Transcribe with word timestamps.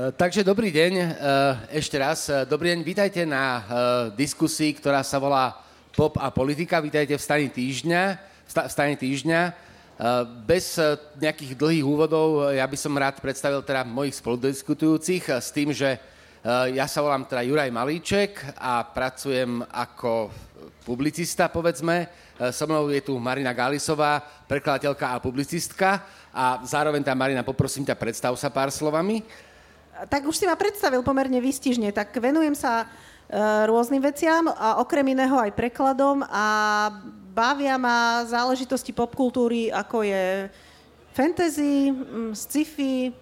takže 0.00 0.40
dobrý 0.40 0.72
deň 0.72 0.92
ešte 1.76 2.00
raz. 2.00 2.32
Dobrý 2.48 2.72
deň, 2.72 2.80
vítajte 2.80 3.20
na 3.28 3.60
diskusii, 4.16 4.72
ktorá 4.72 5.04
sa 5.04 5.20
volá 5.20 5.60
Pop 5.92 6.16
a 6.16 6.32
politika. 6.32 6.80
Vítajte 6.80 7.12
v 7.12 7.20
stane 7.20 7.48
týždňa. 7.52 8.02
V 8.48 8.50
stane 8.72 8.96
týždňa. 8.96 9.40
Bez 10.48 10.80
nejakých 11.20 11.52
dlhých 11.52 11.84
úvodov 11.84 12.48
ja 12.48 12.64
by 12.64 12.76
som 12.80 12.96
rád 12.96 13.20
predstavil 13.20 13.60
teda 13.60 13.84
mojich 13.84 14.16
spoludiskutujúcich 14.16 15.28
s 15.28 15.52
tým, 15.52 15.68
že 15.76 16.00
ja 16.72 16.86
sa 16.88 17.04
volám 17.04 17.28
teda 17.28 17.44
Juraj 17.44 17.68
Malíček 17.68 18.56
a 18.56 18.80
pracujem 18.80 19.60
ako 19.68 20.32
publicista, 20.88 21.52
povedzme. 21.52 22.08
So 22.56 22.64
mnou 22.64 22.88
je 22.88 23.04
tu 23.04 23.20
Marina 23.20 23.52
Gálisová, 23.52 24.24
prekladateľka 24.48 25.12
a 25.12 25.20
publicistka. 25.20 26.00
A 26.32 26.64
zároveň 26.64 27.04
tá 27.04 27.12
Marina, 27.12 27.44
poprosím 27.44 27.84
ťa, 27.84 28.00
predstav 28.00 28.32
sa 28.40 28.48
pár 28.48 28.72
slovami. 28.72 29.49
Tak 30.08 30.24
už 30.24 30.36
si 30.36 30.48
ma 30.48 30.56
predstavil 30.56 31.04
pomerne 31.04 31.42
výstižne. 31.42 31.92
Tak 31.92 32.16
venujem 32.16 32.56
sa 32.56 32.88
rôznym 33.66 34.02
veciam 34.02 34.50
a 34.50 34.82
okrem 34.82 35.06
iného 35.14 35.38
aj 35.38 35.54
prekladom 35.54 36.26
a 36.26 36.46
bavia 37.30 37.78
ma 37.78 38.26
záležitosti 38.26 38.90
popkultúry, 38.90 39.70
ako 39.70 40.02
je 40.02 40.50
fantasy, 41.14 41.94
mm, 41.94 42.32
sci-fi, 42.34 43.14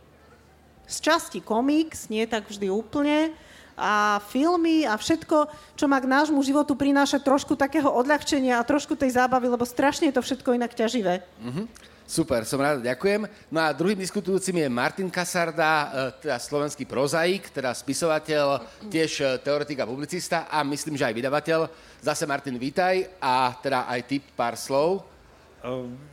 z 0.89 0.97
časti 1.05 1.45
komiks, 1.45 2.09
nie 2.09 2.25
tak 2.25 2.49
vždy 2.49 2.73
úplne, 2.73 3.37
a 3.79 4.19
filmy 4.33 4.83
a 4.83 4.99
všetko, 4.99 5.47
čo 5.79 5.87
má 5.87 6.03
k 6.03 6.11
nášmu 6.11 6.43
životu 6.43 6.75
prináša 6.75 7.23
trošku 7.23 7.55
takého 7.55 7.87
odľahčenia 7.87 8.59
a 8.59 8.67
trošku 8.67 8.99
tej 8.99 9.15
zábavy, 9.15 9.47
lebo 9.47 9.63
strašne 9.63 10.11
je 10.11 10.17
to 10.19 10.25
všetko 10.27 10.59
inak 10.59 10.75
ťaživé. 10.75 11.23
Mm-hmm. 11.39 11.67
Super, 12.09 12.49
som 12.49 12.57
rád, 12.57 12.81
ďakujem. 12.81 13.29
No 13.53 13.61
a 13.61 13.69
druhým 13.69 14.01
diskutujúcim 14.01 14.57
je 14.65 14.69
Martin 14.73 15.13
Kasarda, 15.13 15.93
e, 16.17 16.25
teda 16.25 16.41
slovenský 16.41 16.89
prozaik, 16.89 17.53
teda 17.53 17.69
spisovateľ, 17.77 18.65
tiež 18.89 19.11
e, 19.21 19.25
teoretik 19.45 19.77
a 19.77 19.85
publicista 19.85 20.49
a 20.49 20.65
myslím, 20.65 20.97
že 20.97 21.05
aj 21.05 21.13
vydavateľ. 21.13 21.69
Zase 22.01 22.25
Martin, 22.25 22.57
vítaj 22.57 23.05
a 23.21 23.53
teda 23.61 23.85
aj 23.93 24.01
ty 24.09 24.25
pár 24.25 24.57
slov. 24.57 25.05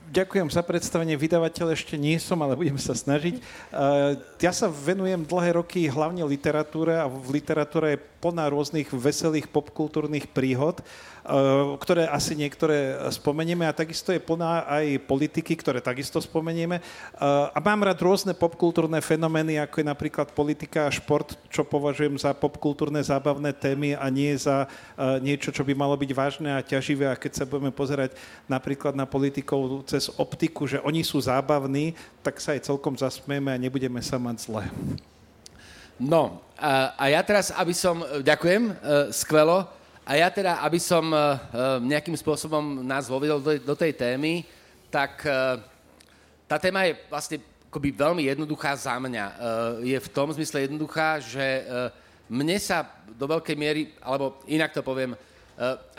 Ďakujem 0.06 0.54
za 0.54 0.62
predstavenie. 0.62 1.18
Vydavateľ 1.18 1.74
ešte 1.74 1.98
nie 1.98 2.22
som, 2.22 2.38
ale 2.46 2.54
budem 2.54 2.78
sa 2.78 2.94
snažiť. 2.94 3.42
Ja 4.38 4.54
sa 4.54 4.70
venujem 4.70 5.26
dlhé 5.26 5.58
roky 5.58 5.90
hlavne 5.90 6.22
literatúre 6.22 6.94
a 6.94 7.10
v 7.10 7.42
literatúre 7.42 7.98
je 7.98 8.04
plná 8.22 8.50
rôznych 8.54 8.90
veselých 8.94 9.50
popkultúrnych 9.50 10.30
príhod. 10.30 10.86
Eh, 11.26 11.34
ktoré 11.82 12.06
asi 12.06 12.38
niektoré 12.38 13.02
spomenieme 13.10 13.66
a 13.66 13.74
takisto 13.74 14.14
je 14.14 14.22
plná 14.22 14.62
aj 14.70 15.10
politiky, 15.10 15.58
ktoré 15.58 15.82
takisto 15.82 16.22
spomenieme. 16.22 16.78
Eh, 16.78 17.26
a 17.50 17.58
mám 17.66 17.82
rád 17.82 17.98
rôzne 18.06 18.38
popkultúrne 18.38 19.02
fenomény, 19.02 19.58
ako 19.58 19.82
je 19.82 19.90
napríklad 19.90 20.30
politika 20.38 20.86
a 20.86 20.94
šport, 20.94 21.34
čo 21.50 21.66
považujem 21.66 22.14
za 22.22 22.30
popkultúrne 22.38 23.02
zábavné 23.02 23.58
témy 23.58 23.98
a 23.98 24.06
nie 24.14 24.38
za 24.38 24.70
eh, 24.70 25.18
niečo, 25.18 25.50
čo 25.50 25.66
by 25.66 25.74
malo 25.74 25.98
byť 25.98 26.12
vážne 26.14 26.54
a 26.54 26.62
ťaživé. 26.62 27.10
A 27.10 27.18
keď 27.18 27.42
sa 27.42 27.50
budeme 27.50 27.74
pozerať 27.74 28.14
napríklad 28.46 28.94
na 28.94 29.10
politikov 29.10 29.82
cez 29.96 30.12
optiku, 30.20 30.68
že 30.68 30.84
oni 30.84 31.08
sú 31.08 31.24
zábavní, 31.24 31.96
tak 32.20 32.44
sa 32.44 32.52
aj 32.52 32.68
celkom 32.68 33.00
zasmieme 33.00 33.56
a 33.56 33.62
nebudeme 33.62 34.04
sa 34.04 34.20
mať 34.20 34.52
zle. 34.52 34.64
No, 35.96 36.44
a, 36.60 36.92
a 37.00 37.04
ja 37.08 37.24
teraz, 37.24 37.56
aby 37.56 37.72
som... 37.72 38.04
Ďakujem, 38.04 38.76
skvelo. 39.16 39.64
A 40.04 40.20
ja 40.20 40.28
teda, 40.28 40.60
aby 40.60 40.78
som 40.78 41.08
uh, 41.08 41.40
nejakým 41.80 42.14
spôsobom 42.20 42.84
nás 42.84 43.08
vovedol 43.08 43.40
do, 43.40 43.56
do 43.58 43.76
tej 43.80 43.96
témy, 43.96 44.44
tak 44.92 45.24
tá 46.48 46.56
téma 46.56 46.88
je 46.88 46.94
vlastne 47.10 47.38
akoby 47.68 47.92
veľmi 47.92 48.24
jednoduchá 48.32 48.72
za 48.80 48.96
mňa. 48.96 49.26
Je 49.84 49.98
v 50.00 50.12
tom 50.16 50.32
zmysle 50.32 50.64
jednoduchá, 50.64 51.20
že 51.20 51.68
mne 52.32 52.56
sa 52.64 52.88
do 53.12 53.28
veľkej 53.28 53.58
miery, 53.60 53.92
alebo 54.00 54.40
inak 54.48 54.72
to 54.72 54.80
poviem, 54.80 55.20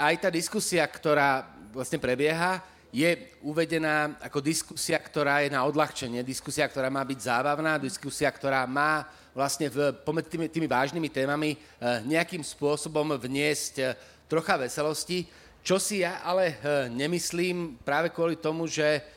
aj 0.01 0.15
tá 0.17 0.33
diskusia, 0.33 0.81
ktorá 0.89 1.45
vlastne 1.77 2.01
prebieha, 2.01 2.65
je 2.95 3.11
uvedená 3.43 4.15
ako 4.23 4.39
diskusia, 4.41 4.97
ktorá 4.97 5.43
je 5.43 5.51
na 5.51 5.67
odľahčenie, 5.67 6.23
diskusia, 6.23 6.71
ktorá 6.71 6.89
má 6.89 7.03
byť 7.03 7.19
zábavná, 7.19 7.77
diskusia, 7.77 8.31
ktorá 8.31 8.65
má 8.65 9.05
vlastne 9.37 9.69
v, 9.69 9.93
pomedzi 10.01 10.33
tými, 10.33 10.47
tými 10.49 10.69
vážnymi 10.71 11.09
témami 11.13 11.51
eh, 11.53 11.61
nejakým 12.09 12.41
spôsobom 12.41 13.21
vniesť 13.21 13.75
eh, 13.85 13.93
trocha 14.25 14.57
veselosti, 14.57 15.29
čo 15.61 15.77
si 15.77 16.01
ja 16.07 16.25
ale 16.25 16.57
eh, 16.57 16.89
nemyslím 16.89 17.77
práve 17.85 18.09
kvôli 18.09 18.41
tomu, 18.41 18.65
že 18.67 19.15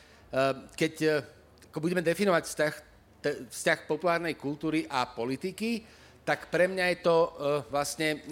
keď 0.78 1.26
ako 1.74 1.82
budeme 1.82 2.06
definovať 2.06 2.46
vzťah, 2.46 2.74
vzťah 3.50 3.78
populárnej 3.90 4.38
kultúry 4.38 4.86
a 4.86 5.02
politiky, 5.02 5.82
tak 6.22 6.46
pre 6.54 6.70
mňa 6.70 6.86
je 6.94 6.98
to 7.02 7.16
vlastne, 7.66 8.22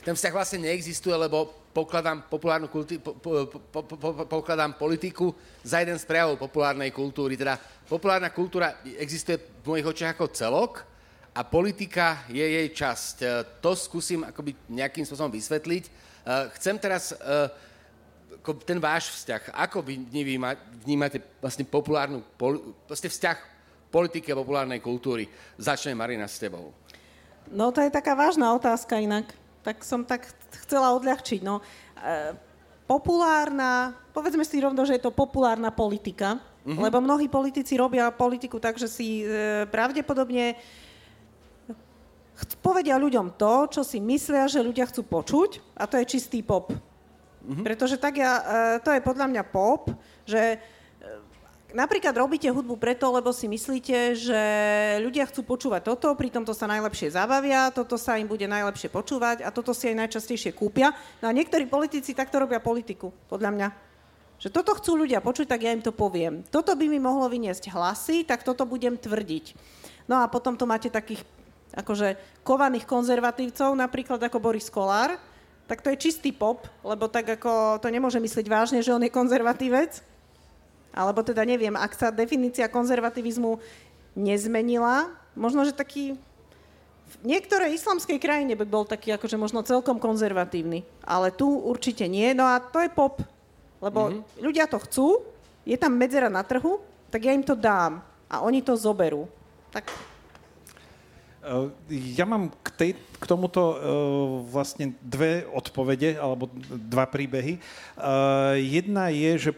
ten 0.00 0.14
vzťah 0.16 0.32
vlastne 0.32 0.64
neexistuje, 0.64 1.12
lebo 1.12 1.52
pokladám, 1.74 2.30
populárnu 2.30 2.70
kulti- 2.70 3.02
po, 3.02 3.18
po, 3.18 3.50
po, 3.50 3.82
po, 3.82 4.10
pokladám 4.30 4.78
politiku 4.78 5.34
za 5.66 5.82
jeden 5.82 5.98
z 5.98 6.06
prejavov 6.06 6.38
populárnej 6.38 6.94
kultúry. 6.94 7.34
Teda 7.34 7.58
populárna 7.90 8.30
kultúra 8.30 8.78
existuje 8.94 9.42
v 9.42 9.74
mojich 9.74 9.90
očiach 9.90 10.14
ako 10.14 10.30
celok 10.30 10.72
a 11.34 11.42
politika 11.42 12.22
je 12.30 12.46
jej 12.46 12.68
časť. 12.70 13.16
E, 13.18 13.26
to 13.58 13.74
skúsim 13.74 14.22
akoby 14.22 14.54
nejakým 14.70 15.02
spôsobom 15.02 15.34
vysvetliť. 15.34 15.84
E, 15.84 15.90
chcem 16.62 16.78
teraz 16.78 17.10
e, 17.10 17.18
ten 18.62 18.78
váš 18.78 19.10
vzťah, 19.10 19.58
ako 19.58 19.82
vy 19.82 19.98
vnímate 20.86 21.18
vlastne 21.42 21.66
populárnu, 21.66 22.22
vlastne 22.86 23.10
vzťah 23.10 23.38
politiky 23.90 24.30
a 24.30 24.38
populárnej 24.38 24.78
kultúry? 24.78 25.26
Začne 25.58 25.98
Marina 25.98 26.30
s 26.30 26.38
tebou. 26.38 26.70
No 27.50 27.74
to 27.74 27.82
je 27.82 27.90
taká 27.92 28.14
vážna 28.14 28.54
otázka 28.54 28.96
inak. 29.02 29.43
Tak 29.64 29.80
som 29.80 30.04
tak 30.04 30.28
chcela 30.64 30.92
odľahčiť. 30.92 31.40
No, 31.40 31.64
populárna, 32.84 33.96
povedzme 34.12 34.44
si 34.44 34.60
rovno, 34.60 34.84
že 34.84 35.00
je 35.00 35.08
to 35.08 35.10
populárna 35.10 35.72
politika, 35.72 36.36
Mm-hmm. 36.64 36.80
Lebo 36.80 37.04
mnohí 37.04 37.28
politici 37.28 37.76
robia 37.76 38.08
politiku 38.08 38.56
tak, 38.56 38.80
že 38.80 38.88
si 38.88 39.20
e, 39.20 39.68
pravdepodobne 39.68 40.56
povedia 42.64 42.96
ľuďom 42.96 43.36
to, 43.36 43.68
čo 43.68 43.82
si 43.84 44.00
myslia, 44.00 44.48
že 44.48 44.64
ľudia 44.64 44.88
chcú 44.88 45.04
počuť 45.04 45.60
a 45.76 45.84
to 45.84 46.00
je 46.00 46.08
čistý 46.16 46.40
pop. 46.40 46.72
Mm-hmm. 46.72 47.64
Pretože 47.68 48.00
tak 48.00 48.16
ja, 48.16 48.32
e, 48.40 48.42
to 48.80 48.96
je 48.96 49.04
podľa 49.04 49.28
mňa 49.28 49.42
pop, 49.44 49.92
že 50.24 50.56
e, 50.56 50.58
napríklad 51.74 52.14
robíte 52.14 52.46
hudbu 52.46 52.78
preto, 52.78 53.10
lebo 53.10 53.34
si 53.34 53.50
myslíte, 53.50 54.14
že 54.14 54.42
ľudia 55.02 55.26
chcú 55.26 55.42
počúvať 55.42 55.82
toto, 55.84 56.14
pritom 56.14 56.46
to 56.46 56.54
sa 56.54 56.70
najlepšie 56.70 57.12
zabavia, 57.12 57.74
toto 57.74 57.98
sa 57.98 58.16
im 58.16 58.30
bude 58.30 58.46
najlepšie 58.46 58.88
počúvať 58.88 59.42
a 59.42 59.50
toto 59.50 59.74
si 59.74 59.90
aj 59.90 60.06
najčastejšie 60.06 60.54
kúpia. 60.54 60.94
No 61.18 61.28
a 61.28 61.36
niektorí 61.36 61.66
politici 61.66 62.14
takto 62.14 62.38
robia 62.38 62.62
politiku, 62.62 63.10
podľa 63.26 63.50
mňa. 63.50 63.68
Že 64.38 64.48
toto 64.54 64.72
chcú 64.78 65.04
ľudia 65.04 65.18
počuť, 65.18 65.50
tak 65.50 65.66
ja 65.66 65.74
im 65.74 65.82
to 65.82 65.90
poviem. 65.90 66.46
Toto 66.48 66.74
by 66.78 66.86
mi 66.86 67.02
mohlo 67.02 67.26
vyniesť 67.26 67.74
hlasy, 67.74 68.22
tak 68.22 68.46
toto 68.46 68.62
budem 68.64 68.94
tvrdiť. 68.94 69.54
No 70.06 70.22
a 70.22 70.30
potom 70.30 70.54
to 70.54 70.64
máte 70.64 70.88
takých 70.88 71.26
akože 71.74 72.40
kovaných 72.46 72.86
konzervatívcov, 72.86 73.74
napríklad 73.74 74.22
ako 74.22 74.38
Boris 74.38 74.70
Kolár, 74.70 75.18
tak 75.64 75.80
to 75.80 75.90
je 75.90 75.96
čistý 75.96 76.30
pop, 76.30 76.68
lebo 76.84 77.08
tak 77.08 77.40
ako 77.40 77.80
to 77.80 77.88
nemôže 77.88 78.20
myslieť 78.20 78.46
vážne, 78.46 78.80
že 78.84 78.92
on 78.92 79.00
je 79.00 79.10
konzervatívec. 79.10 80.13
Alebo 80.94 81.26
teda 81.26 81.42
neviem, 81.42 81.74
ak 81.74 81.92
sa 81.98 82.14
definícia 82.14 82.70
konzervativizmu 82.70 83.58
nezmenila, 84.14 85.10
možno, 85.34 85.66
že 85.66 85.74
taký 85.74 86.14
v 87.04 87.14
niektorej 87.26 87.76
islamskej 87.76 88.18
krajine 88.22 88.54
by 88.54 88.64
bol 88.64 88.86
taký 88.86 89.12
akože 89.12 89.36
možno 89.36 89.66
celkom 89.66 90.00
konzervatívny, 90.00 90.86
ale 91.04 91.34
tu 91.34 91.46
určite 91.46 92.06
nie. 92.06 92.32
No 92.32 92.46
a 92.46 92.62
to 92.62 92.80
je 92.80 92.90
pop. 92.90 93.20
Lebo 93.82 94.08
mm-hmm. 94.08 94.40
ľudia 94.40 94.64
to 94.70 94.80
chcú, 94.80 95.20
je 95.68 95.76
tam 95.76 95.92
medzera 95.98 96.32
na 96.32 96.40
trhu, 96.40 96.80
tak 97.12 97.26
ja 97.26 97.36
im 97.36 97.44
to 97.44 97.52
dám 97.52 98.00
a 98.30 98.40
oni 98.40 98.64
to 98.64 98.72
zoberú. 98.78 99.28
Tak 99.74 99.90
eh, 101.44 101.68
ja 102.16 102.24
mám 102.24 102.48
k, 102.64 102.68
tej, 102.72 102.90
k 103.20 103.24
tomuto 103.28 103.60
uh, 103.60 103.76
vlastne 104.48 104.96
dve 105.04 105.44
odpovede, 105.52 106.16
alebo 106.16 106.48
dva 106.88 107.04
príbehy. 107.04 107.60
Uh, 107.94 108.56
jedna 108.58 109.12
je, 109.12 109.50
že 109.50 109.52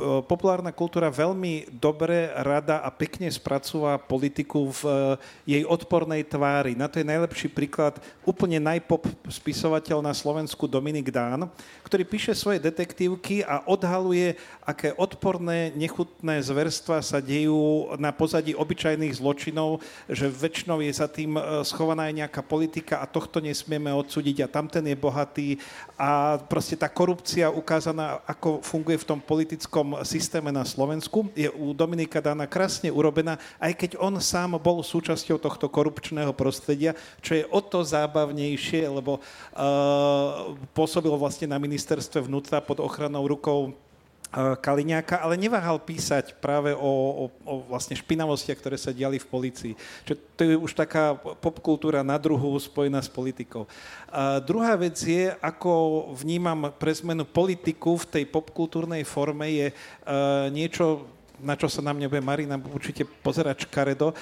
populárna 0.00 0.72
kultúra 0.74 1.12
veľmi 1.12 1.68
dobre, 1.78 2.32
rada 2.42 2.80
a 2.80 2.90
pekne 2.90 3.28
spracúva 3.30 4.00
politiku 4.00 4.72
v 4.72 4.82
e, 4.82 4.92
jej 5.56 5.62
odpornej 5.68 6.24
tvári. 6.26 6.72
Na 6.74 6.88
to 6.88 6.98
je 6.98 7.06
najlepší 7.06 7.52
príklad 7.52 8.00
úplne 8.24 8.58
najpop 8.58 9.06
spisovateľ 9.28 10.00
na 10.02 10.16
Slovensku 10.16 10.64
Dominik 10.66 11.12
Dán, 11.12 11.46
ktorý 11.84 12.08
píše 12.08 12.32
svoje 12.32 12.58
detektívky 12.58 13.44
a 13.44 13.62
odhaluje, 13.68 14.34
aké 14.64 14.96
odporné, 14.96 15.70
nechutné 15.76 16.40
zverstva 16.40 17.04
sa 17.04 17.20
dejú 17.20 17.92
na 18.00 18.10
pozadí 18.10 18.56
obyčajných 18.56 19.16
zločinov, 19.20 19.84
že 20.08 20.26
väčšinou 20.26 20.80
je 20.82 20.92
za 20.92 21.06
tým 21.06 21.36
e, 21.36 21.62
schovaná 21.68 22.10
aj 22.10 22.26
nejaká 22.26 22.42
politika 22.42 23.04
a 23.04 23.06
tohto 23.06 23.38
nesmieme 23.38 23.92
odsúdiť 23.92 24.44
a 24.44 24.50
tamten 24.50 24.88
je 24.88 24.96
bohatý 24.98 25.48
a 26.00 26.40
proste 26.40 26.74
tá 26.74 26.88
korupcia 26.90 27.52
ukázaná, 27.52 28.24
ako 28.26 28.64
funguje 28.64 28.98
v 28.98 29.08
tom 29.08 29.20
politickom 29.20 29.91
politickom 29.92 30.08
systéme 30.22 30.50
na 30.52 30.64
Slovensku. 30.64 31.28
Je 31.36 31.50
u 31.52 31.76
Dominika 31.76 32.20
Dána 32.24 32.48
krásne 32.48 32.88
urobená, 32.88 33.36
aj 33.60 33.72
keď 33.76 33.90
on 34.00 34.16
sám 34.20 34.56
bol 34.56 34.80
súčasťou 34.80 35.36
tohto 35.36 35.68
korupčného 35.68 36.32
prostredia, 36.32 36.96
čo 37.20 37.36
je 37.36 37.44
o 37.52 37.60
to 37.60 37.84
zábavnejšie, 37.84 38.88
lebo 38.88 39.20
uh, 39.20 40.56
pôsobil 40.72 41.12
vlastne 41.16 41.50
na 41.50 41.58
ministerstve 41.60 42.24
vnútra 42.24 42.64
pod 42.64 42.80
ochranou 42.80 43.28
rukou 43.28 43.76
Kaliňáka, 44.32 45.20
ale 45.20 45.36
neváhal 45.36 45.76
písať 45.76 46.40
práve 46.40 46.72
o, 46.72 46.80
o, 46.80 47.24
o 47.44 47.54
vlastne 47.68 47.92
špinavostiach, 47.92 48.56
ktoré 48.56 48.80
sa 48.80 48.88
diali 48.88 49.20
v 49.20 49.28
policii. 49.28 49.74
Čo 50.08 50.16
to 50.36 50.42
je 50.48 50.56
už 50.56 50.72
taká 50.72 51.12
popkultúra 51.20 52.00
na 52.00 52.16
druhu 52.16 52.56
spojená 52.56 53.04
s 53.04 53.12
politikou. 53.12 53.68
A 54.08 54.40
druhá 54.40 54.72
vec 54.80 54.96
je, 55.04 55.36
ako 55.44 56.08
vnímam 56.16 56.72
pre 56.80 56.96
zmenu 56.96 57.28
politiku 57.28 58.00
v 58.00 58.08
tej 58.08 58.24
popkultúrnej 58.24 59.04
forme, 59.04 59.52
je 59.52 59.68
uh, 59.68 60.48
niečo 60.48 61.04
na 61.42 61.58
čo 61.58 61.66
sa 61.66 61.82
na 61.82 61.90
mňa 61.90 62.06
bude 62.06 62.22
Marina 62.22 62.54
určite 62.56 63.02
pozerať 63.02 63.66
škaredo. 63.66 64.14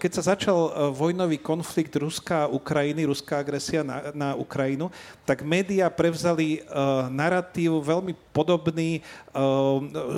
Keď 0.00 0.10
sa 0.16 0.32
začal 0.34 0.56
e, 0.56 0.70
vojnový 0.96 1.36
konflikt 1.36 1.92
Ruska 2.00 2.48
a 2.48 2.50
Ukrajiny, 2.50 3.04
ruská 3.04 3.44
agresia 3.44 3.84
na, 3.84 4.10
na 4.16 4.28
Ukrajinu, 4.32 4.88
tak 5.28 5.44
médiá 5.44 5.92
prevzali 5.92 6.64
uh, 6.64 7.12
narratív 7.12 7.84
veľmi 7.84 8.16
podobný 8.32 9.02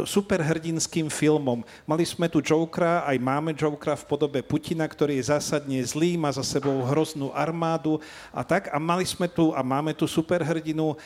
superhrdinským 0.04 1.08
filmom. 1.08 1.64
Mali 1.88 2.04
sme 2.04 2.28
tu 2.28 2.40
Jokera, 2.44 3.04
aj 3.04 3.16
máme 3.16 3.56
Jokera 3.56 3.96
v 3.96 4.08
podobe 4.08 4.40
Putina, 4.44 4.84
ktorý 4.84 5.16
je 5.20 5.28
zásadne 5.32 5.80
zlý, 5.84 6.20
má 6.20 6.28
za 6.32 6.44
sebou 6.44 6.84
hroznú 6.84 7.32
armádu 7.32 8.00
a 8.32 8.44
tak. 8.44 8.68
A 8.72 8.76
mali 8.80 9.04
sme 9.08 9.28
tu 9.28 9.52
a 9.56 9.60
máme 9.64 9.96
tu 9.96 10.04
superhrdinu 10.08 10.96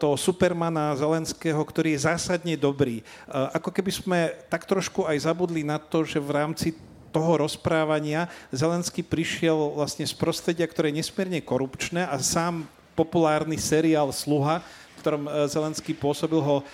toho 0.00 0.16
Supermana 0.16 0.96
Zelenského, 0.96 1.60
ktorý 1.60 1.96
je 1.96 2.04
zásadne 2.08 2.56
dobrý. 2.56 3.04
Ako 3.28 3.72
keby 3.72 3.90
sme 3.92 4.18
tak 4.48 4.64
trošku 4.68 5.08
aj 5.08 5.24
zabudli 5.24 5.64
na 5.64 5.80
to, 5.80 6.04
že 6.04 6.20
v 6.20 6.30
rámci 6.36 6.76
toho 7.08 7.40
rozprávania 7.40 8.28
Zelenský 8.52 9.00
prišiel 9.00 9.56
vlastne 9.72 10.04
z 10.04 10.12
prostredia, 10.12 10.68
ktoré 10.68 10.92
je 10.92 11.00
nesmierne 11.00 11.40
korupčné 11.40 12.04
a 12.04 12.20
sám 12.20 12.68
populárny 12.92 13.56
seriál 13.56 14.12
Sluha 14.12 14.60
v 14.98 15.00
ktorom 15.06 15.22
e, 15.30 15.46
Zelenský 15.46 15.94
pôsobil, 15.94 16.42
ho 16.42 16.58
e, 16.58 16.64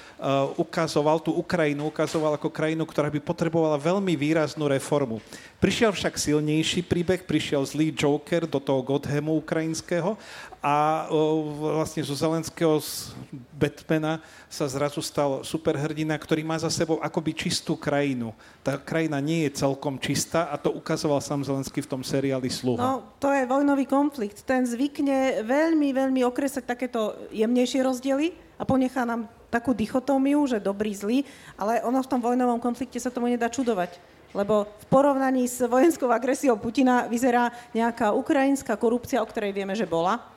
ukazoval, 0.57 1.21
tú 1.21 1.37
Ukrajinu 1.37 1.93
ukazoval 1.93 2.41
ako 2.41 2.49
krajinu, 2.49 2.89
ktorá 2.89 3.13
by 3.13 3.21
potrebovala 3.21 3.77
veľmi 3.77 4.17
výraznú 4.17 4.65
reformu. 4.65 5.21
Prišiel 5.61 5.93
však 5.93 6.17
silnejší 6.17 6.81
príbeh, 6.89 7.21
prišiel 7.29 7.61
zlý 7.69 7.93
Joker 7.93 8.49
do 8.49 8.57
toho 8.57 8.81
Godhamu 8.81 9.37
ukrajinského 9.37 10.17
vlastne 11.61 12.01
zo 12.01 12.17
Zelenského 12.17 12.81
z 12.81 13.13
Batmana 13.53 14.25
sa 14.49 14.65
zrazu 14.65 15.05
stal 15.05 15.45
superhrdina, 15.45 16.17
ktorý 16.17 16.41
má 16.41 16.57
za 16.57 16.73
sebou 16.73 16.97
akoby 17.05 17.37
čistú 17.37 17.77
krajinu. 17.77 18.33
Tá 18.65 18.81
krajina 18.81 19.21
nie 19.21 19.45
je 19.45 19.61
celkom 19.61 20.01
čistá 20.01 20.49
a 20.49 20.57
to 20.57 20.73
ukazoval 20.73 21.21
sám 21.21 21.45
Zelenský 21.45 21.85
v 21.85 21.91
tom 21.93 22.01
seriáli 22.01 22.49
Sluha. 22.49 22.81
No, 22.81 23.05
to 23.21 23.29
je 23.29 23.45
vojnový 23.45 23.85
konflikt. 23.85 24.41
Ten 24.49 24.65
zvykne 24.65 25.45
veľmi, 25.45 25.93
veľmi 25.93 26.25
okresať 26.25 26.65
takéto 26.65 27.13
jemnejšie 27.29 27.85
rozdiely 27.85 28.33
a 28.57 28.65
ponechá 28.65 29.05
nám 29.05 29.29
takú 29.53 29.77
dichotómiu, 29.77 30.49
že 30.49 30.65
dobrý, 30.65 30.97
zlý, 30.97 31.29
ale 31.61 31.85
ono 31.85 32.01
v 32.01 32.11
tom 32.11 32.25
vojnovom 32.25 32.57
konflikte 32.59 32.97
sa 32.97 33.13
tomu 33.13 33.29
nedá 33.29 33.53
čudovať 33.53 34.17
lebo 34.35 34.67
v 34.67 34.87
porovnaní 34.91 35.47
s 35.47 35.63
vojenskou 35.63 36.11
agresiou 36.11 36.59
Putina 36.59 37.07
vyzerá 37.07 37.55
nejaká 37.71 38.11
ukrajinská 38.11 38.75
korupcia, 38.75 39.23
o 39.23 39.31
ktorej 39.31 39.55
vieme, 39.55 39.79
že 39.79 39.87
bola, 39.87 40.34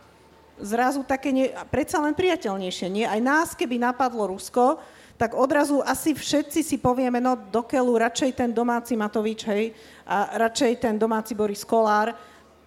zrazu 0.61 1.05
také 1.05 1.29
nie, 1.29 1.53
predsa 1.69 2.01
len 2.01 2.17
priateľnejšie. 2.17 2.87
Nie? 2.89 3.05
Aj 3.05 3.21
nás, 3.21 3.53
keby 3.53 3.77
napadlo 3.77 4.29
Rusko, 4.29 4.81
tak 5.17 5.33
odrazu 5.33 5.81
asi 5.81 6.13
všetci 6.13 6.61
si 6.61 6.77
povieme, 6.77 7.17
no 7.17 7.33
do 7.33 7.65
keľu 7.65 7.97
radšej 7.97 8.37
ten 8.37 8.49
domáci 8.53 8.93
Matovič, 8.93 9.49
hej, 9.49 9.73
a 10.05 10.37
radšej 10.45 10.71
ten 10.77 10.95
domáci 10.97 11.33
Boris 11.33 11.65
Kolár, 11.65 12.13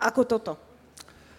ako 0.02 0.22
toto. 0.26 0.52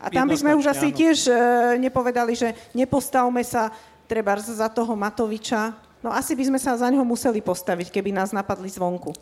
A 0.01 0.09
tam 0.09 0.25
by 0.25 0.37
sme 0.39 0.57
už 0.57 0.71
asi 0.71 0.89
áno. 0.89 0.97
tiež 0.97 1.17
e, 1.29 1.33
nepovedali, 1.77 2.33
že 2.33 2.57
nepostavme 2.73 3.43
sa 3.45 3.69
treba 4.09 4.33
za 4.39 4.65
toho 4.71 4.97
Matoviča. 4.97 5.77
No 6.01 6.09
asi 6.09 6.33
by 6.33 6.49
sme 6.49 6.59
sa 6.59 6.73
za 6.73 6.89
neho 6.89 7.05
museli 7.05 7.37
postaviť, 7.43 7.93
keby 7.93 8.09
nás 8.09 8.33
napadli 8.33 8.65
zvonku. 8.65 9.13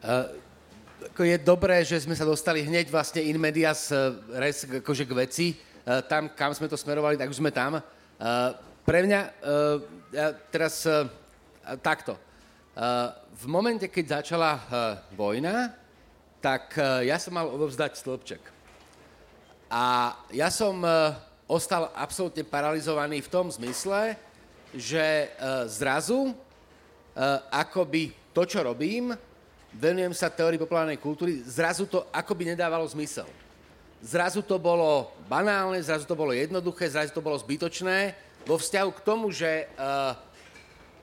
Uh, 0.00 0.24
je 1.20 1.36
dobré, 1.36 1.84
že 1.84 2.00
sme 2.00 2.16
sa 2.16 2.24
dostali 2.24 2.64
hneď 2.64 2.88
vlastne 2.88 3.20
in 3.20 3.36
medias 3.36 3.92
res 4.32 4.64
akože 4.64 5.04
k 5.04 5.12
veci 5.12 5.46
tam, 5.84 6.28
kam 6.36 6.52
sme 6.52 6.68
to 6.68 6.76
smerovali, 6.76 7.16
tak 7.16 7.32
už 7.32 7.40
sme 7.40 7.50
tam. 7.50 7.80
Eh, 8.20 8.50
pre 8.84 9.00
mňa, 9.08 9.20
eh, 9.20 9.30
ja 10.12 10.26
teraz 10.52 10.84
takto. 11.80 12.18
V 13.30 13.44
momente, 13.46 13.86
keď 13.86 14.22
začala 14.22 14.58
vojna, 15.14 15.70
tak 16.42 16.74
ja 17.04 17.14
som 17.20 17.36
mal 17.36 17.46
odovzdať 17.46 17.94
stĺpček. 17.94 18.42
A 19.70 20.16
ja 20.34 20.50
som 20.50 20.82
ostal 21.46 21.94
absolútne 21.94 22.42
paralizovaný 22.42 23.22
v 23.22 23.30
tom 23.30 23.46
zmysle, 23.52 24.18
že 24.74 25.30
zrazu 25.70 26.34
akoby 27.54 28.10
to, 28.34 28.42
čo 28.48 28.66
robím, 28.66 29.14
venujem 29.76 30.16
sa 30.16 30.32
teórii 30.32 30.58
populárnej 30.58 30.98
kultúry, 30.98 31.44
zrazu 31.46 31.86
to 31.86 32.02
akoby 32.10 32.50
nedávalo 32.50 32.82
zmysel 32.88 33.30
zrazu 34.00 34.40
to 34.40 34.56
bolo 34.56 35.12
banálne, 35.28 35.80
zrazu 35.84 36.08
to 36.08 36.16
bolo 36.16 36.32
jednoduché, 36.32 36.88
zrazu 36.88 37.12
to 37.12 37.24
bolo 37.24 37.36
zbytočné 37.36 38.16
vo 38.48 38.56
vzťahu 38.56 38.90
k 38.96 39.04
tomu, 39.04 39.28
že 39.28 39.68
uh, 39.76 40.16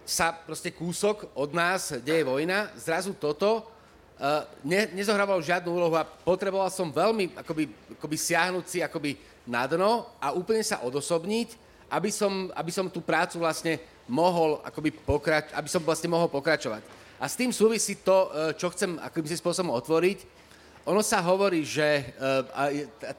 sa 0.01 0.33
proste 0.33 0.73
kúsok 0.73 1.29
od 1.37 1.53
nás 1.53 1.93
deje 2.01 2.25
vojna, 2.25 2.73
zrazu 2.79 3.13
toto 3.13 3.61
uh, 3.61 4.43
ne, 4.65 4.89
nezohrávalo 4.97 5.43
žiadnu 5.45 5.69
úlohu 5.69 5.93
a 5.93 6.07
potreboval 6.07 6.73
som 6.73 6.89
veľmi 6.89 7.37
akoby, 7.37 7.69
akoby 8.01 8.17
siahnuť 8.17 8.65
si 8.65 8.79
akoby 8.81 9.19
na 9.45 9.69
dno 9.69 10.09
a 10.17 10.33
úplne 10.33 10.65
sa 10.65 10.81
odosobniť, 10.81 11.53
aby 11.87 12.09
som, 12.09 12.49
aby 12.51 12.71
som 12.73 12.89
tú 12.89 12.99
prácu 12.99 13.39
vlastne 13.39 13.79
mohol 14.09 14.59
akoby 14.65 14.91
pokrač- 14.91 15.53
aby 15.53 15.69
som 15.69 15.83
vlastne 15.85 16.09
mohol 16.09 16.27
pokračovať. 16.27 16.81
A 17.17 17.25
s 17.25 17.37
tým 17.37 17.53
súvisí 17.53 18.01
to, 18.01 18.31
uh, 18.33 18.51
čo 18.57 18.73
chcem 18.73 18.97
akým 18.97 19.29
si 19.29 19.37
spôsobom 19.37 19.75
otvoriť, 19.77 20.37
ono 20.87 21.03
sa 21.03 21.19
hovorí, 21.19 21.67
že, 21.67 22.15
uh, 22.15 22.47
a 22.55 22.63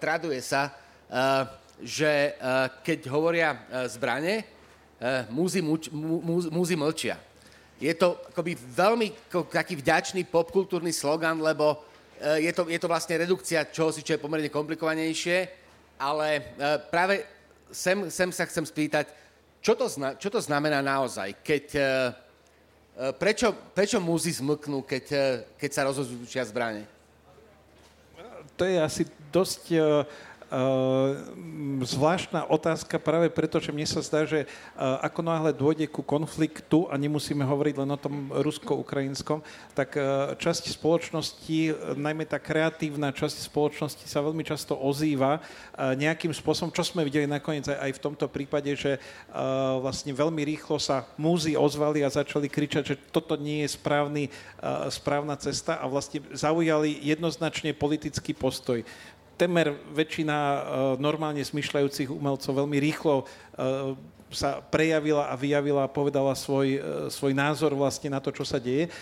traduje 0.00 0.40
sa, 0.40 0.72
uh, 0.72 1.44
že 1.84 2.32
uh, 2.40 2.72
keď 2.80 3.12
hovoria 3.12 3.60
zbrane, 3.92 4.40
uh, 4.40 5.28
múzy, 5.28 5.60
muč, 5.60 5.92
mú, 5.92 6.24
múzy 6.48 6.72
mlčia. 6.72 7.20
Je 7.76 7.92
to 7.92 8.16
akoby 8.32 8.56
veľmi 8.56 9.12
taký 9.52 9.76
vďačný 9.76 10.24
popkultúrny 10.32 10.90
slogan, 10.90 11.38
lebo 11.38 11.86
je, 12.18 12.50
to, 12.50 12.66
je 12.66 12.74
to 12.74 12.90
vlastne 12.90 13.14
redukcia 13.14 13.70
čohosi, 13.70 14.02
čo 14.02 14.18
je 14.18 14.24
pomerne 14.24 14.50
komplikovanejšie, 14.50 15.46
ale 15.94 16.58
práve 16.90 17.22
sem, 17.70 18.10
sem 18.10 18.34
sa 18.34 18.50
chcem 18.50 18.66
spýtať, 18.66 19.14
čo 19.62 19.78
to, 19.78 19.86
zna, 19.86 20.18
čo 20.18 20.26
to 20.26 20.42
znamená 20.42 20.82
naozaj, 20.82 21.38
keď... 21.46 21.64
Prečo, 23.14 23.54
prečo 23.70 24.02
múzy 24.02 24.34
zmlknú, 24.34 24.82
keď, 24.82 25.04
keď 25.54 25.70
sa 25.70 25.86
rozhodujú 25.86 26.26
zbrane? 26.26 26.97
To 28.58 28.66
je 28.66 28.76
asi 28.82 29.02
dosť 29.30 29.62
Uh, 29.70 30.02
zvláštna 31.84 32.48
otázka 32.48 32.96
práve 32.96 33.28
preto, 33.28 33.60
že 33.60 33.68
mne 33.68 33.84
sa 33.84 34.00
zdá, 34.00 34.24
že 34.24 34.48
uh, 34.48 35.00
ako 35.04 35.20
náhle 35.20 35.52
dôjde 35.52 35.86
ku 35.92 36.00
konfliktu, 36.00 36.88
a 36.88 36.96
nemusíme 36.96 37.44
hovoriť 37.44 37.74
len 37.84 37.90
o 37.92 37.98
tom 38.00 38.32
rusko-ukrajinskom, 38.32 39.44
tak 39.76 40.00
uh, 40.00 40.32
časť 40.40 40.72
spoločnosti, 40.72 41.58
najmä 42.00 42.24
tá 42.24 42.40
kreatívna 42.40 43.12
časť 43.12 43.44
spoločnosti 43.44 44.08
sa 44.08 44.24
veľmi 44.24 44.40
často 44.40 44.72
ozýva 44.72 45.44
nejakým 45.76 46.32
spôsobom, 46.32 46.72
čo 46.72 46.82
sme 46.82 47.04
videli 47.04 47.28
nakoniec 47.28 47.68
aj, 47.68 47.92
v 47.94 48.02
tomto 48.02 48.26
prípade, 48.26 48.72
že 48.74 48.98
vlastne 49.78 50.10
veľmi 50.10 50.42
rýchlo 50.42 50.80
sa 50.80 51.06
múzy 51.14 51.54
ozvali 51.54 52.02
a 52.02 52.10
začali 52.10 52.50
kričať, 52.50 52.82
že 52.94 52.96
toto 53.12 53.38
nie 53.38 53.62
je 53.66 53.74
správny, 53.74 54.22
správna 54.90 55.38
cesta 55.38 55.78
a 55.78 55.86
vlastne 55.86 56.24
zaujali 56.34 56.98
jednoznačne 57.04 57.76
politický 57.76 58.34
postoj 58.34 58.82
temer 59.38 59.70
väčšina 59.94 60.36
uh, 60.36 60.60
normálne 60.98 61.46
smyšľajúcich 61.46 62.10
umelcov 62.10 62.58
veľmi 62.58 62.78
rýchlo 62.82 63.22
uh, 63.22 63.94
sa 64.28 64.60
prejavila 64.60 65.28
a 65.28 65.34
vyjavila 65.34 65.84
a 65.84 65.90
povedala 65.90 66.36
svoj, 66.36 66.68
e, 66.76 66.80
svoj 67.08 67.32
názor 67.32 67.72
vlastne 67.72 68.12
na 68.12 68.20
to, 68.20 68.28
čo 68.28 68.44
sa 68.44 68.60
deje. 68.60 68.92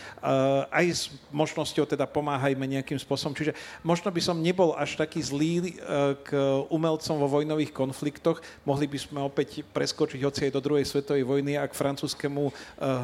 Aj 0.70 0.86
s 0.86 1.10
možnosťou 1.30 1.86
teda 1.86 2.06
pomáhajme 2.06 2.62
nejakým 2.66 2.98
spôsobom. 2.98 3.34
Čiže 3.34 3.54
možno 3.82 4.10
by 4.10 4.20
som 4.22 4.38
nebol 4.38 4.74
až 4.74 4.98
taký 4.98 5.22
zlý 5.22 5.78
k 6.22 6.28
umelcom 6.70 7.16
vo 7.22 7.28
vojnových 7.30 7.72
konfliktoch. 7.72 8.42
Mohli 8.66 8.86
by 8.90 8.98
sme 8.98 9.18
opäť 9.22 9.62
preskočiť 9.70 10.20
hoci 10.22 10.40
aj 10.48 10.54
do 10.54 10.64
druhej 10.64 10.86
svetovej 10.86 11.24
vojny 11.26 11.58
a 11.58 11.66
k 11.66 11.74
francúzskému 11.78 12.50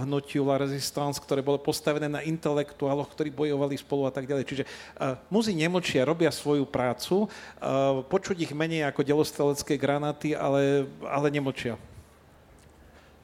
hnutiu 0.06 0.46
La 0.46 0.60
Resistance, 0.60 1.22
ktoré 1.22 1.40
bolo 1.40 1.58
postavené 1.62 2.10
na 2.10 2.22
intelektuáloch, 2.22 3.10
ktorí 3.12 3.30
bojovali 3.30 3.78
spolu 3.78 4.06
a 4.08 4.12
tak 4.12 4.26
ďalej. 4.26 4.44
Čiže 4.46 4.64
muzi 5.30 5.54
nemočia, 5.54 6.08
robia 6.08 6.30
svoju 6.30 6.66
prácu. 6.66 7.26
Počuť 8.08 8.36
ich 8.42 8.52
menej 8.52 8.88
ako 8.88 9.06
delostrelecké 9.06 9.78
granáty, 9.78 10.34
ale, 10.36 10.86
ale 11.06 11.28
nemočia. 11.32 11.78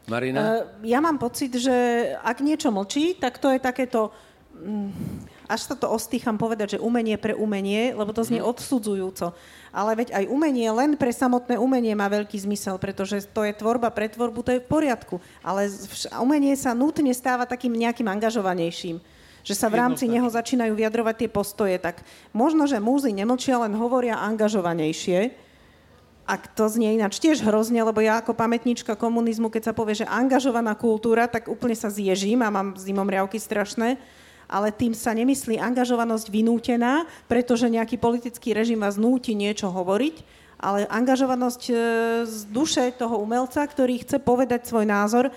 Marina? 0.08 0.38
Uh, 0.40 0.88
ja 0.88 0.98
mám 0.98 1.20
pocit, 1.20 1.52
že 1.54 1.72
ak 2.24 2.40
niečo 2.40 2.72
mlčí, 2.72 3.14
tak 3.20 3.36
to 3.38 3.52
je 3.52 3.60
takéto... 3.60 4.10
Um, 4.58 4.90
až 5.48 5.72
sa 5.72 5.74
to 5.80 5.88
ostýcham 5.88 6.36
povedať, 6.36 6.76
že 6.76 6.84
umenie 6.84 7.16
pre 7.16 7.32
umenie, 7.32 7.96
lebo 7.96 8.12
to 8.12 8.20
znie 8.20 8.44
mhm. 8.44 8.48
odsudzujúco. 8.52 9.32
Ale 9.72 9.96
veď 9.96 10.12
aj 10.12 10.24
umenie, 10.28 10.68
len 10.68 10.96
pre 11.00 11.08
samotné 11.08 11.56
umenie 11.56 11.96
má 11.96 12.08
veľký 12.12 12.36
zmysel, 12.36 12.76
pretože 12.76 13.24
to 13.32 13.48
je 13.48 13.56
tvorba 13.56 13.88
pre 13.88 14.12
tvorbu, 14.12 14.44
to 14.44 14.52
je 14.56 14.60
v 14.60 14.68
poriadku. 14.68 15.24
Ale 15.40 15.72
umenie 16.20 16.52
sa 16.52 16.76
nutne 16.76 17.12
stáva 17.16 17.48
takým 17.48 17.72
nejakým 17.72 18.08
angažovanejším 18.08 19.00
že 19.48 19.56
sa 19.56 19.72
v 19.72 19.80
rámci 19.80 20.04
neho 20.04 20.28
začínajú 20.28 20.76
vyjadrovať 20.76 21.24
tie 21.24 21.30
postoje, 21.32 21.80
tak 21.80 22.04
možno, 22.36 22.68
že 22.68 22.84
múzy 22.84 23.16
nemlčia, 23.16 23.56
len 23.56 23.72
hovoria 23.80 24.20
angažovanejšie. 24.20 25.47
Ak 26.28 26.52
to 26.52 26.68
znie 26.68 26.92
ináč 26.92 27.16
tiež 27.24 27.40
hrozne, 27.40 27.80
lebo 27.80 28.04
ja 28.04 28.20
ako 28.20 28.36
pamätníčka 28.36 29.00
komunizmu, 29.00 29.48
keď 29.48 29.72
sa 29.72 29.76
povie, 29.76 30.04
že 30.04 30.04
angažovaná 30.04 30.76
kultúra, 30.76 31.24
tak 31.24 31.48
úplne 31.48 31.72
sa 31.72 31.88
zježím 31.88 32.44
a 32.44 32.52
mám 32.52 32.76
zimom 32.76 33.08
riavky 33.08 33.40
strašné 33.40 33.96
ale 34.48 34.72
tým 34.72 34.96
sa 34.96 35.12
nemyslí 35.12 35.60
angažovanosť 35.60 36.32
vynútená, 36.32 37.04
pretože 37.28 37.68
nejaký 37.68 38.00
politický 38.00 38.56
režim 38.56 38.80
vás 38.80 38.96
núti 38.96 39.36
niečo 39.36 39.68
hovoriť, 39.68 40.24
ale 40.58 40.88
angažovanosť 40.88 41.62
e, 41.68 41.72
z 42.24 42.38
duše 42.48 42.88
toho 42.96 43.20
umelca, 43.20 43.60
ktorý 43.60 44.00
chce 44.02 44.16
povedať 44.18 44.64
svoj 44.66 44.88
názor 44.88 45.28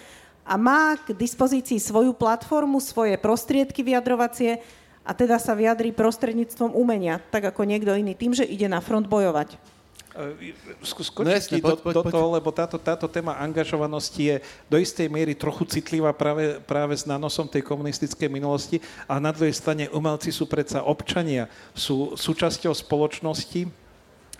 a 0.47 0.55
má 0.55 0.95
k 0.97 1.13
dispozícii 1.13 1.77
svoju 1.77 2.15
platformu, 2.15 2.79
svoje 2.81 3.19
prostriedky 3.19 3.83
vyjadrovacie 3.85 4.63
a 5.05 5.11
teda 5.11 5.37
sa 5.37 5.53
vyjadrí 5.53 5.91
prostredníctvom 5.93 6.73
umenia, 6.73 7.19
tak 7.29 7.51
ako 7.51 7.67
niekto 7.67 7.93
iný, 7.93 8.15
tým, 8.15 8.33
že 8.33 8.47
ide 8.47 8.65
na 8.71 8.81
front 8.81 9.05
bojovať. 9.05 9.59
E, 10.11 10.51
skočiť 10.83 11.23
no 11.23 11.31
jasne, 11.31 11.57
do, 11.63 11.75
poď, 11.79 11.93
do 11.95 12.03
toho, 12.11 12.27
lebo 12.35 12.51
táto, 12.51 12.75
táto 12.75 13.07
téma 13.07 13.39
angažovanosti 13.39 14.21
je 14.21 14.35
do 14.67 14.75
istej 14.75 15.07
miery 15.07 15.31
trochu 15.31 15.63
citlivá 15.63 16.11
práve, 16.11 16.59
práve 16.67 16.93
s 16.99 17.07
nanosom 17.07 17.47
tej 17.47 17.63
komunistickej 17.63 18.27
minulosti. 18.27 18.83
A 19.07 19.23
na 19.23 19.31
druhej 19.31 19.55
strane 19.55 19.87
umelci 19.95 20.35
sú 20.35 20.51
predsa 20.51 20.83
občania, 20.83 21.47
sú 21.71 22.19
súčasťou 22.19 22.75
spoločnosti 22.75 23.71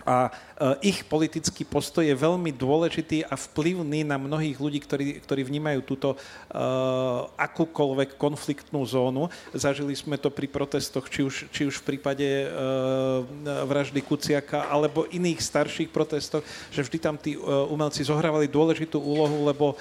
a 0.02 0.28
e, 0.28 0.90
ich 0.94 1.06
politický 1.06 1.62
postoj 1.62 2.02
je 2.02 2.14
veľmi 2.14 2.50
dôležitý 2.50 3.26
a 3.26 3.38
vplyvný 3.38 4.02
na 4.02 4.18
mnohých 4.18 4.58
ľudí, 4.58 4.78
ktorí, 4.82 5.22
ktorí 5.22 5.42
vnímajú 5.46 5.80
túto 5.86 6.14
uh, 6.14 7.28
akúkoľvek 7.38 8.18
konfliktnú 8.18 8.82
zónu. 8.86 9.30
Zažili 9.54 9.94
sme 9.94 10.18
to 10.18 10.30
pri 10.30 10.46
protestoch, 10.50 11.06
či 11.10 11.26
už, 11.26 11.34
či 11.50 11.66
už 11.66 11.82
v 11.82 11.94
prípade 11.94 12.26
uh, 12.46 13.22
vraždy 13.66 14.02
Kuciaka, 14.02 14.70
alebo 14.70 15.06
iných 15.10 15.38
starších 15.42 15.90
protestoch, 15.90 16.42
že 16.70 16.82
vždy 16.82 16.98
tam 16.98 17.16
tí 17.18 17.34
uh, 17.38 17.66
umelci 17.70 18.02
zohrávali 18.02 18.50
dôležitú 18.50 18.98
úlohu, 18.98 19.46
lebo 19.46 19.78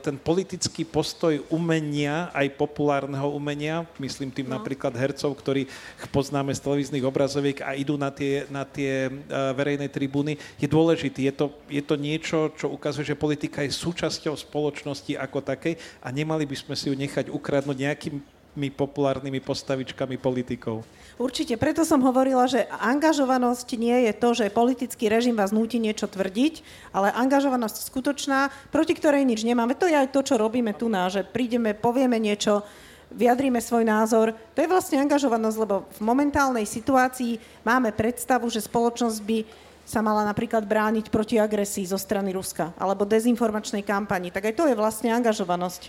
ten 0.00 0.16
politický 0.16 0.88
postoj 0.88 1.36
umenia, 1.52 2.32
aj 2.32 2.56
populárneho 2.56 3.28
umenia, 3.28 3.84
myslím 4.00 4.32
tým 4.32 4.48
no. 4.48 4.56
napríklad 4.56 4.96
hercov, 4.96 5.36
ktorí 5.36 5.68
poznáme 6.08 6.56
z 6.56 6.64
televíznych 6.64 7.04
obrazoviek 7.04 7.60
a 7.60 7.76
idú 7.76 8.00
na 8.00 8.08
tie, 8.08 8.48
na 8.48 8.64
tie 8.64 9.12
verejnej 9.56 9.90
tribúny, 9.90 10.36
je 10.60 10.68
dôležitý. 10.68 11.28
Je 11.28 11.34
to, 11.34 11.46
je 11.70 11.82
to 11.84 11.94
niečo, 11.96 12.52
čo 12.54 12.70
ukazuje, 12.70 13.08
že 13.10 13.18
politika 13.18 13.64
je 13.64 13.72
súčasťou 13.72 14.34
spoločnosti 14.36 15.16
ako 15.16 15.38
takej 15.42 15.76
a 16.04 16.08
nemali 16.12 16.44
by 16.46 16.56
sme 16.56 16.74
si 16.76 16.88
ju 16.88 16.94
nechať 16.94 17.32
ukradnúť 17.32 17.76
nejakými 17.76 18.68
populárnymi 18.74 19.38
postavičkami 19.38 20.18
politikov. 20.18 20.82
Určite, 21.20 21.60
preto 21.60 21.84
som 21.84 22.00
hovorila, 22.00 22.48
že 22.48 22.64
angažovanosť 22.66 23.68
nie 23.76 24.08
je 24.08 24.12
to, 24.16 24.28
že 24.32 24.48
politický 24.48 25.12
režim 25.12 25.36
vás 25.36 25.52
núti 25.52 25.76
niečo 25.76 26.08
tvrdiť, 26.08 26.64
ale 26.96 27.12
angažovanosť 27.12 27.76
skutočná, 27.92 28.48
proti 28.72 28.96
ktorej 28.96 29.28
nič 29.28 29.44
nemáme. 29.44 29.76
To 29.76 29.84
je 29.84 30.00
aj 30.00 30.16
to, 30.16 30.24
čo 30.24 30.40
robíme 30.40 30.72
tu 30.72 30.88
na, 30.88 31.12
že 31.12 31.20
prídeme, 31.20 31.76
povieme 31.76 32.16
niečo, 32.16 32.64
vyjadríme 33.10 33.58
svoj 33.58 33.84
názor. 33.86 34.32
To 34.54 34.58
je 34.62 34.70
vlastne 34.70 35.02
angažovanosť, 35.02 35.56
lebo 35.58 35.86
v 35.98 36.00
momentálnej 36.02 36.66
situácii 36.66 37.38
máme 37.66 37.90
predstavu, 37.90 38.46
že 38.48 38.62
spoločnosť 38.64 39.18
by 39.26 39.38
sa 39.86 39.98
mala 40.00 40.22
napríklad 40.22 40.62
brániť 40.62 41.10
proti 41.10 41.34
agresii 41.42 41.82
zo 41.90 41.98
strany 41.98 42.30
Ruska 42.30 42.70
alebo 42.78 43.02
dezinformačnej 43.02 43.82
kampani. 43.82 44.30
Tak 44.30 44.50
aj 44.50 44.54
to 44.54 44.64
je 44.70 44.78
vlastne 44.78 45.10
angažovanosť. 45.10 45.82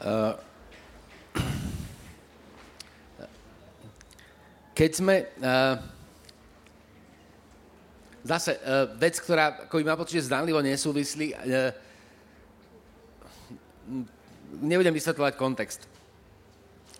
Uh, 0.00 0.32
Keď 4.76 4.90
sme... 4.92 5.24
Uh, 5.40 5.80
zase 8.20 8.60
uh, 8.60 8.92
vec, 9.00 9.16
ktorá 9.16 9.64
ako 9.64 9.80
má 9.80 9.96
pocit, 9.96 10.20
že 10.20 10.28
zdánlivo 10.28 10.60
nesúvislí, 10.60 11.32
uh, 11.32 11.72
nebudem 14.60 14.94
vysvetľovať 14.94 15.34
kontext. 15.36 15.80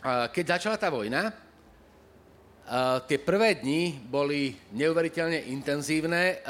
Keď 0.06 0.44
začala 0.46 0.76
tá 0.78 0.92
vojna, 0.92 1.34
tie 3.06 3.18
prvé 3.18 3.58
dni 3.58 3.98
boli 4.06 4.54
neuveriteľne 4.74 5.50
intenzívne. 5.50 6.42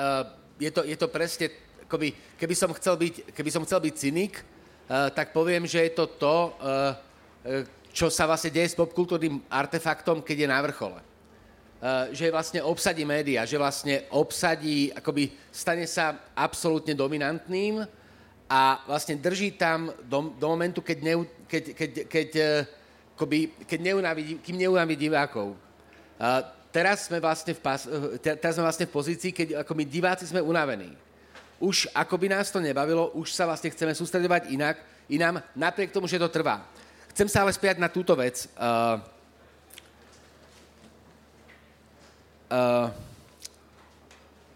Je, 0.57 0.71
to, 0.73 0.85
je 0.85 0.97
to 0.97 1.09
presne, 1.09 1.53
akoby, 1.85 2.13
keby, 2.37 2.55
som 2.57 2.73
chcel 2.77 2.97
byť, 2.97 3.37
keby 3.37 3.51
som 3.53 3.65
chcel 3.65 3.81
byť 3.85 3.95
cynik, 3.97 4.41
tak 4.87 5.33
poviem, 5.33 5.65
že 5.65 5.89
je 5.89 5.93
to 5.93 6.05
to, 6.17 6.37
čo 7.97 8.13
sa 8.13 8.29
vlastne 8.29 8.53
deje 8.53 8.73
s 8.73 8.79
popkultúrnym 8.79 9.41
artefaktom, 9.49 10.21
keď 10.21 10.37
je 10.45 10.49
na 10.53 10.61
vrchole. 10.61 11.01
Že 12.13 12.33
vlastne 12.33 12.61
obsadí 12.65 13.05
média, 13.05 13.45
že 13.49 13.61
vlastne 13.61 14.05
obsadí, 14.13 14.93
akoby 14.93 15.33
stane 15.49 15.89
sa 15.89 16.29
absolútne 16.37 16.93
dominantným 16.93 17.85
a 18.47 18.83
vlastne 18.87 19.19
drží 19.19 19.59
tam 19.59 19.91
do, 20.07 20.31
do 20.39 20.47
momentu, 20.47 20.79
keď, 20.79 20.99
ne, 21.03 21.15
keď, 21.51 21.65
keď, 21.75 21.91
keď, 22.07 22.29
eh, 22.39 22.67
akoby, 23.19 23.39
keď 23.67 23.79
neunávidí, 23.83 24.33
kým 24.39 24.57
neunávidí 24.59 25.11
divákov. 25.11 25.59
A 26.21 26.47
teraz 26.71 27.11
sme 27.11 27.19
vlastne 27.19 27.59
v, 27.59 27.61
pas, 27.61 27.83
eh, 27.87 28.39
teraz 28.39 28.55
sme 28.55 28.67
vlastne 28.67 28.87
v 28.87 28.95
pozícii, 28.95 29.35
keď 29.35 29.67
ako 29.67 29.73
my 29.75 29.85
diváci 29.85 30.25
sme 30.31 30.39
unavení. 30.39 30.95
Už 31.59 31.91
ako 31.91 32.15
by 32.21 32.27
nás 32.39 32.53
to 32.55 32.63
nebavilo, 32.63 33.11
už 33.19 33.35
sa 33.35 33.51
vlastne 33.51 33.73
chceme 33.73 33.97
sústredovať 33.97 34.53
inak, 34.55 34.77
inám, 35.11 35.43
napriek 35.57 35.91
tomu, 35.91 36.07
že 36.07 36.21
to 36.21 36.31
trvá. 36.31 36.63
Chcem 37.11 37.27
sa 37.27 37.43
ale 37.43 37.51
spiať 37.57 37.81
na 37.81 37.89
túto 37.89 38.15
vec. 38.15 38.47
Uh, 38.55 39.01
Uh, 42.47 42.95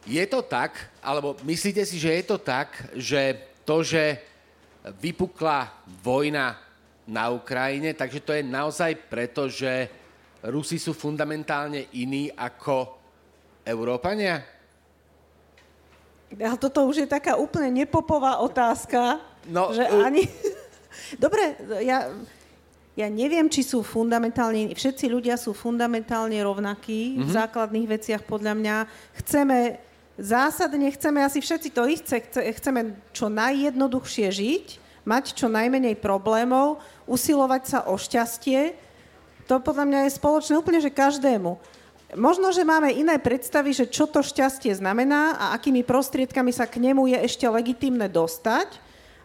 je 0.06 0.22
to 0.30 0.46
tak, 0.46 0.78
alebo 1.02 1.34
myslíte 1.42 1.82
si, 1.82 1.98
že 1.98 2.22
je 2.22 2.22
to 2.22 2.38
tak, 2.38 2.70
že 2.94 3.49
to, 3.70 3.86
že 3.86 4.18
vypukla 4.98 5.70
vojna 6.02 6.58
na 7.06 7.30
Ukrajine, 7.30 7.94
takže 7.94 8.18
to 8.26 8.34
je 8.34 8.42
naozaj 8.42 8.98
preto, 9.06 9.46
že 9.46 9.86
Rusi 10.42 10.82
sú 10.82 10.90
fundamentálne 10.90 11.86
iní 11.94 12.34
ako 12.34 12.98
Európania? 13.62 14.42
Ale 16.34 16.58
toto 16.58 16.86
už 16.90 17.06
je 17.06 17.08
taká 17.10 17.38
úplne 17.38 17.86
nepopová 17.86 18.42
otázka, 18.42 19.22
no, 19.46 19.70
že 19.70 19.86
uh... 19.86 20.02
ani... 20.02 20.26
Dobre, 21.22 21.54
ja, 21.86 22.10
ja 22.98 23.06
neviem, 23.06 23.46
či 23.46 23.62
sú 23.62 23.86
fundamentálne, 23.86 24.74
všetci 24.74 25.06
ľudia 25.06 25.38
sú 25.38 25.54
fundamentálne 25.54 26.38
rovnakí 26.42 27.14
mm-hmm. 27.14 27.22
v 27.22 27.28
mhm. 27.30 27.36
základných 27.38 27.86
veciach 27.86 28.22
podľa 28.26 28.54
mňa. 28.58 28.76
Chceme, 29.22 29.89
zásadne 30.20 30.92
chceme 30.92 31.24
asi 31.24 31.40
všetci 31.40 31.68
to 31.72 31.88
isté, 31.88 32.20
chceme 32.30 32.94
čo 33.16 33.32
najjednoduchšie 33.32 34.28
žiť, 34.28 34.66
mať 35.08 35.32
čo 35.32 35.48
najmenej 35.48 35.96
problémov, 35.96 36.78
usilovať 37.08 37.62
sa 37.64 37.78
o 37.88 37.96
šťastie. 37.96 38.76
To 39.48 39.58
podľa 39.58 39.88
mňa 39.88 40.00
je 40.06 40.16
spoločné 40.20 40.54
úplne, 40.60 40.78
že 40.78 40.92
každému. 40.92 41.56
Možno, 42.14 42.50
že 42.50 42.66
máme 42.66 42.90
iné 42.90 43.16
predstavy, 43.22 43.70
že 43.70 43.86
čo 43.86 44.06
to 44.06 44.20
šťastie 44.20 44.74
znamená 44.74 45.38
a 45.38 45.44
akými 45.54 45.86
prostriedkami 45.86 46.50
sa 46.50 46.66
k 46.66 46.82
nemu 46.82 47.06
je 47.10 47.18
ešte 47.22 47.46
legitimné 47.46 48.10
dostať. 48.10 48.78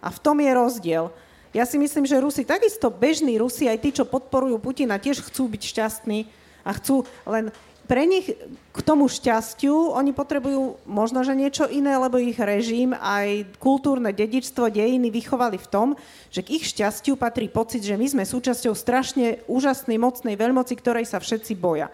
A 0.06 0.14
v 0.14 0.22
tom 0.22 0.38
je 0.38 0.52
rozdiel. 0.54 1.10
Ja 1.50 1.66
si 1.66 1.82
myslím, 1.82 2.06
že 2.06 2.22
Rusi, 2.22 2.46
takisto 2.46 2.94
bežní 2.94 3.42
Rusi, 3.42 3.66
aj 3.66 3.82
tí, 3.82 3.90
čo 3.90 4.06
podporujú 4.06 4.62
Putina, 4.62 5.02
tiež 5.02 5.26
chcú 5.26 5.50
byť 5.50 5.62
šťastní 5.66 6.30
a 6.62 6.72
chcú 6.78 7.08
len 7.26 7.50
pre 7.86 8.04
nich 8.10 8.34
k 8.74 8.80
tomu 8.82 9.06
šťastiu 9.06 9.94
oni 9.94 10.12
potrebujú 10.12 10.82
možno, 10.90 11.22
že 11.22 11.38
niečo 11.38 11.70
iné, 11.70 11.96
lebo 11.96 12.18
ich 12.18 12.36
režim 12.36 12.92
aj 12.98 13.58
kultúrne 13.62 14.10
dedičstvo, 14.10 14.74
dejiny 14.74 15.14
vychovali 15.14 15.62
v 15.62 15.70
tom, 15.70 15.88
že 16.34 16.42
k 16.42 16.60
ich 16.60 16.66
šťastiu 16.74 17.16
patrí 17.16 17.48
pocit, 17.48 17.86
že 17.86 17.96
my 17.96 18.06
sme 18.10 18.24
súčasťou 18.26 18.74
strašne 18.74 19.46
úžasnej, 19.46 20.02
mocnej 20.02 20.36
veľmoci, 20.36 20.74
ktorej 20.76 21.06
sa 21.06 21.22
všetci 21.22 21.54
boja. 21.56 21.88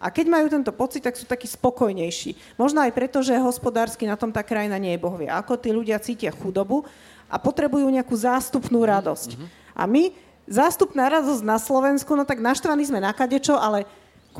A 0.00 0.08
keď 0.08 0.32
majú 0.32 0.46
tento 0.48 0.72
pocit, 0.72 1.04
tak 1.04 1.16
sú 1.16 1.28
takí 1.28 1.44
spokojnejší. 1.44 2.56
Možno 2.56 2.80
aj 2.80 2.96
preto, 2.96 3.20
že 3.20 3.36
hospodársky 3.36 4.08
na 4.08 4.16
tom 4.16 4.32
tá 4.32 4.40
krajina 4.40 4.80
nie 4.80 4.96
je 4.96 5.04
bohvie. 5.04 5.28
Ako 5.28 5.60
tí 5.60 5.68
ľudia 5.76 6.00
cítia 6.00 6.32
chudobu 6.32 6.88
a 7.28 7.36
potrebujú 7.36 7.84
nejakú 7.92 8.16
zástupnú 8.16 8.80
mhm, 8.80 8.88
radosť. 8.88 9.30
Mm-hmm. 9.36 9.48
A 9.76 9.82
my, 9.84 10.02
zástupná 10.48 11.04
radosť 11.12 11.44
na 11.44 11.60
Slovensku, 11.60 12.16
no 12.16 12.24
tak 12.24 12.40
naštvaní 12.40 12.88
sme 12.88 12.98
na 13.04 13.12
kadečo, 13.12 13.60
ale 13.60 13.84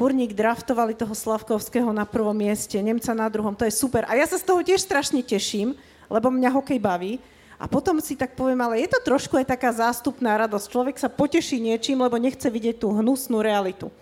Kurník 0.00 0.32
draftovali 0.32 0.96
toho 0.96 1.12
Slavkovského 1.12 1.92
na 1.92 2.08
prvom 2.08 2.32
mieste, 2.32 2.80
Nemca 2.80 3.12
na 3.12 3.28
druhom, 3.28 3.52
to 3.52 3.68
je 3.68 3.74
super. 3.76 4.08
A 4.08 4.16
ja 4.16 4.24
sa 4.24 4.40
z 4.40 4.48
toho 4.48 4.64
tiež 4.64 4.80
strašne 4.80 5.20
teším, 5.20 5.76
lebo 6.08 6.32
mňa 6.32 6.56
hokej 6.56 6.80
baví, 6.80 7.20
A 7.60 7.68
potom 7.68 8.00
si 8.00 8.16
tak 8.16 8.32
poviem, 8.32 8.56
ale 8.64 8.80
je 8.80 8.88
to 8.88 9.04
trošku 9.04 9.36
aj 9.36 9.52
taká 9.52 9.68
zástupná 9.68 10.32
radosť. 10.40 10.72
Človek 10.72 10.96
sa 10.96 11.12
poteší 11.12 11.60
niečím, 11.60 12.00
lebo 12.00 12.16
nechce 12.16 12.48
vidieť 12.48 12.80
tú 12.80 12.96
hnusnú 12.96 13.44
realitu. 13.44 13.92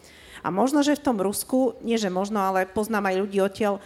A 0.47 0.55
možno, 0.55 0.87
že 0.87 0.95
v 0.95 1.03
tom 1.03 1.19
Rusku, 1.19 1.75
nie 1.83 1.99
že 1.99 2.07
možno, 2.07 2.39
ale 2.39 2.71
poznám 2.71 3.11
aj 3.11 3.19
ľudí 3.19 3.43
odtiaľ, 3.43 3.83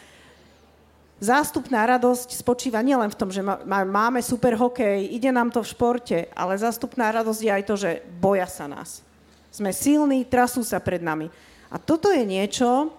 zástupná 1.24 1.88
radosť 1.88 2.36
spočíva 2.36 2.84
nielen 2.84 3.08
v 3.08 3.16
tom, 3.16 3.32
že 3.32 3.40
máme 3.64 4.20
super 4.20 4.60
hokej, 4.60 5.08
ide 5.08 5.32
nám 5.32 5.48
to 5.48 5.64
v 5.64 5.72
športe, 5.72 6.18
ale 6.36 6.60
zástupná 6.60 7.08
radosť 7.08 7.40
je 7.40 7.50
aj 7.56 7.64
to, 7.64 7.74
že 7.80 7.90
boja 8.20 8.44
sa 8.44 8.68
nás. 8.68 9.00
Sme 9.48 9.72
silní, 9.72 10.28
trasú 10.28 10.60
sa 10.60 10.76
pred 10.84 11.00
nami. 11.00 11.32
A 11.72 11.80
toto 11.80 12.12
je 12.12 12.20
niečo, 12.20 12.92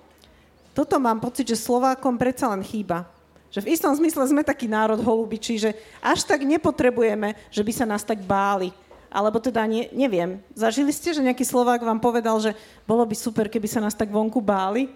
toto 0.73 0.97
mám 0.97 1.21
pocit, 1.21 1.45
že 1.45 1.53
Slovákom 1.53 2.17
predsa 2.17 2.49
len 2.49 2.65
chýba. 2.65 3.05
Že 3.53 3.69
v 3.69 3.71
istom 3.77 3.93
zmysle 3.93 4.25
sme 4.25 4.41
taký 4.41 4.65
národ 4.65 4.97
holubičí, 4.97 5.61
že 5.61 5.77
až 6.01 6.25
tak 6.25 6.41
nepotrebujeme, 6.41 7.37
že 7.53 7.61
by 7.61 7.69
sa 7.69 7.85
nás 7.85 8.01
tak 8.01 8.25
báli. 8.25 8.73
Alebo 9.13 9.37
teda 9.37 9.61
nie, 9.69 9.93
neviem. 9.93 10.41
Zažili 10.57 10.89
ste, 10.89 11.13
že 11.13 11.21
nejaký 11.21 11.45
Slovák 11.45 11.85
vám 11.85 12.01
povedal, 12.01 12.33
že 12.41 12.57
bolo 12.89 13.05
by 13.05 13.13
super, 13.13 13.45
keby 13.45 13.69
sa 13.69 13.77
nás 13.77 13.93
tak 13.93 14.09
vonku 14.09 14.41
báli? 14.41 14.89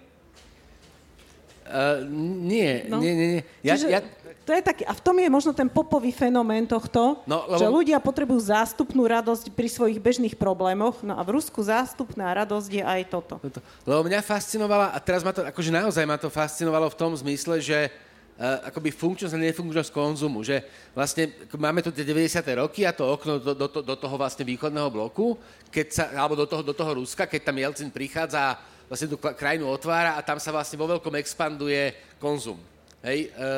Uh, 1.68 2.00
nie, 2.48 2.88
no. 2.88 2.96
nie, 2.96 3.12
nie, 3.12 3.28
nie. 3.38 3.42
Ja, 3.60 3.76
Čiže, 3.76 3.88
ja... 3.92 4.00
To 4.48 4.56
je 4.56 4.64
taký, 4.64 4.80
a 4.88 4.96
v 4.96 5.04
tom 5.04 5.12
je 5.20 5.28
možno 5.28 5.52
ten 5.52 5.68
popový 5.68 6.08
fenomén 6.08 6.64
tohto, 6.64 7.20
no, 7.28 7.44
lebo... 7.52 7.60
že 7.60 7.68
ľudia 7.68 8.00
potrebujú 8.00 8.40
zástupnú 8.48 9.04
radosť 9.04 9.52
pri 9.52 9.68
svojich 9.68 10.00
bežných 10.00 10.40
problémoch, 10.40 11.04
no 11.04 11.12
a 11.12 11.20
v 11.20 11.36
Rusku 11.36 11.60
zástupná 11.60 12.32
radosť 12.32 12.80
je 12.80 12.84
aj 12.84 13.02
toto. 13.12 13.36
toto. 13.36 13.60
Lebo 13.84 14.08
mňa 14.08 14.24
fascinovala, 14.24 14.96
a 14.96 14.98
teraz 15.04 15.20
ma 15.20 15.36
to, 15.36 15.44
akože 15.44 15.68
naozaj 15.68 16.04
ma 16.08 16.16
to 16.16 16.32
fascinovalo 16.32 16.88
v 16.88 16.96
tom 16.96 17.12
zmysle, 17.12 17.60
že 17.60 17.92
uh, 18.40 18.72
akoby 18.72 18.88
funkčnosť 18.88 19.36
a 19.36 19.44
nefunkčnosť 19.52 19.92
konzumu, 19.92 20.40
že 20.40 20.64
vlastne 20.96 21.28
máme 21.52 21.84
tu 21.84 21.92
tie 21.92 22.08
90. 22.08 22.40
roky 22.56 22.88
a 22.88 22.96
to 22.96 23.04
okno 23.04 23.36
do, 23.36 23.52
do, 23.52 23.68
do 23.68 23.96
toho 24.00 24.16
vlastne 24.16 24.48
východného 24.48 24.88
bloku, 24.88 25.36
keď 25.68 25.86
sa, 25.92 26.04
alebo 26.16 26.40
do 26.40 26.48
toho, 26.48 26.64
do 26.64 26.72
toho 26.72 26.96
Ruska, 26.96 27.28
keď 27.28 27.52
tam 27.52 27.60
Jelcin 27.60 27.92
prichádza 27.92 28.56
vlastne 28.88 29.12
tú 29.12 29.20
krajinu 29.20 29.68
otvára 29.68 30.16
a 30.16 30.24
tam 30.24 30.40
sa 30.40 30.48
vlastne 30.48 30.80
vo 30.80 30.88
veľkom 30.88 31.12
expanduje 31.20 31.92
konzum. 32.16 32.56
Hej? 33.04 33.28
E, 33.28 33.48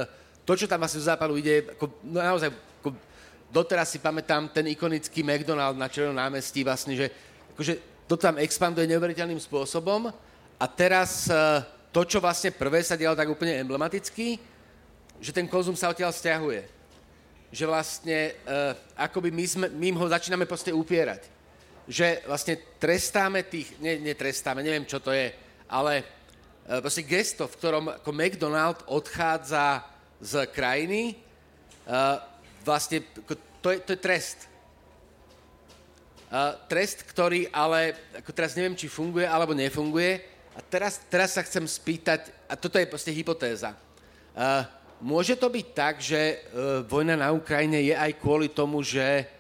to, 0.43 0.59
čo 0.59 0.67
tam 0.67 0.83
vlastne 0.83 0.99
zo 0.99 1.07
západu 1.07 1.39
ide, 1.39 1.71
ako, 1.79 1.87
no 2.03 2.19
naozaj, 2.19 2.51
ako, 2.83 2.91
doteraz 3.55 3.95
si 3.95 4.03
pamätám 4.03 4.51
ten 4.51 4.67
ikonický 4.75 5.23
McDonald 5.23 5.79
na 5.79 5.87
Červenom 5.87 6.19
námestí, 6.19 6.67
vlastne, 6.67 6.99
že 6.99 7.07
akože, 7.55 7.79
to 8.11 8.19
tam 8.19 8.43
expanduje 8.43 8.91
neuveriteľným 8.91 9.39
spôsobom 9.39 10.11
a 10.59 10.65
teraz 10.67 11.31
e, 11.31 11.35
to, 11.95 12.03
čo 12.03 12.19
vlastne 12.19 12.51
prvé 12.51 12.83
sa 12.83 12.99
dialo 12.99 13.15
tak 13.15 13.31
úplne 13.31 13.63
emblematicky, 13.63 14.43
že 15.23 15.31
ten 15.31 15.47
konzum 15.47 15.79
sa 15.79 15.95
odtiaľ 15.95 16.11
stiahuje. 16.11 16.67
Že 17.55 17.65
vlastne, 17.71 18.35
e, 18.35 18.59
akoby 18.99 19.31
my, 19.31 19.45
sme, 19.47 19.67
my 19.71 19.89
ho 19.95 20.11
začíname 20.11 20.43
proste 20.43 20.75
upierať 20.75 21.40
že 21.91 22.23
vlastne 22.23 22.55
trestáme 22.79 23.43
tých, 23.51 23.75
ne, 23.83 23.99
netrestáme, 23.99 24.63
neviem, 24.63 24.87
čo 24.87 25.03
to 25.03 25.11
je, 25.11 25.35
ale 25.67 25.99
e, 25.99 26.05
proste 26.79 27.03
gesto, 27.03 27.51
v 27.51 27.59
ktorom 27.59 27.85
ako 27.99 28.11
McDonald 28.15 28.79
odchádza 28.87 29.83
z 30.21 30.45
krajiny, 30.53 31.17
uh, 31.89 32.21
vlastne 32.61 33.01
to 33.65 33.73
je, 33.73 33.81
to 33.81 33.97
je 33.97 34.01
trest. 34.05 34.39
Uh, 36.29 36.61
trest, 36.69 37.09
ktorý 37.09 37.49
ale, 37.49 37.97
ako 38.21 38.31
teraz 38.37 38.53
neviem, 38.53 38.77
či 38.77 38.87
funguje 38.87 39.25
alebo 39.25 39.57
nefunguje. 39.57 40.21
A 40.53 40.61
teraz, 40.61 41.01
teraz 41.09 41.35
sa 41.35 41.43
chcem 41.43 41.65
spýtať, 41.65 42.29
a 42.47 42.55
toto 42.55 42.77
je 42.77 42.85
proste 42.85 43.17
hypotéza. 43.17 43.73
Môže 45.01 45.39
to 45.39 45.47
byť 45.47 45.67
tak, 45.73 46.03
že 46.03 46.43
vojna 46.91 47.15
na 47.17 47.31
Ukrajine 47.31 47.81
je 47.81 47.95
aj 47.95 48.19
kvôli 48.19 48.51
tomu, 48.51 48.83
že 48.83 49.31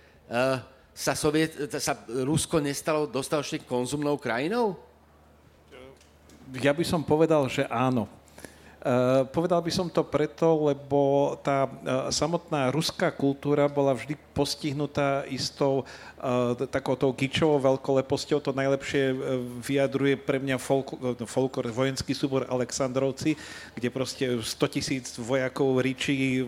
sa, 0.95 1.17
Soviet, 1.17 1.57
sa 1.81 1.97
Rusko 2.07 2.61
nestalo 2.61 3.07
dostatočne 3.09 3.63
konzumnou 3.65 4.19
krajinou? 4.21 4.77
Ja 6.59 6.75
by 6.75 6.83
som 6.83 7.07
povedal, 7.07 7.47
že 7.47 7.63
áno. 7.71 8.11
Uh, 8.81 9.29
povedal 9.29 9.61
by 9.61 9.69
som 9.69 9.93
to 9.93 10.01
preto, 10.01 10.73
lebo 10.73 11.37
tá 11.45 11.69
uh, 11.69 12.09
samotná 12.09 12.73
ruská 12.73 13.13
kultúra 13.13 13.69
bola 13.69 13.93
vždy 13.93 14.17
postihnutá 14.33 15.29
istou 15.29 15.85
uh, 15.85 16.57
takouto 16.65 17.13
gičovou 17.13 17.61
veľkoleposťou. 17.61 18.41
To 18.41 18.57
najlepšie 18.57 19.13
vyjadruje 19.61 20.17
pre 20.25 20.41
mňa 20.41 20.57
folk, 20.57 21.61
vojenský 21.61 22.17
súbor 22.17 22.49
Aleksandrovci, 22.49 23.37
kde 23.77 23.89
proste 23.93 24.25
100 24.41 24.49
tisíc 24.73 25.13
vojakov 25.21 25.77
ričí 25.85 26.41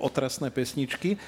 otrasné 0.00 0.48
pesničky. 0.48 1.20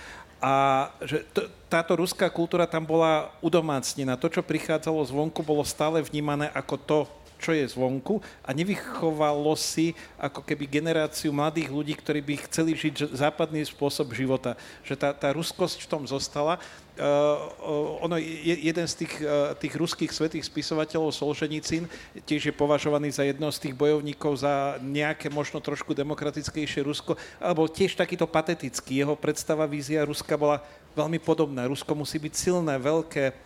A 0.47 0.55
že 1.03 1.27
t- 1.35 1.51
táto 1.67 1.99
ruská 1.99 2.31
kultúra 2.31 2.71
tam 2.71 2.87
bola 2.87 3.35
udomácnená. 3.43 4.15
To, 4.15 4.31
čo 4.31 4.47
prichádzalo 4.47 5.03
zvonku, 5.03 5.43
bolo 5.43 5.67
stále 5.67 5.99
vnímané 6.07 6.47
ako 6.55 6.75
to, 6.79 6.99
čo 7.37 7.53
je 7.53 7.65
zvonku 7.69 8.21
a 8.45 8.51
nevychovalo 8.53 9.53
si 9.57 9.93
ako 10.17 10.43
keby 10.43 10.69
generáciu 10.69 11.33
mladých 11.33 11.69
ľudí, 11.69 11.95
ktorí 11.97 12.21
by 12.25 12.35
chceli 12.49 12.73
žiť 12.77 13.13
západný 13.13 13.65
spôsob 13.65 14.13
života. 14.17 14.57
Že 14.83 14.95
tá, 14.97 15.11
tá 15.13 15.29
ruskosť 15.33 15.85
v 15.85 15.91
tom 15.91 16.03
zostala. 16.09 16.57
Uh, 16.97 18.01
ono, 18.01 18.17
je, 18.17 18.57
jeden 18.73 18.87
z 18.89 19.05
tých, 19.05 19.21
uh, 19.21 19.53
tých 19.53 19.77
ruských 19.77 20.09
svetých 20.09 20.49
spisovateľov, 20.49 21.13
Solženicin, 21.13 21.85
tiež 22.25 22.49
je 22.49 22.55
považovaný 22.57 23.13
za 23.13 23.21
jedno 23.21 23.53
z 23.53 23.69
tých 23.69 23.77
bojovníkov 23.77 24.41
za 24.41 24.81
nejaké 24.81 25.29
možno 25.29 25.61
trošku 25.61 25.93
demokratickejšie 25.93 26.81
Rusko, 26.81 27.21
alebo 27.37 27.69
tiež 27.69 28.01
takýto 28.01 28.25
patetický. 28.25 29.05
Jeho 29.05 29.13
predstava, 29.13 29.69
vízia 29.69 30.09
Ruska 30.09 30.41
bola 30.41 30.65
veľmi 30.97 31.21
podobná. 31.21 31.69
Rusko 31.69 31.93
musí 31.93 32.17
byť 32.17 32.33
silné, 32.33 32.81
veľké, 32.81 33.46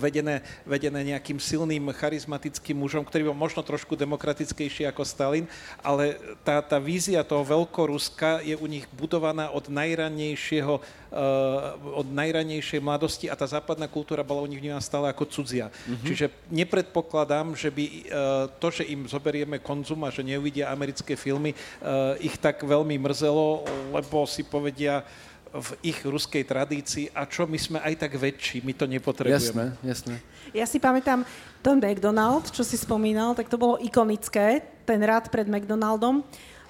vedené, 0.00 0.40
vedené 0.64 1.14
nejakým 1.14 1.36
silným, 1.36 1.92
charizmatickým 1.92 2.76
mužom, 2.76 3.04
ktorý 3.04 3.28
bol 3.30 3.36
možno 3.36 3.60
trošku 3.60 3.94
demokratickejší 3.94 4.88
ako 4.88 5.02
Stalin, 5.04 5.46
ale 5.84 6.16
tá, 6.42 6.64
tá 6.64 6.80
vízia 6.80 7.20
toho 7.20 7.44
Veľkoruska 7.44 8.40
je 8.42 8.56
u 8.56 8.66
nich 8.66 8.88
budovaná 8.96 9.52
od 9.52 9.68
najranejšieho 9.68 10.80
uh, 10.80 11.96
od 11.96 12.06
najranejšej 12.08 12.80
mladosti 12.80 13.26
a 13.28 13.36
tá 13.36 13.44
západná 13.44 13.88
kultúra 13.88 14.24
bola 14.24 14.44
u 14.44 14.48
nich 14.48 14.60
vnímaná 14.60 14.80
stále 14.80 15.08
ako 15.08 15.28
cudzia. 15.28 15.68
Mm-hmm. 15.68 16.06
Čiže 16.06 16.26
nepredpokladám, 16.48 17.56
že 17.56 17.68
by 17.68 17.84
uh, 17.84 18.00
to, 18.56 18.68
že 18.72 18.88
im 18.88 19.04
zoberieme 19.04 19.60
konzum 19.60 20.04
a 20.04 20.12
že 20.12 20.24
neuvidia 20.24 20.72
americké 20.72 21.16
filmy, 21.16 21.52
ich 22.20 22.36
tak 22.38 22.62
veľmi 22.62 22.96
mrzelo, 23.00 23.64
lebo 23.92 24.24
si 24.24 24.44
povedia, 24.44 25.02
v 25.52 25.70
ich 25.80 25.98
ruskej 26.04 26.44
tradícii 26.44 27.08
a 27.16 27.24
čo 27.24 27.48
my 27.48 27.58
sme 27.58 27.78
aj 27.80 27.94
tak 28.04 28.12
väčší, 28.16 28.60
my 28.60 28.72
to 28.76 28.84
nepotrebujeme. 28.84 29.76
Jasné, 29.80 29.86
jasné. 29.86 30.14
Ja 30.52 30.64
si 30.68 30.76
pamätám, 30.80 31.24
ten 31.60 31.76
McDonald, 31.80 32.52
čo 32.52 32.64
si 32.64 32.76
spomínal, 32.76 33.32
tak 33.32 33.48
to 33.48 33.60
bolo 33.60 33.80
ikonické, 33.80 34.62
ten 34.84 35.00
rád 35.00 35.28
pred 35.32 35.48
McDonaldom. 35.48 36.24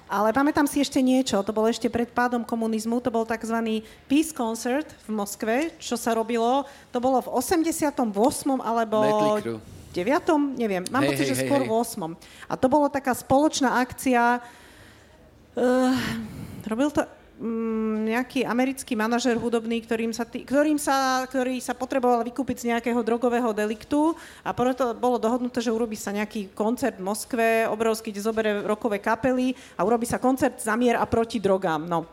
Ale 0.09 0.33
pamätám 0.33 0.65
si 0.65 0.81
ešte 0.81 0.97
niečo, 1.05 1.37
to 1.45 1.53
bolo 1.53 1.69
ešte 1.69 1.85
pred 1.85 2.09
pádom 2.09 2.41
komunizmu, 2.41 2.97
to 2.97 3.13
bol 3.13 3.29
tzv. 3.29 3.85
Peace 4.09 4.33
Concert 4.33 4.89
v 5.05 5.09
Moskve, 5.13 5.69
čo 5.77 5.93
sa 5.93 6.17
robilo, 6.17 6.65
to 6.89 6.97
bolo 6.97 7.21
v 7.21 7.29
88. 7.29 7.93
alebo 8.57 8.97
9. 9.93 10.57
neviem, 10.57 10.81
mám 10.89 11.05
hey, 11.05 11.13
pocit, 11.13 11.29
hey, 11.29 11.29
že 11.29 11.37
hey, 11.37 11.45
skôr 11.45 11.61
hey. 11.61 11.69
v 11.69 11.73
8. 11.77 12.49
A 12.49 12.53
to 12.57 12.65
bolo 12.65 12.89
taká 12.89 13.13
spoločná 13.13 13.77
akcia, 13.77 14.41
uh, 14.41 15.93
robil 16.65 16.89
to 16.89 17.05
nejaký 18.03 18.43
americký 18.43 18.99
manažer 18.99 19.39
hudobný, 19.39 19.79
ktorým 19.79 20.11
sa, 20.11 20.27
tý, 20.27 20.43
ktorým 20.43 20.75
sa, 20.75 21.23
ktorý 21.23 21.63
sa 21.63 21.71
potreboval 21.71 22.19
vykúpiť 22.27 22.57
z 22.59 22.67
nejakého 22.75 22.99
drogového 22.99 23.55
deliktu 23.55 24.11
a 24.43 24.51
preto 24.51 24.91
bolo 24.91 25.15
dohodnuté, 25.15 25.63
že 25.63 25.71
urobí 25.71 25.95
sa 25.95 26.11
nejaký 26.11 26.51
koncert 26.51 26.99
v 26.99 27.07
Moskve, 27.07 27.63
obrovský, 27.71 28.11
kde 28.11 28.27
zobere 28.27 28.51
rokové 28.67 28.99
kapely 28.99 29.55
a 29.79 29.87
urobí 29.87 30.03
sa 30.03 30.19
koncert 30.19 30.59
za 30.59 30.75
mier 30.75 30.99
a 30.99 31.07
proti 31.07 31.39
drogám. 31.39 31.87
No. 31.87 32.11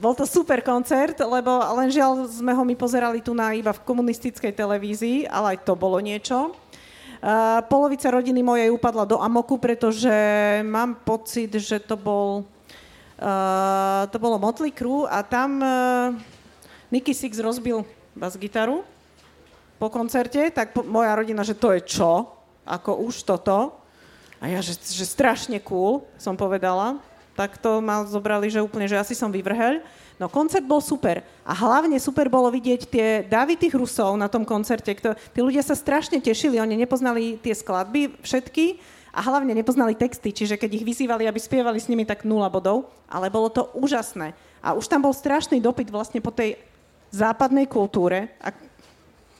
Bol 0.00 0.16
to 0.16 0.24
super 0.24 0.64
koncert, 0.64 1.20
lebo 1.20 1.52
len 1.76 1.92
žiaľ 1.92 2.24
sme 2.24 2.56
ho 2.56 2.64
my 2.64 2.72
pozerali 2.72 3.20
tu 3.20 3.36
na 3.36 3.52
iba 3.52 3.70
v 3.70 3.84
komunistickej 3.84 4.56
televízii, 4.56 5.28
ale 5.28 5.54
aj 5.54 5.68
to 5.68 5.76
bolo 5.76 6.00
niečo. 6.00 6.56
Uh, 7.22 7.62
polovica 7.70 8.10
rodiny 8.10 8.42
mojej 8.42 8.72
upadla 8.72 9.06
do 9.06 9.20
amoku, 9.20 9.54
pretože 9.54 10.10
mám 10.66 10.98
pocit, 11.06 11.54
že 11.54 11.78
to 11.78 11.94
bol 11.94 12.42
Uh, 13.22 14.10
to 14.10 14.18
bolo 14.18 14.34
Motley 14.34 14.74
Crue 14.74 15.06
a 15.06 15.22
tam 15.22 15.62
uh, 15.62 16.10
Nicky 16.90 17.14
Six 17.14 17.38
rozbil 17.38 17.86
bas-gitaru 18.18 18.82
po 19.78 19.86
koncerte, 19.94 20.50
tak 20.50 20.74
po, 20.74 20.82
moja 20.82 21.14
rodina, 21.14 21.46
že 21.46 21.54
to 21.54 21.70
je 21.70 21.86
čo? 21.86 22.26
Ako 22.66 22.98
už 23.06 23.22
toto? 23.22 23.78
A 24.42 24.50
ja, 24.50 24.58
že, 24.58 24.74
že 24.74 25.06
strašne 25.06 25.62
cool, 25.62 26.02
som 26.18 26.34
povedala. 26.34 26.98
Tak 27.38 27.62
to 27.62 27.78
ma 27.78 28.02
zobrali, 28.02 28.50
že 28.50 28.58
úplne, 28.58 28.90
že 28.90 28.98
asi 28.98 29.14
som 29.14 29.30
vyvrheľ. 29.30 29.86
No 30.18 30.26
koncert 30.26 30.66
bol 30.66 30.82
super. 30.82 31.22
A 31.46 31.54
hlavne 31.54 31.98
super 32.02 32.26
bolo 32.26 32.50
vidieť 32.50 32.80
tie 32.90 33.22
davy 33.22 33.54
tých 33.54 33.74
Rusov 33.78 34.18
na 34.18 34.26
tom 34.26 34.42
koncerte. 34.42 34.98
Kto, 34.98 35.14
tí 35.30 35.38
ľudia 35.38 35.62
sa 35.62 35.78
strašne 35.78 36.18
tešili, 36.18 36.58
oni 36.58 36.74
nepoznali 36.74 37.38
tie 37.38 37.54
skladby 37.54 38.18
všetky, 38.18 38.82
a 39.12 39.20
hlavne 39.20 39.52
nepoznali 39.52 39.92
texty, 39.92 40.32
čiže 40.32 40.56
keď 40.56 40.80
ich 40.80 40.88
vyzývali, 40.88 41.28
aby 41.28 41.36
spievali 41.36 41.76
s 41.76 41.86
nimi, 41.86 42.08
tak 42.08 42.24
nula 42.24 42.48
bodov, 42.48 42.88
ale 43.04 43.28
bolo 43.28 43.52
to 43.52 43.68
úžasné. 43.76 44.32
A 44.64 44.72
už 44.72 44.88
tam 44.88 45.04
bol 45.04 45.12
strašný 45.12 45.60
dopyt 45.60 45.92
vlastne 45.92 46.24
po 46.24 46.32
tej 46.32 46.56
západnej 47.12 47.68
kultúre, 47.68 48.32
a 48.40 48.56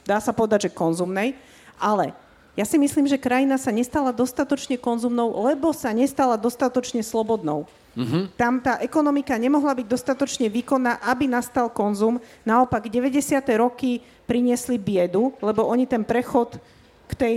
dá 0.04 0.20
sa 0.20 0.36
povedať, 0.36 0.68
že 0.68 0.76
konzumnej, 0.76 1.32
ale 1.80 2.12
ja 2.52 2.68
si 2.68 2.76
myslím, 2.76 3.08
že 3.08 3.16
krajina 3.16 3.56
sa 3.56 3.72
nestala 3.72 4.12
dostatočne 4.12 4.76
konzumnou, 4.76 5.32
lebo 5.48 5.72
sa 5.72 5.88
nestala 5.96 6.36
dostatočne 6.36 7.00
slobodnou. 7.00 7.64
Mm-hmm. 7.96 8.22
Tam 8.36 8.60
tá 8.60 8.76
ekonomika 8.84 9.36
nemohla 9.40 9.72
byť 9.72 9.86
dostatočne 9.88 10.52
výkonná, 10.52 11.00
aby 11.00 11.28
nastal 11.28 11.72
konzum. 11.72 12.20
Naopak 12.44 12.92
90. 12.92 13.40
roky 13.56 14.04
priniesli 14.28 14.76
biedu, 14.76 15.32
lebo 15.40 15.64
oni 15.64 15.88
ten 15.88 16.04
prechod 16.04 16.60
k 17.08 17.12
tej 17.16 17.34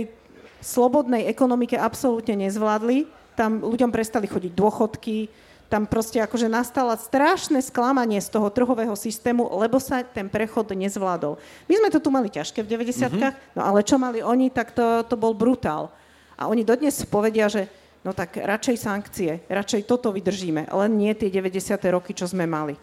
slobodnej 0.66 1.30
ekonomike 1.30 1.78
absolútne 1.78 2.34
nezvládli. 2.34 3.06
Tam 3.38 3.62
ľuďom 3.62 3.94
prestali 3.94 4.26
chodiť 4.26 4.50
dôchodky, 4.50 5.30
tam 5.66 5.86
proste 5.86 6.22
akože 6.22 6.46
nastala 6.46 6.94
strašné 6.94 7.58
sklamanie 7.62 8.22
z 8.22 8.30
toho 8.30 8.50
trhového 8.50 8.94
systému, 8.94 9.50
lebo 9.58 9.82
sa 9.82 10.02
ten 10.02 10.30
prechod 10.30 10.70
nezvládol. 10.70 11.38
My 11.66 11.74
sme 11.78 11.88
to 11.90 11.98
tu 11.98 12.10
mali 12.10 12.30
ťažké 12.30 12.62
v 12.62 12.70
90 12.70 12.90
mm-hmm. 12.90 13.32
no 13.58 13.62
ale 13.62 13.82
čo 13.82 13.98
mali 13.98 14.22
oni, 14.22 14.50
tak 14.50 14.74
to, 14.74 15.02
to 15.06 15.18
bol 15.18 15.34
brutál. 15.34 15.90
A 16.38 16.46
oni 16.46 16.62
dodnes 16.62 16.94
povedia, 17.06 17.50
že 17.50 17.66
no 18.06 18.14
tak 18.14 18.38
radšej 18.38 18.76
sankcie, 18.78 19.30
radšej 19.50 19.90
toto 19.90 20.14
vydržíme, 20.14 20.70
len 20.70 20.90
nie 20.94 21.10
tie 21.18 21.26
90. 21.26 21.74
roky, 21.90 22.14
čo 22.14 22.30
sme 22.30 22.46
mali. 22.46 22.78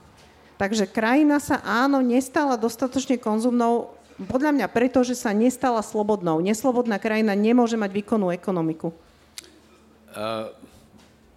Takže 0.60 0.86
krajina 0.86 1.39
sa 1.39 1.63
áno, 1.63 2.04
nestala 2.04 2.60
dostatočne 2.60 3.17
konzumnou, 3.17 3.96
podľa 4.15 4.52
mňa 4.56 4.67
preto, 4.69 5.02
že 5.02 5.17
sa 5.17 5.36
nestala 5.36 5.84
slobodnou. 5.84 6.39
Neslobodná 6.39 7.02
krajina 7.02 7.34
nemôže 7.34 7.76
mať 7.76 7.91
výkonnú 7.91 8.32
ekonomiku. 8.32 8.95
Uh, 10.13 10.54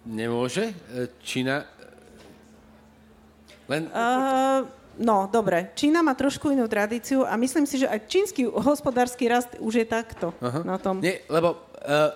nemôže? 0.05 0.71
E, 0.93 1.09
Čína... 1.19 1.65
Len... 3.67 3.91
Uh, 3.91 4.63
no, 4.95 5.27
dobre. 5.27 5.75
Čína 5.75 5.99
má 5.99 6.15
trošku 6.15 6.53
inú 6.53 6.69
tradíciu 6.71 7.27
a 7.27 7.35
myslím 7.35 7.67
si, 7.67 7.83
že 7.83 7.91
aj 7.91 8.07
čínsky 8.07 8.47
hospodársky 8.47 9.27
rast 9.27 9.51
už 9.59 9.83
je 9.83 9.85
takto 9.89 10.31
uh-huh. 10.39 10.63
na 10.63 10.79
tom. 10.79 11.03
Nie, 11.03 11.27
lebo 11.27 11.66
Uh, 11.66 11.66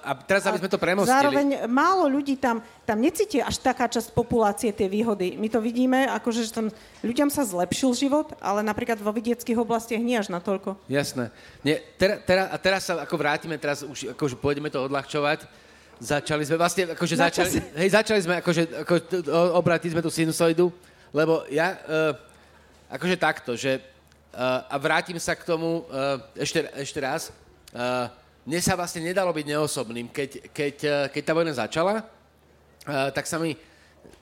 a 0.01 0.17
teraz, 0.25 0.43
aby 0.49 0.57
sme 0.57 0.73
to 0.73 0.81
premostili... 0.81 1.13
Zároveň 1.13 1.69
málo 1.69 2.09
ľudí 2.09 2.33
tam, 2.33 2.65
tam 2.81 2.97
necíti 2.97 3.37
až 3.37 3.61
taká 3.61 3.85
časť 3.85 4.09
populácie 4.11 4.73
tie 4.73 4.89
výhody. 4.89 5.37
My 5.37 5.47
to 5.53 5.61
vidíme, 5.61 6.09
akože 6.09 6.49
že 6.49 6.51
tam 6.51 6.67
ľuďom 7.05 7.29
sa 7.29 7.45
zlepšil 7.45 7.93
život, 7.93 8.33
ale 8.41 8.65
napríklad 8.65 8.97
vo 8.97 9.13
vidieckých 9.13 9.55
oblastiach 9.61 10.01
nie 10.01 10.17
až 10.17 10.33
natoľko. 10.33 10.81
Jasné. 10.89 11.29
Nie, 11.61 11.77
tera, 11.95 12.17
tera, 12.17 12.43
a 12.49 12.57
teraz 12.57 12.89
sa 12.89 13.05
ako 13.05 13.15
vrátime, 13.15 13.55
teraz 13.61 13.85
už 13.85 14.17
akože 14.17 14.35
pôjdeme 14.41 14.73
to 14.73 14.81
odľahčovať. 14.81 15.45
Začali 16.01 16.41
sme, 16.41 16.57
vlastne 16.57 16.83
akože 16.97 17.13
začali, 17.13 17.49
hej, 17.77 17.89
začali 17.93 18.19
sme, 18.25 18.33
akože, 18.41 18.63
ako, 18.81 18.93
obratili 19.53 19.93
sme 19.93 20.01
tú 20.01 20.09
sinusoidu, 20.09 20.73
lebo 21.13 21.45
ja, 21.53 21.77
uh, 21.85 22.17
akože 22.89 23.21
takto, 23.21 23.53
že, 23.53 23.77
uh, 24.33 24.65
a 24.65 24.75
vrátim 24.81 25.21
sa 25.21 25.37
k 25.37 25.45
tomu 25.45 25.85
uh, 25.85 26.17
ešte, 26.33 26.65
ešte 26.81 26.97
raz, 26.97 27.29
uh, 27.77 28.09
mne 28.41 28.59
sa 28.61 28.73
vlastne 28.73 29.05
nedalo 29.05 29.29
byť 29.29 29.45
neosobným. 29.45 30.09
Keď, 30.09 30.29
keď, 30.49 30.75
eh, 30.81 30.93
keď 31.13 31.21
tá 31.21 31.33
vojna 31.37 31.53
začala, 31.53 32.01
eh, 32.01 33.09
tak 33.13 33.29
sa 33.29 33.37
mi 33.37 33.53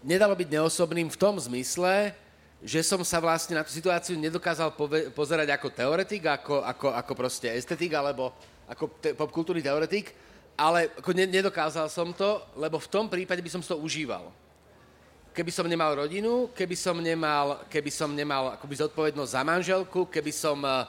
nedalo 0.03 0.35
byť 0.35 0.49
neosobným 0.51 1.07
v 1.07 1.19
tom 1.19 1.39
zmysle, 1.39 2.11
že 2.59 2.83
som 2.83 2.99
sa 3.07 3.23
vlastne 3.23 3.55
na 3.55 3.63
tú 3.63 3.71
situáciu 3.71 4.19
nedokázal 4.19 4.75
pove- 4.75 5.07
pozerať 5.15 5.55
ako 5.55 5.67
teoretik, 5.71 6.27
ako, 6.27 6.59
ako, 6.59 6.87
ako 6.91 7.13
proste 7.15 7.47
estetik, 7.47 7.95
alebo 7.95 8.35
ako 8.67 8.91
te- 8.99 9.15
popkultúrny 9.15 9.63
teoretik, 9.63 10.11
ale 10.59 10.91
ako 10.99 11.15
ne- 11.15 11.31
nedokázal 11.39 11.87
som 11.87 12.11
to, 12.11 12.43
lebo 12.59 12.75
v 12.75 12.91
tom 12.91 13.07
prípade 13.07 13.39
by 13.39 13.47
som 13.47 13.63
to 13.63 13.79
užíval. 13.79 14.27
Keby 15.31 15.55
som 15.55 15.71
nemal 15.71 15.95
rodinu, 15.95 16.51
keby 16.51 16.75
som 16.75 16.99
nemal, 16.99 17.63
keby 17.71 17.87
som 17.87 18.11
nemal 18.11 18.59
akoby 18.59 18.75
zodpovednosť 18.83 19.31
za 19.31 19.41
manželku, 19.47 20.11
keby 20.11 20.35
som 20.35 20.59
uh, 20.59 20.83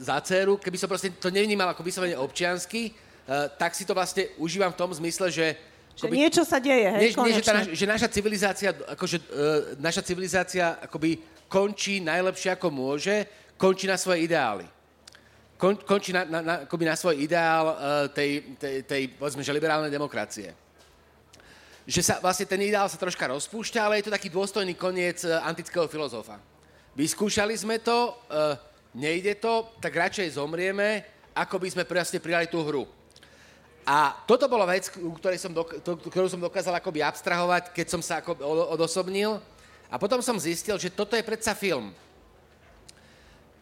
za 0.00 0.16
dceru, 0.24 0.56
keby 0.56 0.76
som 0.80 0.88
proste 0.88 1.12
to 1.12 1.28
nevnímal 1.28 1.68
ako 1.72 1.84
vyslovene 1.84 2.16
občiansky, 2.16 2.90
uh, 2.92 3.52
tak 3.60 3.76
si 3.76 3.84
to 3.84 3.92
vlastne 3.92 4.32
užívam 4.40 4.72
v 4.72 4.80
tom 4.80 4.90
zmysle, 4.96 5.28
že 5.28 5.46
že 5.90 6.06
akoby, 6.06 6.16
niečo 6.16 6.42
sa 6.48 6.56
deje, 6.62 6.88
hej, 6.96 7.12
nie, 7.12 7.28
nie, 7.28 7.36
že, 7.36 7.44
tá, 7.44 7.60
že 7.60 7.84
naša 7.84 8.08
civilizácia, 8.08 8.72
akože, 8.72 9.16
uh, 9.20 9.26
naša 9.76 10.00
civilizácia 10.00 10.80
akoby 10.80 11.20
končí 11.44 12.00
najlepšie 12.00 12.56
ako 12.56 12.72
môže, 12.72 13.28
končí 13.60 13.84
na 13.84 14.00
svoje 14.00 14.24
ideály. 14.24 14.64
Kon, 15.60 15.76
končí 15.76 16.16
na, 16.16 16.24
na, 16.24 16.40
na, 16.40 16.54
akoby 16.64 16.88
na 16.88 16.96
svoj 16.96 17.20
ideál 17.20 17.64
uh, 17.68 17.76
tej, 18.08 18.56
tej, 18.56 18.86
tej, 18.88 19.02
povedzme, 19.12 19.44
že 19.44 19.52
liberálnej 19.52 19.92
demokracie. 19.92 20.56
Že 21.84 22.00
sa 22.00 22.14
vlastne 22.22 22.48
ten 22.48 22.64
ideál 22.64 22.88
sa 22.88 22.96
troška 22.96 23.28
rozpúšťa, 23.28 23.80
ale 23.84 24.00
je 24.00 24.08
to 24.08 24.16
taký 24.16 24.32
dôstojný 24.32 24.72
koniec 24.78 25.20
uh, 25.28 25.44
antického 25.44 25.84
filozofa. 25.84 26.40
Vyskúšali 26.96 27.52
sme 27.60 27.76
to, 27.76 28.16
uh, 28.32 28.56
nejde 28.94 29.38
to, 29.38 29.70
tak 29.78 29.94
radšej 29.94 30.34
zomrieme, 30.38 31.04
ako 31.34 31.62
by 31.62 31.68
sme 31.70 31.84
proste 31.86 32.18
prijali 32.18 32.50
tú 32.50 32.62
hru. 32.66 32.84
A 33.86 34.12
toto 34.28 34.46
bola 34.46 34.68
vec, 34.68 34.86
som 35.40 35.52
dok- 35.54 35.80
to, 35.80 35.96
ktorú 35.96 36.28
som 36.28 36.42
dokázal 36.42 36.76
akoby 36.78 37.00
abstrahovať, 37.00 37.72
keď 37.72 37.86
som 37.88 38.02
sa 38.04 38.20
ako 38.20 38.38
odosobnil. 38.76 39.40
A 39.90 39.98
potom 39.98 40.22
som 40.22 40.38
zistil, 40.38 40.78
že 40.78 40.92
toto 40.92 41.18
je 41.18 41.26
predsa 41.26 41.56
film. 41.56 41.90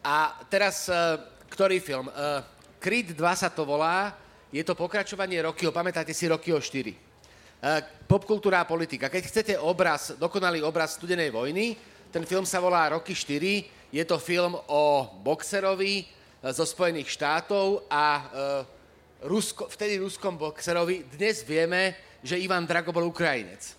A 0.05 0.37
teraz, 0.51 0.85
uh, 0.85 1.17
ktorý 1.49 1.81
film? 1.81 2.07
Uh, 2.13 2.45
Creed 2.77 3.17
2 3.17 3.17
sa 3.33 3.49
to 3.49 3.65
volá, 3.65 4.13
je 4.53 4.61
to 4.61 4.77
pokračovanie 4.77 5.41
Rockyho, 5.41 5.73
pamätáte 5.73 6.13
si 6.13 6.29
Rockyho 6.29 6.61
4. 6.61 6.93
Uh, 6.93 7.81
popkultúra 8.05 8.61
a 8.61 8.69
politika. 8.69 9.09
Keď 9.09 9.23
chcete 9.25 9.53
obraz, 9.57 10.13
dokonalý 10.15 10.61
obraz 10.61 10.95
studenej 10.95 11.33
vojny, 11.33 11.73
ten 12.13 12.25
film 12.25 12.45
sa 12.45 12.61
volá 12.61 12.93
Rocky 12.93 13.17
4, 13.17 13.78
je 13.89 14.03
to 14.05 14.21
film 14.21 14.53
o 14.69 15.09
boxerovi 15.25 16.05
eh, 16.05 16.53
zo 16.53 16.65
Spojených 16.65 17.09
štátov 17.09 17.89
a 17.89 18.05
uh, 18.15 18.77
Rusko, 19.19 19.67
vtedy 19.67 19.99
ruskom 19.99 20.39
boxerovi. 20.39 21.03
Dnes 21.11 21.43
vieme, 21.43 21.91
že 22.23 22.39
Ivan 22.39 22.63
Drago 22.63 22.95
bol 22.95 23.03
Ukrajinec. 23.11 23.75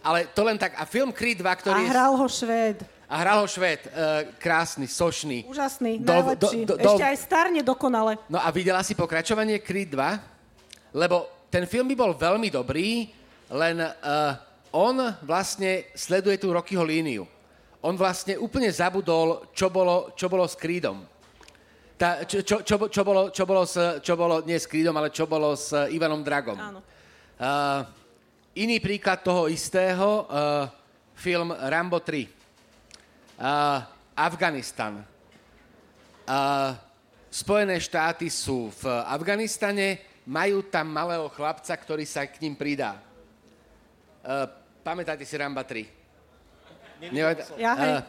Ale 0.00 0.32
to 0.32 0.48
len 0.48 0.56
tak. 0.56 0.72
A 0.80 0.88
film 0.88 1.12
Creed 1.12 1.44
2, 1.44 1.60
ktorý... 1.60 1.82
A 1.84 1.92
hral 1.92 2.16
ho 2.16 2.24
Švéd. 2.24 2.80
A 3.04 3.14
hral 3.20 3.44
ho 3.44 3.48
Švéd. 3.50 3.84
Uh, 3.84 4.32
krásny, 4.40 4.88
sošný. 4.88 5.44
Úžasný, 5.44 6.00
do, 6.00 6.08
najlepší. 6.08 6.64
Do, 6.64 6.80
do, 6.80 6.88
do, 6.88 6.88
Ešte 6.96 7.04
aj 7.04 7.18
starne 7.20 7.60
dokonale. 7.60 8.16
No 8.32 8.40
a 8.40 8.48
videla 8.48 8.80
si 8.80 8.96
pokračovanie 8.96 9.60
Creed 9.60 9.92
2? 9.92 10.96
Lebo 10.96 11.28
ten 11.52 11.68
film 11.68 11.92
by 11.92 11.96
bol 12.00 12.12
veľmi 12.16 12.48
dobrý, 12.48 13.12
len 13.52 13.76
uh, 13.84 13.92
on 14.72 14.96
vlastne 15.20 15.92
sleduje 15.92 16.40
tú 16.40 16.48
Rockyho 16.48 16.80
líniu 16.80 17.28
on 17.86 17.94
vlastne 17.94 18.34
úplne 18.34 18.66
zabudol, 18.66 19.54
čo 19.54 19.70
bolo, 19.70 20.10
čo 20.18 20.26
bolo 20.26 20.42
s 20.42 20.58
Creedom. 20.58 21.06
Tá, 21.94 22.26
čo, 22.26 22.42
čo, 22.42 22.60
čo, 22.66 22.76
čo, 22.90 23.02
bolo, 23.06 23.30
čo, 23.30 23.46
bolo 23.46 23.62
s, 23.62 23.78
čo 24.02 24.18
bolo, 24.18 24.42
nie 24.42 24.58
s 24.58 24.66
Creedom, 24.66 24.92
ale 24.98 25.14
čo 25.14 25.30
bolo 25.30 25.54
s 25.54 25.70
Ivanom 25.70 26.26
Dragom. 26.26 26.58
Áno. 26.58 26.82
Uh, 27.38 27.86
iný 28.58 28.82
príklad 28.82 29.22
toho 29.22 29.46
istého, 29.46 30.26
uh, 30.26 30.66
film 31.14 31.54
Rambo 31.54 32.02
3. 32.02 32.26
Uh, 33.38 33.80
Afganistan. 34.18 35.06
Uh, 36.26 36.74
Spojené 37.30 37.78
štáty 37.78 38.26
sú 38.32 38.72
v 38.82 38.90
Afganistane, 39.06 40.02
majú 40.26 40.66
tam 40.66 40.90
malého 40.90 41.30
chlapca, 41.30 41.70
ktorý 41.76 42.02
sa 42.02 42.26
k 42.26 42.42
ním 42.42 42.58
pridá. 42.58 42.98
Uh, 44.26 44.50
pamätáte 44.82 45.22
si 45.22 45.38
Ramba 45.38 45.62
3? 45.62 45.95
Ja, 47.60 47.72
hej. 47.76 47.92
Uh, 48.00 48.02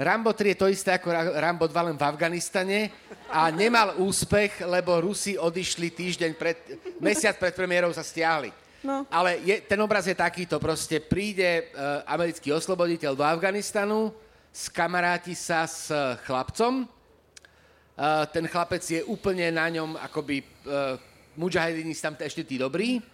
Rambo 0.00 0.32
3 0.32 0.56
je 0.56 0.58
to 0.58 0.72
isté 0.72 0.96
ako 0.96 1.12
Rambo 1.12 1.68
2 1.68 1.92
len 1.92 1.96
v 2.00 2.06
Afganistane 2.08 2.88
a 3.28 3.52
nemal 3.52 4.00
úspech, 4.00 4.64
lebo 4.64 4.96
Rusi 4.96 5.36
odišli 5.36 5.92
týždeň 5.92 6.32
pred, 6.40 6.56
mesiac 7.04 7.36
pred 7.36 7.52
premiérou 7.52 7.92
sa 7.92 8.00
stiahli. 8.00 8.48
No. 8.80 9.04
Ale 9.12 9.44
je, 9.44 9.60
ten 9.60 9.76
obraz 9.84 10.08
je 10.08 10.16
takýto, 10.16 10.56
proste 10.56 11.04
príde 11.04 11.68
uh, 11.76 12.00
americký 12.08 12.48
osloboditeľ 12.48 13.12
do 13.12 13.20
Afganistanu, 13.20 14.08
skamaráti 14.48 15.36
sa 15.36 15.68
s 15.68 15.92
chlapcom, 16.24 16.88
uh, 16.88 18.24
ten 18.32 18.48
chlapec 18.48 18.80
je 18.80 19.04
úplne 19.04 19.52
na 19.52 19.68
ňom 19.68 20.00
akoby 20.00 20.40
uh, 20.64 20.96
mujahedini 21.36 21.92
tam 21.92 22.16
ešte 22.16 22.40
tí 22.48 22.56
dobrí, 22.56 23.04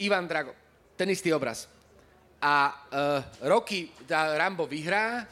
Ivan 0.00 0.24
Drago, 0.24 0.56
ten 0.96 1.12
istý 1.12 1.28
obraz 1.36 1.68
a 2.38 2.70
uh, 2.70 3.20
roky 3.50 3.90
tá 4.06 4.38
Rambo 4.38 4.66
vyhrá, 4.66 5.26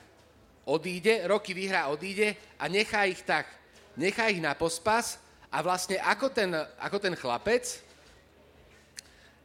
odíde, 0.66 1.22
roky 1.30 1.54
vyhrá, 1.54 1.86
odíde 1.86 2.34
a 2.58 2.66
nechá 2.66 3.06
ich 3.06 3.22
tak, 3.22 3.46
nechá 3.94 4.26
ich 4.28 4.42
na 4.42 4.54
pospas. 4.58 5.22
A 5.46 5.62
vlastne 5.62 5.96
ako 6.02 6.28
ten, 6.28 6.50
ako 6.82 6.98
ten 6.98 7.14
chlapec, 7.14 7.80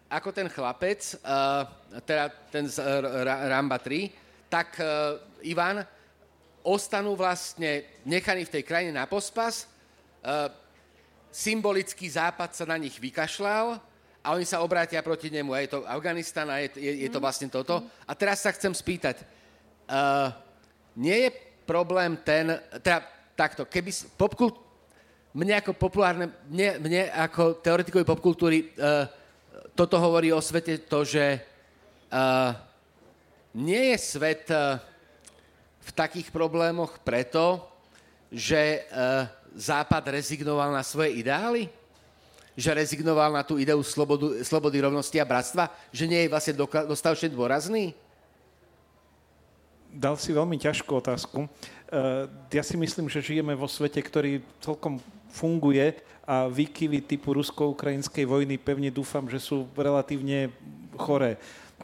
ako 0.09 0.33
ten 0.33 0.49
chlapec, 0.49 1.15
uh, 1.21 1.63
teda 2.03 2.33
ten 2.49 2.65
z 2.67 2.81
uh, 2.81 3.23
Ramba 3.47 3.77
3, 3.77 4.09
tak 4.49 4.75
uh, 4.81 5.21
Ivan 5.45 5.85
ostanú 6.65 7.15
vlastne 7.15 7.85
nechaní 8.03 8.43
v 8.43 8.53
tej 8.59 8.63
krajine 8.65 8.91
na 8.91 9.05
pospas, 9.05 9.69
uh, 10.25 10.49
symbolický 11.31 12.09
západ 12.09 12.51
sa 12.57 12.65
na 12.67 12.75
nich 12.75 12.97
vykašľal 12.99 13.79
a 14.21 14.37
oni 14.37 14.45
sa 14.45 14.61
obrátia 14.61 15.01
proti 15.01 15.33
nemu. 15.33 15.53
A 15.53 15.65
je 15.65 15.69
to 15.73 15.79
Afganistan 15.89 16.45
a 16.49 16.61
je, 16.61 16.77
je, 16.77 16.91
je 17.05 17.09
to 17.09 17.17
mhm. 17.17 17.25
vlastne 17.25 17.47
toto. 17.49 17.81
A 18.05 18.13
teraz 18.13 18.45
sa 18.45 18.53
chcem 18.53 18.71
spýtať, 18.71 19.25
uh, 19.89 20.29
nie 20.97 21.27
je 21.27 21.29
problém 21.65 22.17
ten, 22.21 22.57
teda 22.81 23.01
takto, 23.33 23.65
keby 23.65 23.89
popkult, 24.19 24.59
mne 25.31 25.63
ako 25.63 25.71
populárne, 25.73 26.27
mne, 26.51 26.77
mne 26.83 27.01
ako 27.15 27.63
teoretikovi 27.63 28.03
popkultúry 28.03 28.75
uh, 28.75 29.07
toto 29.71 29.95
hovorí 29.97 30.35
o 30.35 30.43
svete 30.43 30.83
to, 30.83 31.07
že 31.07 31.39
uh, 32.11 32.51
nie 33.55 33.95
je 33.95 33.97
svet 33.97 34.51
uh, 34.51 34.75
v 35.81 35.89
takých 35.95 36.29
problémoch 36.29 36.99
preto, 37.01 37.63
že 38.31 38.85
uh, 38.91 39.27
Západ 39.51 40.15
rezignoval 40.15 40.71
na 40.71 40.83
svoje 40.83 41.19
ideály? 41.19 41.67
Že 42.55 42.83
rezignoval 42.83 43.31
na 43.31 43.43
tú 43.47 43.55
ideu 43.55 43.79
slobodu, 43.79 44.43
slobody, 44.43 44.83
rovnosti 44.83 45.15
a 45.19 45.27
bratstva? 45.27 45.71
Že 45.95 46.05
nie 46.11 46.19
je 46.25 46.31
vlastne 46.31 46.53
dostatočne 46.87 47.31
dôrazný? 47.31 47.95
Dal 49.91 50.15
si 50.15 50.31
veľmi 50.31 50.55
ťažkú 50.55 50.91
otázku. 50.91 51.47
Uh, 51.91 52.27
ja 52.51 52.63
si 52.63 52.79
myslím, 52.79 53.11
že 53.11 53.23
žijeme 53.23 53.55
vo 53.55 53.67
svete, 53.67 53.99
ktorý 53.99 54.39
celkom 54.63 55.03
funguje 55.31 55.99
a 56.23 56.47
výkyvy 56.47 57.03
typu 57.03 57.35
rusko-ukrajinskej 57.35 58.23
vojny 58.23 58.55
pevne 58.55 58.87
dúfam, 58.87 59.27
že 59.27 59.39
sú 59.39 59.67
relatívne 59.75 60.51
choré. 60.95 61.35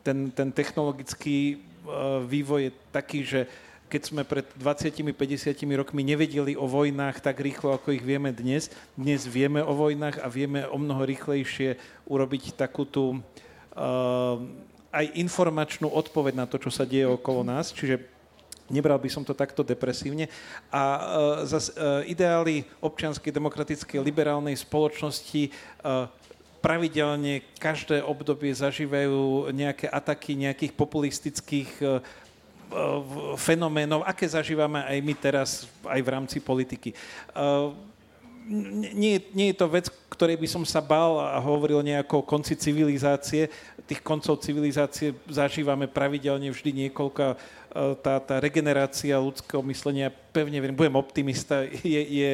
Ten, 0.04 0.32
ten 0.32 0.56
technologický 0.56 1.60
uh, 1.84 2.24
vývoj 2.24 2.72
je 2.72 2.72
taký, 2.96 3.20
že 3.28 3.42
keď 3.88 4.02
sme 4.04 4.22
pred 4.28 4.44
20-50 4.60 5.64
rokmi 5.80 6.04
nevedeli 6.04 6.60
o 6.60 6.68
vojnách 6.68 7.24
tak 7.24 7.40
rýchlo, 7.40 7.72
ako 7.72 7.96
ich 7.96 8.04
vieme 8.04 8.36
dnes. 8.36 8.68
Dnes 9.00 9.24
vieme 9.24 9.64
o 9.64 9.72
vojnách 9.72 10.20
a 10.20 10.28
vieme 10.28 10.68
o 10.68 10.76
mnoho 10.76 11.08
rýchlejšie 11.08 11.80
urobiť 12.04 12.60
takú 12.60 12.84
tú 12.84 13.16
uh, 13.16 14.36
aj 14.92 15.06
informačnú 15.16 15.88
odpoveď 15.88 16.34
na 16.36 16.46
to, 16.46 16.60
čo 16.60 16.68
sa 16.68 16.84
deje 16.84 17.08
okolo 17.08 17.48
nás. 17.48 17.72
Čiže 17.72 18.04
nebral 18.68 19.00
by 19.00 19.08
som 19.08 19.24
to 19.24 19.32
takto 19.32 19.64
depresívne. 19.64 20.28
A 20.68 20.84
uh, 20.84 21.02
zase 21.48 21.72
uh, 21.72 22.04
ideály 22.04 22.68
občianskej, 22.84 23.32
demokratickej, 23.32 24.04
liberálnej 24.04 24.60
spoločnosti 24.60 25.48
uh, 25.48 26.12
pravidelne 26.60 27.40
každé 27.56 28.04
obdobie 28.04 28.52
zažívajú 28.52 29.48
nejaké 29.56 29.88
ataky 29.88 30.36
nejakých 30.36 30.74
populistických 30.76 31.70
fenoménov, 33.40 34.04
aké 34.04 34.28
zažívame 34.28 34.84
aj 34.84 34.98
my 35.00 35.14
teraz, 35.16 35.50
aj 35.88 36.02
v 36.04 36.12
rámci 36.12 36.38
politiky. 36.44 36.92
Nie, 38.96 39.20
nie 39.36 39.52
je 39.52 39.60
to 39.60 39.68
vec, 39.68 39.92
ktorej 40.08 40.40
by 40.40 40.48
som 40.48 40.64
sa 40.64 40.80
bal 40.80 41.20
a 41.20 41.36
hovoril 41.36 41.84
nejako 41.84 42.24
o 42.24 42.28
konci 42.28 42.56
civilizácie. 42.56 43.52
Tých 43.84 44.00
koncov 44.00 44.40
civilizácie 44.40 45.12
zažívame 45.28 45.84
pravidelne 45.88 46.48
vždy 46.52 46.88
niekoľko. 46.88 47.36
Tá, 48.00 48.24
tá 48.24 48.36
regenerácia 48.40 49.20
ľudského 49.20 49.60
myslenia, 49.68 50.08
pevne 50.32 50.64
viem, 50.64 50.72
budem 50.72 50.96
optimista, 50.96 51.68
je, 51.68 52.02
je 52.08 52.32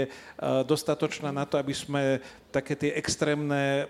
dostatočná 0.69 1.33
na 1.33 1.49
to, 1.49 1.57
aby 1.57 1.73
sme 1.73 2.21
také 2.53 2.77
tie 2.77 2.93
extrémne 2.93 3.89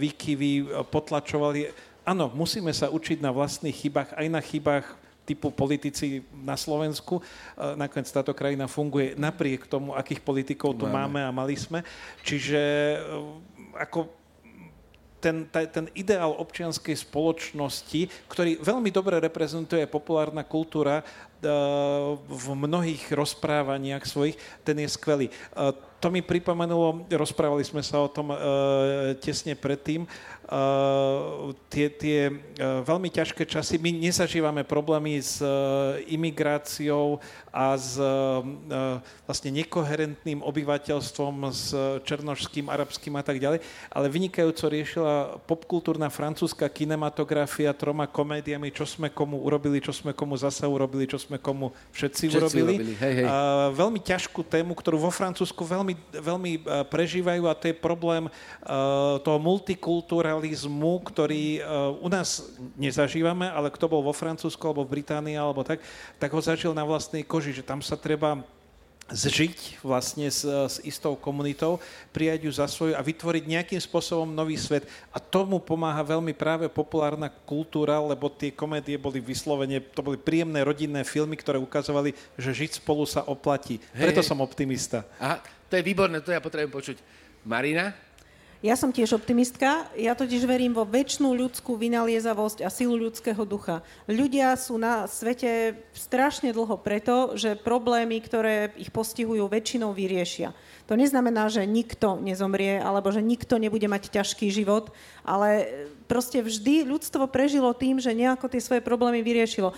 výkyvy 0.00 0.80
potlačovali. 0.88 1.72
Áno, 2.08 2.32
musíme 2.32 2.72
sa 2.72 2.88
učiť 2.88 3.20
na 3.20 3.30
vlastných 3.36 3.76
chybách, 3.76 4.16
aj 4.16 4.26
na 4.32 4.40
chybách 4.40 4.96
typu 5.24 5.52
politici 5.54 6.24
na 6.32 6.56
Slovensku. 6.56 7.20
E, 7.20 7.22
nakoniec 7.76 8.10
táto 8.10 8.34
krajina 8.34 8.66
funguje 8.66 9.14
napriek 9.14 9.70
tomu, 9.70 9.94
akých 9.94 10.20
politikov 10.24 10.76
tu 10.76 10.86
máme, 10.86 11.20
máme 11.20 11.20
a 11.22 11.30
mali 11.30 11.54
sme. 11.54 11.84
Čiže 12.26 12.60
e, 12.60 12.98
ako 13.78 14.20
ten, 15.20 15.44
ten 15.52 15.86
ideál 15.92 16.32
občianskej 16.32 16.96
spoločnosti, 16.96 18.08
ktorý 18.26 18.56
veľmi 18.64 18.88
dobre 18.88 19.20
reprezentuje 19.20 19.84
populárna 19.84 20.40
kultúra 20.42 21.00
e, 21.00 21.04
v 22.24 22.46
mnohých 22.56 23.12
rozprávaniach 23.12 24.08
svojich, 24.08 24.40
ten 24.64 24.80
je 24.80 24.88
skvelý. 24.88 25.28
To 26.00 26.08
mi 26.08 26.24
pripomenulo, 26.24 27.04
rozprávali 27.12 27.60
sme 27.60 27.84
sa 27.84 28.00
o 28.00 28.08
tom 28.08 28.32
tesne 29.20 29.52
predtým, 29.52 30.08
Uh, 30.50 31.54
tie, 31.70 31.86
tie 31.86 32.26
uh, 32.26 32.82
veľmi 32.82 33.06
ťažké 33.06 33.46
časy. 33.46 33.78
My 33.78 33.94
nezažívame 33.94 34.66
problémy 34.66 35.14
s 35.22 35.38
uh, 35.38 35.94
imigráciou 36.10 37.22
a 37.54 37.78
s 37.78 37.98
vlastne 39.26 39.50
nekoherentným 39.50 40.38
obyvateľstvom, 40.38 41.34
s 41.50 41.74
černožským, 42.06 42.70
arabským 42.70 43.14
a 43.18 43.26
tak 43.26 43.42
ďalej, 43.42 43.58
ale 43.90 44.06
vynikajúco 44.06 44.70
riešila 44.70 45.14
popkultúrna 45.50 46.06
francúzska 46.14 46.70
kinematografia 46.70 47.74
troma 47.74 48.06
komédiami, 48.06 48.70
čo 48.70 48.86
sme 48.86 49.10
komu 49.10 49.42
urobili, 49.42 49.82
čo 49.82 49.90
sme 49.90 50.14
komu 50.14 50.38
zasa 50.38 50.70
urobili, 50.70 51.10
čo 51.10 51.18
sme 51.18 51.42
komu 51.42 51.74
všetci, 51.90 52.30
všetci 52.30 52.38
urobili. 52.38 52.74
urobili. 52.78 52.94
Hej, 53.02 53.14
hej. 53.18 53.26
Veľmi 53.74 53.98
ťažkú 53.98 54.46
tému, 54.46 54.70
ktorú 54.78 55.02
vo 55.02 55.10
Francúzsku 55.10 55.66
veľmi, 55.66 55.89
veľmi 56.16 56.64
prežívajú 56.88 57.44
a 57.44 57.56
to 57.56 57.68
je 57.70 57.76
problém 57.76 58.26
toho 59.20 59.38
multikultúra 59.38 60.30
liberalizmu, 60.30 61.02
ktorý 61.02 61.58
uh, 61.58 61.90
u 61.98 62.08
nás 62.08 62.54
nezažívame, 62.78 63.50
ale 63.50 63.72
kto 63.74 63.90
bol 63.90 64.02
vo 64.02 64.14
Francúzsku 64.14 64.62
alebo 64.62 64.86
v 64.86 65.00
Británii 65.00 65.34
alebo 65.34 65.66
tak, 65.66 65.82
tak 66.22 66.30
ho 66.30 66.40
zažil 66.40 66.70
na 66.70 66.86
vlastnej 66.86 67.26
koži, 67.26 67.50
že 67.50 67.66
tam 67.66 67.82
sa 67.82 67.98
treba 67.98 68.38
zžiť 69.10 69.82
vlastne 69.82 70.30
s, 70.30 70.46
s 70.46 70.78
istou 70.86 71.18
komunitou, 71.18 71.82
prijať 72.14 72.46
ju 72.46 72.52
za 72.54 72.70
svoju 72.70 72.94
a 72.94 73.02
vytvoriť 73.02 73.42
nejakým 73.42 73.80
spôsobom 73.82 74.30
nový 74.30 74.54
svet. 74.54 74.86
A 75.10 75.18
tomu 75.18 75.58
pomáha 75.58 75.98
veľmi 76.06 76.30
práve 76.30 76.70
populárna 76.70 77.26
kultúra, 77.26 77.98
lebo 77.98 78.30
tie 78.30 78.54
komédie 78.54 78.94
boli 78.94 79.18
vyslovene, 79.18 79.82
to 79.82 79.98
boli 79.98 80.14
príjemné 80.14 80.62
rodinné 80.62 81.02
filmy, 81.02 81.34
ktoré 81.34 81.58
ukazovali, 81.58 82.14
že 82.38 82.54
žiť 82.54 82.78
spolu 82.78 83.02
sa 83.02 83.26
oplatí. 83.26 83.82
Hej, 83.98 84.14
Preto 84.14 84.22
hej. 84.22 84.28
som 84.30 84.38
optimista. 84.38 85.02
Aha, 85.18 85.42
to 85.70 85.78
je 85.78 85.86
výborné, 85.86 86.18
to 86.18 86.34
ja 86.34 86.42
potrebujem 86.42 86.74
počuť. 86.74 86.98
Marina? 87.46 87.94
Ja 88.60 88.76
som 88.76 88.92
tiež 88.92 89.16
optimistka, 89.16 89.88
ja 89.96 90.12
totiž 90.12 90.44
verím 90.44 90.76
vo 90.76 90.84
väčšnú 90.84 91.32
ľudskú 91.32 91.80
vynaliezavosť 91.80 92.60
a 92.60 92.68
silu 92.68 92.92
ľudského 92.92 93.40
ducha. 93.48 93.80
Ľudia 94.04 94.52
sú 94.60 94.76
na 94.76 95.08
svete 95.08 95.80
strašne 95.96 96.52
dlho 96.52 96.76
preto, 96.76 97.32
že 97.40 97.56
problémy, 97.56 98.20
ktoré 98.20 98.76
ich 98.76 98.92
postihujú, 98.92 99.48
väčšinou 99.48 99.96
vyriešia. 99.96 100.52
To 100.92 100.98
neznamená, 100.98 101.48
že 101.48 101.64
nikto 101.64 102.20
nezomrie, 102.20 102.76
alebo 102.76 103.08
že 103.08 103.24
nikto 103.24 103.56
nebude 103.56 103.88
mať 103.88 104.12
ťažký 104.12 104.52
život, 104.52 104.92
ale 105.24 105.64
proste 106.04 106.44
vždy 106.44 106.84
ľudstvo 106.84 107.32
prežilo 107.32 107.72
tým, 107.72 107.96
že 107.96 108.12
nejako 108.12 108.52
tie 108.52 108.60
svoje 108.60 108.84
problémy 108.84 109.24
vyriešilo. 109.24 109.72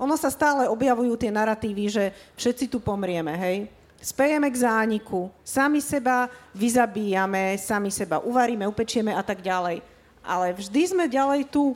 Ono 0.00 0.16
sa 0.16 0.32
stále 0.32 0.72
objavujú 0.72 1.20
tie 1.20 1.28
narratívy, 1.28 1.84
že 1.92 2.04
všetci 2.40 2.72
tu 2.72 2.80
pomrieme, 2.80 3.36
hej? 3.36 3.68
Spejeme 4.06 4.46
k 4.46 4.62
zániku, 4.62 5.34
sami 5.42 5.82
seba 5.82 6.30
vyzabíjame, 6.54 7.58
sami 7.58 7.90
seba 7.90 8.22
uvaríme, 8.22 8.62
upečieme 8.70 9.10
a 9.10 9.22
tak 9.26 9.42
ďalej. 9.42 9.82
Ale 10.22 10.54
vždy 10.54 10.82
sme 10.86 11.04
ďalej 11.10 11.50
tu. 11.50 11.74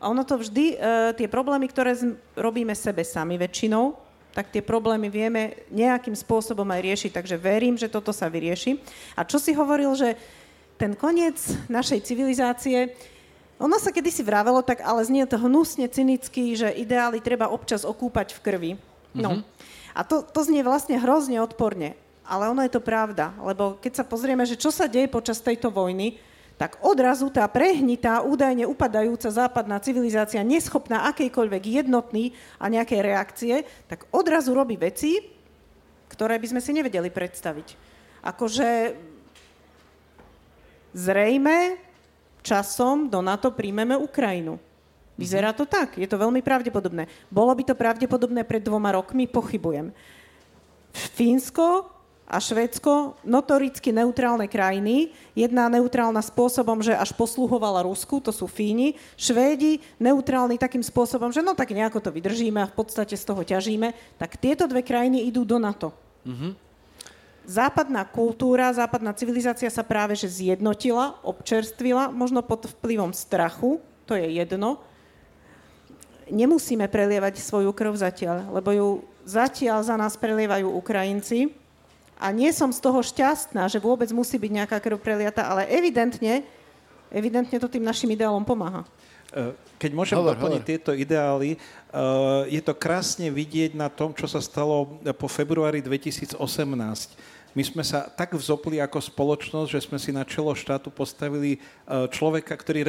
Ono 0.00 0.24
to 0.24 0.40
vždy, 0.40 0.72
e, 0.72 0.76
tie 1.20 1.28
problémy, 1.28 1.68
ktoré 1.68 1.92
z, 1.92 2.16
robíme 2.32 2.72
sebe 2.72 3.04
sami 3.04 3.36
väčšinou, 3.36 3.92
tak 4.32 4.52
tie 4.52 4.60
problémy 4.60 5.08
vieme 5.08 5.64
nejakým 5.72 6.12
spôsobom 6.16 6.68
aj 6.68 6.80
riešiť. 6.80 7.10
Takže 7.12 7.36
verím, 7.40 7.76
že 7.76 7.92
toto 7.92 8.12
sa 8.12 8.28
vyrieši. 8.28 8.80
A 9.16 9.24
čo 9.24 9.36
si 9.40 9.56
hovoril, 9.56 9.92
že 9.96 10.16
ten 10.76 10.92
koniec 10.92 11.40
našej 11.72 12.04
civilizácie, 12.04 12.92
ono 13.56 13.80
sa 13.80 13.88
kedysi 13.88 14.20
vravelo 14.20 14.60
tak, 14.60 14.84
ale 14.84 15.00
znie 15.08 15.24
to 15.24 15.40
hnusne 15.40 15.88
cynicky, 15.88 16.52
že 16.52 16.68
ideály 16.68 17.24
treba 17.24 17.48
občas 17.48 17.88
okúpať 17.88 18.36
v 18.36 18.42
krvi. 18.44 18.72
No. 19.16 19.40
Mm-hmm. 19.40 19.75
A 19.96 20.04
to, 20.04 20.20
to 20.20 20.44
znie 20.44 20.60
vlastne 20.60 21.00
hrozne 21.00 21.40
odporne. 21.40 21.96
Ale 22.28 22.52
ono 22.52 22.60
je 22.60 22.76
to 22.76 22.84
pravda, 22.84 23.32
lebo 23.40 23.80
keď 23.80 24.02
sa 24.02 24.04
pozrieme, 24.04 24.44
že 24.44 24.60
čo 24.60 24.68
sa 24.68 24.84
deje 24.84 25.08
počas 25.08 25.40
tejto 25.40 25.72
vojny, 25.72 26.20
tak 26.60 26.80
odrazu 26.84 27.32
tá 27.32 27.44
prehnitá, 27.48 28.24
údajne 28.24 28.68
upadajúca 28.68 29.28
západná 29.28 29.76
civilizácia, 29.80 30.44
neschopná 30.44 31.08
akejkoľvek 31.12 31.84
jednotný 31.84 32.32
a 32.60 32.68
nejakej 32.68 33.00
reakcie, 33.00 33.54
tak 33.88 34.08
odrazu 34.12 34.52
robí 34.56 34.76
veci, 34.76 35.20
ktoré 36.12 36.40
by 36.40 36.56
sme 36.56 36.60
si 36.60 36.72
nevedeli 36.72 37.12
predstaviť. 37.12 37.68
Akože 38.24 38.68
zrejme 40.96 41.76
časom 42.40 43.12
do 43.12 43.20
NATO 43.20 43.52
príjmeme 43.52 43.94
Ukrajinu. 44.00 44.56
Vyzerá 45.16 45.56
to 45.56 45.64
tak, 45.64 45.96
je 45.96 46.04
to 46.04 46.20
veľmi 46.20 46.44
pravdepodobné. 46.44 47.08
Bolo 47.32 47.56
by 47.56 47.64
to 47.64 47.74
pravdepodobné 47.74 48.44
pred 48.44 48.60
dvoma 48.60 48.92
rokmi, 48.92 49.24
pochybujem. 49.24 49.96
Fínsko 50.92 51.88
a 52.26 52.42
Švédsko, 52.42 53.16
notoricky 53.22 53.94
neutrálne 53.94 54.50
krajiny, 54.50 55.14
jedna 55.32 55.70
neutrálna 55.70 56.18
spôsobom, 56.18 56.82
že 56.82 56.90
až 56.90 57.14
posluhovala 57.14 57.86
Rusku, 57.86 58.18
to 58.18 58.34
sú 58.34 58.50
Fíni, 58.50 58.98
Švédi 59.14 59.78
neutrálni 60.02 60.58
takým 60.58 60.82
spôsobom, 60.82 61.30
že 61.30 61.40
no 61.40 61.54
tak 61.54 61.70
nejako 61.70 62.02
to 62.02 62.10
vydržíme 62.10 62.58
a 62.58 62.68
v 62.68 62.76
podstate 62.76 63.14
z 63.14 63.24
toho 63.24 63.46
ťažíme, 63.46 63.94
tak 64.18 64.36
tieto 64.42 64.66
dve 64.66 64.82
krajiny 64.82 65.22
idú 65.30 65.46
do 65.46 65.56
NATO. 65.62 65.94
Mm-hmm. 66.26 66.52
západná 67.46 68.02
kultúra, 68.02 68.74
západná 68.74 69.14
civilizácia 69.14 69.70
sa 69.70 69.86
práve 69.86 70.18
že 70.18 70.26
zjednotila, 70.26 71.22
občerstvila, 71.22 72.10
možno 72.10 72.42
pod 72.42 72.66
vplyvom 72.66 73.14
strachu, 73.14 73.78
to 74.02 74.18
je 74.18 74.26
jedno. 74.42 74.82
Nemusíme 76.26 76.90
prelievať 76.90 77.38
svoju 77.38 77.70
krv 77.70 77.94
zatiaľ, 77.94 78.50
lebo 78.50 78.70
ju 78.74 78.88
zatiaľ 79.22 79.82
za 79.86 79.94
nás 79.94 80.18
prelievajú 80.18 80.66
Ukrajinci. 80.70 81.54
A 82.16 82.32
nie 82.32 82.48
som 82.50 82.72
z 82.72 82.80
toho 82.80 83.04
šťastná, 83.04 83.68
že 83.68 83.76
vôbec 83.76 84.08
musí 84.10 84.40
byť 84.40 84.52
nejaká 84.62 84.80
krv 84.80 84.96
preliata, 84.98 85.44
ale 85.44 85.68
evidentne, 85.68 86.42
evidentne 87.12 87.60
to 87.60 87.68
tým 87.68 87.84
našim 87.84 88.08
ideálom 88.08 88.40
pomáha. 88.40 88.88
E, 89.30 89.52
keď 89.76 89.90
môžem 89.92 90.16
hovor, 90.16 90.32
doplniť 90.32 90.62
hovor. 90.64 90.70
tieto 90.72 90.90
ideály, 90.96 91.54
e, 91.54 91.58
je 92.48 92.62
to 92.64 92.72
krásne 92.72 93.28
vidieť 93.28 93.76
na 93.76 93.92
tom, 93.92 94.16
čo 94.16 94.24
sa 94.24 94.40
stalo 94.40 94.96
po 95.20 95.28
februári 95.28 95.84
2018 95.84 96.40
my 97.56 97.64
sme 97.64 97.80
sa 97.80 98.04
tak 98.04 98.36
vzopli 98.36 98.84
ako 98.84 99.00
spoločnosť, 99.00 99.68
že 99.72 99.80
sme 99.88 99.96
si 99.96 100.12
na 100.12 100.28
čelo 100.28 100.52
štátu 100.52 100.92
postavili 100.92 101.56
e, 101.56 101.58
človeka, 102.12 102.52
ktorý 102.52 102.84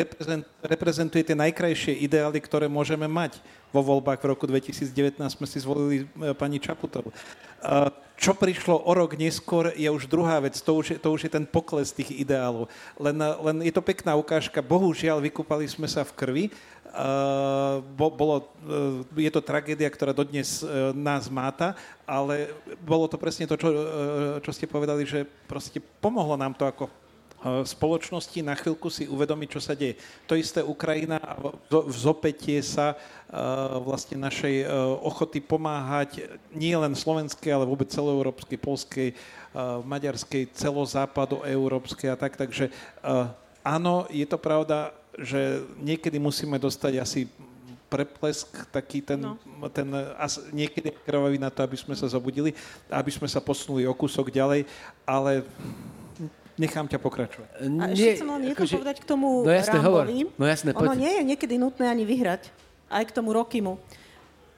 reprezentuje 0.60 1.24
tie 1.24 1.40
najkrajšie 1.40 2.04
ideály, 2.04 2.44
ktoré 2.44 2.68
môžeme 2.68 3.08
mať. 3.08 3.40
Vo 3.72 3.80
voľbách 3.80 4.20
v 4.20 4.30
roku 4.36 4.44
2019 4.44 4.92
sme 5.24 5.48
si 5.48 5.64
zvolili 5.64 6.04
e, 6.04 6.36
pani 6.36 6.60
Čaputovu. 6.60 7.16
E, 7.16 7.16
čo 8.18 8.36
prišlo 8.36 8.84
o 8.84 8.92
rok 8.92 9.16
neskôr, 9.16 9.72
je 9.78 9.88
už 9.88 10.10
druhá 10.12 10.42
vec. 10.44 10.60
To 10.60 10.84
už 10.84 10.86
je, 10.92 10.98
to 11.00 11.16
už 11.16 11.30
je 11.30 11.32
ten 11.32 11.46
pokles 11.48 11.96
tých 11.96 12.12
ideálov. 12.12 12.68
Len, 13.00 13.14
len 13.16 13.58
je 13.64 13.72
to 13.72 13.86
pekná 13.86 14.20
ukážka. 14.20 14.60
Bohužiaľ, 14.60 15.22
vykúpali 15.22 15.70
sme 15.70 15.86
sa 15.88 16.04
v 16.04 16.12
krvi 16.18 16.44
Uh, 16.98 17.86
bolo, 17.94 18.50
uh, 18.66 19.06
je 19.14 19.30
to 19.30 19.38
tragédia, 19.38 19.86
ktorá 19.86 20.18
dodnes 20.18 20.66
uh, 20.66 20.90
nás 20.98 21.30
máta, 21.30 21.78
ale 22.10 22.50
bolo 22.82 23.06
to 23.06 23.22
presne 23.22 23.46
to, 23.46 23.54
čo, 23.54 23.70
čo 24.42 24.50
ste 24.50 24.66
povedali, 24.66 25.06
že 25.06 25.30
proste 25.46 25.78
pomohlo 26.02 26.34
nám 26.34 26.58
to 26.58 26.66
ako 26.66 26.90
spoločnosti 27.70 28.42
na 28.42 28.58
chvíľku 28.58 28.90
si 28.90 29.06
uvedomiť, 29.06 29.50
čo 29.54 29.62
sa 29.62 29.78
deje. 29.78 30.02
To 30.26 30.34
isté 30.34 30.66
Ukrajina 30.66 31.22
a 31.22 31.38
vzopetie 31.70 32.66
sa 32.66 32.98
vlastne 33.86 34.18
našej 34.18 34.66
ochoty 35.06 35.38
pomáhať 35.46 36.26
nie 36.50 36.74
len 36.74 36.98
slovenskej, 36.98 37.54
ale 37.54 37.70
vôbec 37.70 37.94
celoeurópskej, 37.94 38.58
polskej, 38.58 39.10
maďarskej, 39.86 40.50
celozápadu 40.58 41.46
a 41.46 42.18
tak. 42.18 42.42
Takže 42.42 42.74
áno, 43.62 44.10
je 44.10 44.26
to 44.26 44.42
pravda, 44.42 44.98
že 45.18 45.66
niekedy 45.82 46.22
musíme 46.22 46.62
dostať 46.62 46.94
asi 47.02 47.26
preplesk, 47.88 48.68
taký 48.70 49.00
ten, 49.00 49.18
no. 49.18 49.40
ten 49.72 49.88
as, 50.20 50.44
niekedy 50.52 50.92
krvavý 51.08 51.40
na 51.40 51.48
to, 51.48 51.64
aby 51.64 51.80
sme 51.80 51.96
sa 51.96 52.06
zobudili, 52.06 52.52
aby 52.92 53.12
sme 53.12 53.26
sa 53.32 53.40
posunuli 53.40 53.88
o 53.88 53.96
kúsok 53.96 54.28
ďalej, 54.28 54.68
ale 55.08 55.48
nechám 56.60 56.84
ťa 56.90 57.00
pokračovať. 57.00 57.50
A 57.80 57.84
ešte 57.96 58.20
chcem 58.20 58.28
len 58.28 58.42
niečo 58.52 58.60
akože, 58.60 58.76
povedať 58.76 58.98
k 59.00 59.06
tomu 59.08 59.28
no 59.48 59.52
jasne, 59.54 59.80
Rambovi. 59.80 60.14
No 60.36 60.46
jasne, 60.46 60.70
Ono 60.76 60.98
nie 61.00 61.14
je 61.16 61.24
niekedy 61.24 61.56
nutné 61.56 61.88
ani 61.88 62.04
vyhrať, 62.04 62.52
aj 62.92 63.04
k 63.08 63.12
tomu 63.16 63.32
Rokimu. 63.32 63.80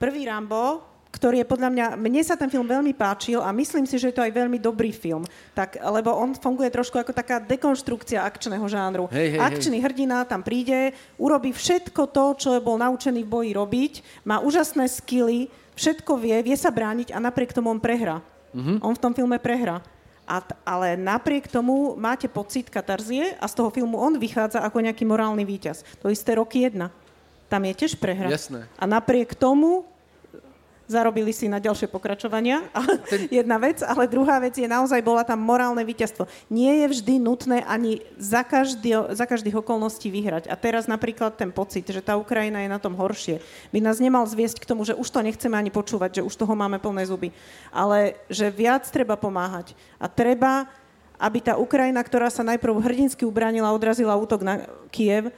Prvý 0.01 0.25
Rambo 0.25 0.88
ktorý 1.09 1.41
je 1.41 1.47
podľa 1.49 1.69
mňa, 1.73 1.85
mne 1.97 2.21
sa 2.21 2.37
ten 2.37 2.47
film 2.53 2.69
veľmi 2.69 2.93
páčil 2.93 3.41
a 3.41 3.49
myslím 3.49 3.89
si, 3.89 3.97
že 3.97 4.13
je 4.13 4.15
to 4.15 4.23
aj 4.23 4.29
veľmi 4.29 4.61
dobrý 4.61 4.93
film, 4.93 5.25
tak, 5.57 5.81
lebo 5.81 6.13
on 6.13 6.37
funguje 6.37 6.69
trošku 6.69 7.01
ako 7.01 7.11
taká 7.11 7.41
dekonštrukcia 7.41 8.21
akčného 8.21 8.65
žánru. 8.69 9.09
Hej, 9.09 9.35
hej, 9.35 9.39
Akčný 9.41 9.77
hej. 9.81 9.85
hrdina 9.89 10.21
tam 10.29 10.45
príde, 10.45 10.93
urobí 11.17 11.49
všetko 11.49 12.01
to, 12.13 12.25
čo 12.37 12.49
bol 12.61 12.77
naučený 12.77 13.25
v 13.25 13.31
boji 13.31 13.51
robiť, 13.57 13.93
má 14.21 14.37
úžasné 14.37 14.85
skily, 14.85 15.49
všetko 15.73 16.21
vie, 16.21 16.37
vie 16.45 16.57
sa 16.59 16.69
brániť 16.69 17.09
a 17.09 17.17
napriek 17.17 17.57
tomu 17.57 17.73
on 17.73 17.81
prehrá. 17.81 18.21
Mm-hmm. 18.53 18.77
On 18.85 18.93
v 18.93 19.01
tom 19.01 19.13
filme 19.13 19.37
prehrá. 19.41 19.81
A, 20.29 20.45
ale 20.61 20.93
napriek 20.93 21.49
tomu 21.49 21.97
máte 21.97 22.29
pocit 22.29 22.69
katarzie 22.69 23.33
a 23.41 23.49
z 23.49 23.53
toho 23.57 23.73
filmu 23.73 23.97
on 23.97 24.13
vychádza 24.21 24.61
ako 24.61 24.85
nejaký 24.85 25.01
morálny 25.01 25.41
víťaz. 25.41 25.81
To 26.05 26.13
isté 26.13 26.37
roky 26.37 26.69
jedna. 26.69 26.93
Tam 27.49 27.65
je 27.65 27.73
tiež 27.73 27.97
prehra. 27.97 28.29
Jasné. 28.29 28.69
A 28.77 28.85
napriek 28.85 29.33
tomu 29.33 29.89
zarobili 30.89 31.29
si 31.29 31.45
na 31.45 31.61
ďalšie 31.61 31.85
pokračovania, 31.85 32.65
Ten... 33.13 33.29
jedna 33.29 33.61
vec, 33.61 33.85
ale 33.85 34.09
druhá 34.09 34.41
vec 34.41 34.57
je 34.57 34.65
naozaj, 34.65 35.05
bola 35.05 35.21
tam 35.21 35.37
morálne 35.37 35.85
víťazstvo. 35.85 36.25
Nie 36.49 36.83
je 36.83 36.97
vždy 36.97 37.13
nutné 37.21 37.61
ani 37.61 38.01
za, 38.17 38.41
každý, 38.41 39.13
za 39.13 39.29
každých 39.29 39.61
okolností 39.61 40.09
vyhrať. 40.09 40.49
A 40.49 40.57
teraz 40.57 40.89
napríklad 40.89 41.37
ten 41.37 41.53
pocit, 41.53 41.85
že 41.85 42.01
tá 42.01 42.17
Ukrajina 42.17 42.65
je 42.65 42.73
na 42.73 42.81
tom 42.81 42.97
horšie, 42.97 43.39
by 43.69 43.79
nás 43.79 44.01
nemal 44.01 44.25
zviesť 44.25 44.65
k 44.65 44.69
tomu, 44.73 44.81
že 44.81 44.97
už 44.97 45.05
to 45.05 45.21
nechceme 45.21 45.53
ani 45.53 45.69
počúvať, 45.69 46.19
že 46.19 46.25
už 46.25 46.33
toho 46.33 46.57
máme 46.57 46.81
plné 46.81 47.05
zuby. 47.05 47.29
Ale 47.69 48.17
že 48.27 48.49
viac 48.49 48.89
treba 48.89 49.13
pomáhať. 49.13 49.77
A 50.01 50.09
treba 50.09 50.65
aby 51.19 51.43
tá 51.43 51.59
Ukrajina, 51.59 51.99
ktorá 51.99 52.31
sa 52.31 52.47
najprv 52.47 52.79
hrdinsky 52.79 53.27
ubranila, 53.27 53.75
odrazila 53.75 54.15
útok 54.15 54.39
na 54.39 54.63
Kiev, 54.87 55.35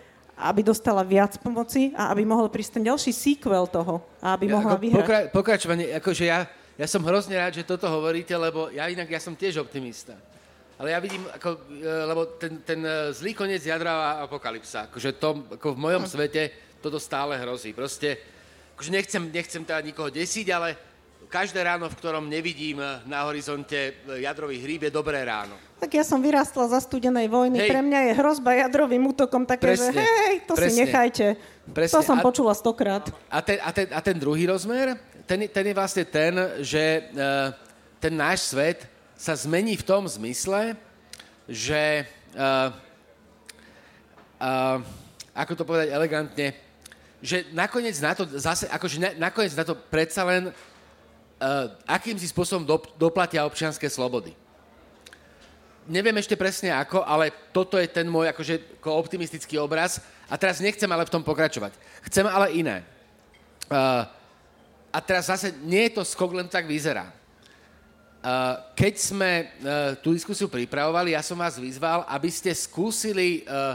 aby 0.49 0.65
dostala 0.65 1.05
viac 1.05 1.37
pomoci 1.37 1.93
a 1.93 2.09
aby 2.09 2.25
mohol 2.25 2.49
prísť 2.49 2.81
ten 2.81 2.83
ďalší 2.87 3.11
sequel 3.13 3.69
toho 3.69 4.01
a 4.23 4.33
aby 4.33 4.49
ja, 4.49 4.53
mohla 4.57 4.75
vyhrať. 4.79 5.05
Pokra- 5.05 5.27
pokračovanie, 5.29 5.93
akože 6.01 6.23
ja, 6.25 6.49
ja 6.77 6.87
som 6.89 7.05
hrozne 7.05 7.37
rád, 7.37 7.61
že 7.61 7.67
toto 7.67 7.85
hovoríte, 7.85 8.33
lebo 8.33 8.73
ja 8.73 8.89
inak 8.89 9.11
ja 9.11 9.21
som 9.21 9.37
tiež 9.37 9.61
optimista. 9.61 10.17
Ale 10.81 10.97
ja 10.97 10.99
vidím, 10.99 11.21
ako, 11.29 11.49
e, 11.77 11.85
lebo 12.09 12.21
ten, 12.41 12.65
ten 12.65 12.81
e, 12.81 13.13
zlý 13.13 13.37
koniec 13.37 13.61
jadra 13.61 14.17
apokalypsa, 14.25 14.89
akože 14.89 15.21
to, 15.21 15.45
ako 15.61 15.77
v 15.77 15.81
mojom 15.85 16.03
svete 16.09 16.49
toto 16.81 16.97
stále 16.97 17.37
hrozí. 17.37 17.69
Proste, 17.69 18.17
akože 18.73 18.89
nechcem, 18.89 19.23
nechcem 19.29 19.61
teda 19.61 19.77
nikoho 19.85 20.09
desiť, 20.09 20.47
ale 20.49 20.73
každé 21.31 21.63
ráno, 21.63 21.87
v 21.87 21.95
ktorom 21.95 22.27
nevidím 22.27 22.83
eh, 22.83 22.99
na 23.07 23.23
horizonte 23.23 23.95
eh, 23.95 24.27
jadrový 24.27 24.59
hríb, 24.59 24.83
je 24.83 24.91
dobré 24.91 25.23
ráno. 25.23 25.55
Tak 25.79 25.95
ja 25.95 26.03
som 26.03 26.19
vyrastla 26.19 26.67
za 26.67 26.83
studenej 26.83 27.31
vojny. 27.31 27.63
Hej. 27.63 27.71
Pre 27.71 27.81
mňa 27.81 27.99
je 28.05 28.11
hrozba 28.19 28.51
jadrovým 28.67 29.01
útokom 29.15 29.47
také, 29.47 29.73
presne, 29.73 29.95
že 29.95 30.03
hej, 30.03 30.35
to 30.45 30.53
presne, 30.53 30.69
si 30.69 30.79
nechajte. 30.83 31.25
Presne. 31.71 31.95
To 31.95 32.01
som 32.03 32.19
a, 32.19 32.21
počula 32.21 32.53
stokrát. 32.53 33.07
A 33.31 33.39
ten, 33.39 33.57
a, 33.63 33.71
ten, 33.71 33.87
a 33.89 33.99
ten 34.03 34.13
druhý 34.19 34.45
rozmer, 34.45 34.99
ten, 35.25 35.47
ten 35.49 35.65
je 35.65 35.73
vlastne 35.73 36.05
ten, 36.05 36.37
že 36.61 37.09
uh, 37.17 37.49
ten 37.97 38.13
náš 38.13 38.53
svet 38.53 38.85
sa 39.17 39.33
zmení 39.33 39.73
v 39.73 39.87
tom 39.87 40.05
zmysle, 40.05 40.77
že 41.49 42.05
uh, 42.37 42.69
uh, 44.37 44.77
ako 45.33 45.53
to 45.57 45.63
povedať 45.65 45.87
elegantne, 45.89 46.53
že 47.21 47.45
nakoniec 47.53 47.97
na 48.01 48.17
to 48.17 48.25
zase, 48.37 48.69
akože 48.69 48.97
na, 49.01 49.09
nakoniec 49.29 49.53
na 49.53 49.65
to 49.65 49.73
predsa 49.77 50.25
len 50.25 50.53
akým 51.89 52.17
si 52.21 52.29
spôsobom 52.29 52.61
dop- 52.61 52.93
doplatia 53.01 53.41
občianské 53.45 53.89
slobody. 53.89 54.37
Neviem 55.89 56.13
ešte 56.21 56.37
presne 56.37 56.69
ako, 56.69 57.01
ale 57.01 57.33
toto 57.49 57.81
je 57.81 57.89
ten 57.89 58.05
môj 58.05 58.29
akože, 58.29 58.77
ako 58.77 59.01
optimistický 59.01 59.57
obraz. 59.57 59.97
A 60.29 60.37
teraz 60.37 60.61
nechcem 60.61 60.87
ale 60.87 61.09
v 61.09 61.13
tom 61.17 61.25
pokračovať. 61.25 61.73
Chcem 62.05 62.29
ale 62.29 62.53
iné. 62.53 62.85
Uh, 63.65 64.05
a 64.93 64.99
teraz 65.01 65.33
zase 65.33 65.49
nie 65.65 65.89
je 65.89 65.97
to 65.97 66.03
skok, 66.05 66.37
len 66.37 66.45
tak 66.45 66.69
vyzerá. 66.69 67.09
Uh, 68.21 68.61
keď 68.77 68.93
sme 69.01 69.31
uh, 69.41 69.97
tú 69.97 70.13
diskusiu 70.13 70.45
pripravovali, 70.45 71.17
ja 71.17 71.25
som 71.25 71.41
vás 71.41 71.57
vyzval, 71.57 72.05
aby 72.05 72.29
ste 72.29 72.53
skúsili 72.53 73.41
uh, 73.49 73.73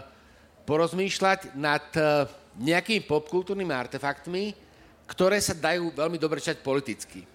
porozmýšľať 0.62 1.58
nad 1.58 1.82
uh, 1.98 2.30
nejakými 2.54 3.02
popkultúrnymi 3.04 3.74
artefaktmi, 3.74 4.54
ktoré 5.10 5.42
sa 5.42 5.58
dajú 5.58 5.90
veľmi 5.90 6.16
dobre 6.22 6.38
čať 6.38 6.62
politicky. 6.62 7.26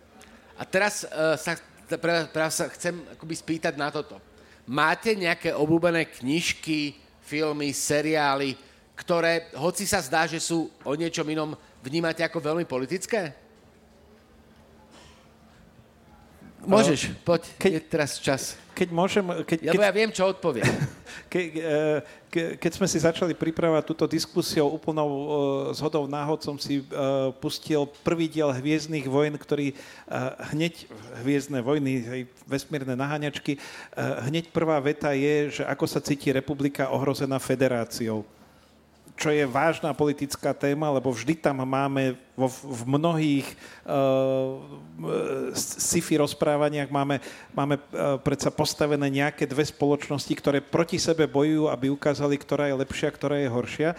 A 0.61 0.63
teraz 0.69 1.01
uh, 1.09 1.33
sa, 1.41 1.57
pre, 1.89 2.29
pre 2.29 2.45
sa 2.53 2.69
chcem 2.69 2.93
akoby 3.17 3.33
spýtať 3.33 3.73
na 3.73 3.89
toto. 3.89 4.21
Máte 4.69 5.17
nejaké 5.17 5.57
obľúbené 5.57 6.05
knižky, 6.21 6.93
filmy, 7.25 7.73
seriály, 7.73 8.53
ktoré, 8.93 9.49
hoci 9.57 9.89
sa 9.89 9.97
zdá, 10.05 10.29
že 10.29 10.37
sú 10.37 10.69
o 10.85 10.93
niečom 10.93 11.25
inom, 11.25 11.57
vnímate 11.81 12.21
ako 12.21 12.37
veľmi 12.53 12.69
politické? 12.69 13.33
Môžeš, 16.61 17.17
poď, 17.25 17.41
keď, 17.57 17.71
je 17.73 17.81
teraz 17.89 18.21
čas. 18.21 18.60
Keď 18.71 18.89
môžem... 18.89 19.25
Keď, 19.43 19.57
keď, 19.67 19.79
ja 19.79 19.93
viem, 19.93 20.11
čo 20.11 20.31
odpoviem. 20.31 20.67
Ke, 21.31 21.47
ke, 22.27 22.59
keď 22.59 22.71
sme 22.75 22.87
si 22.91 22.99
začali 22.99 23.31
pripravať 23.31 23.83
túto 23.87 24.03
diskusiu 24.03 24.67
úplnou 24.67 25.07
uh, 25.07 25.23
zhodou 25.71 26.03
náhod, 26.07 26.43
som 26.43 26.59
si 26.59 26.83
uh, 26.83 27.31
pustil 27.39 27.87
prvý 28.03 28.27
diel 28.27 28.51
Hviezdnych 28.51 29.07
vojen, 29.07 29.35
ktorý 29.39 29.71
uh, 29.71 30.35
hneď, 30.51 30.91
Hviezdne 31.23 31.63
vojny, 31.63 31.93
hej, 32.03 32.21
vesmírne 32.43 32.99
naháňačky, 32.99 33.59
uh, 33.59 34.27
hneď 34.27 34.51
prvá 34.51 34.79
veta 34.83 35.15
je, 35.15 35.59
že 35.59 35.63
ako 35.63 35.87
sa 35.87 36.03
cíti 36.03 36.35
republika 36.35 36.91
ohrozená 36.91 37.39
federáciou 37.39 38.27
čo 39.21 39.29
je 39.29 39.45
vážna 39.45 39.93
politická 39.93 40.49
téma, 40.49 40.89
lebo 40.89 41.13
vždy 41.13 41.37
tam 41.37 41.61
máme 41.61 42.17
vo, 42.33 42.49
v 42.49 42.81
mnohých 42.97 43.45
uh, 43.85 44.57
sci-fi 45.53 46.17
rozprávaniach 46.17 46.89
máme, 46.89 47.21
máme 47.53 47.77
uh, 47.77 48.17
predsa 48.17 48.49
postavené 48.49 49.05
nejaké 49.13 49.45
dve 49.45 49.61
spoločnosti, 49.61 50.33
ktoré 50.33 50.57
proti 50.57 50.97
sebe 50.97 51.29
bojujú, 51.29 51.69
aby 51.69 51.93
ukázali, 51.93 52.33
ktorá 52.33 52.65
je 52.65 52.81
lepšia, 52.81 53.13
ktorá 53.13 53.37
je 53.37 53.53
horšia. 53.53 53.89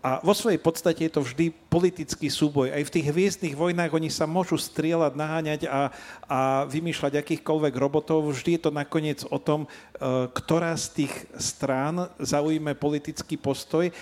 A 0.00 0.16
vo 0.24 0.32
svojej 0.32 0.56
podstate 0.56 1.04
je 1.04 1.12
to 1.12 1.20
vždy 1.20 1.52
politický 1.68 2.32
súboj. 2.32 2.72
Aj 2.72 2.80
v 2.80 2.88
tých 2.88 3.12
hviezdnych 3.12 3.52
vojnách 3.52 3.92
oni 3.92 4.08
sa 4.08 4.24
môžu 4.24 4.56
strieľať, 4.56 5.12
naháňať 5.12 5.60
a, 5.68 5.92
a 6.24 6.38
vymýšľať 6.72 7.20
akýchkoľvek 7.20 7.74
robotov. 7.76 8.32
Vždy 8.32 8.56
je 8.56 8.62
to 8.64 8.72
nakoniec 8.72 9.20
o 9.28 9.36
tom, 9.36 9.68
e, 9.68 10.32
ktorá 10.32 10.72
z 10.80 11.04
tých 11.04 11.14
strán 11.36 12.08
zaujíme 12.16 12.72
politický 12.80 13.36
postoj 13.36 13.92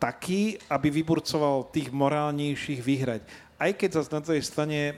taký, 0.00 0.56
aby 0.72 0.88
vyburcoval 0.88 1.68
tých 1.68 1.92
morálnejších 1.92 2.80
vyhrať 2.80 3.22
aj 3.58 3.74
keď 3.74 3.90
zase 3.98 4.10
na 4.14 4.22
tej 4.22 4.42
strane 4.46 4.78
e, 4.78 4.92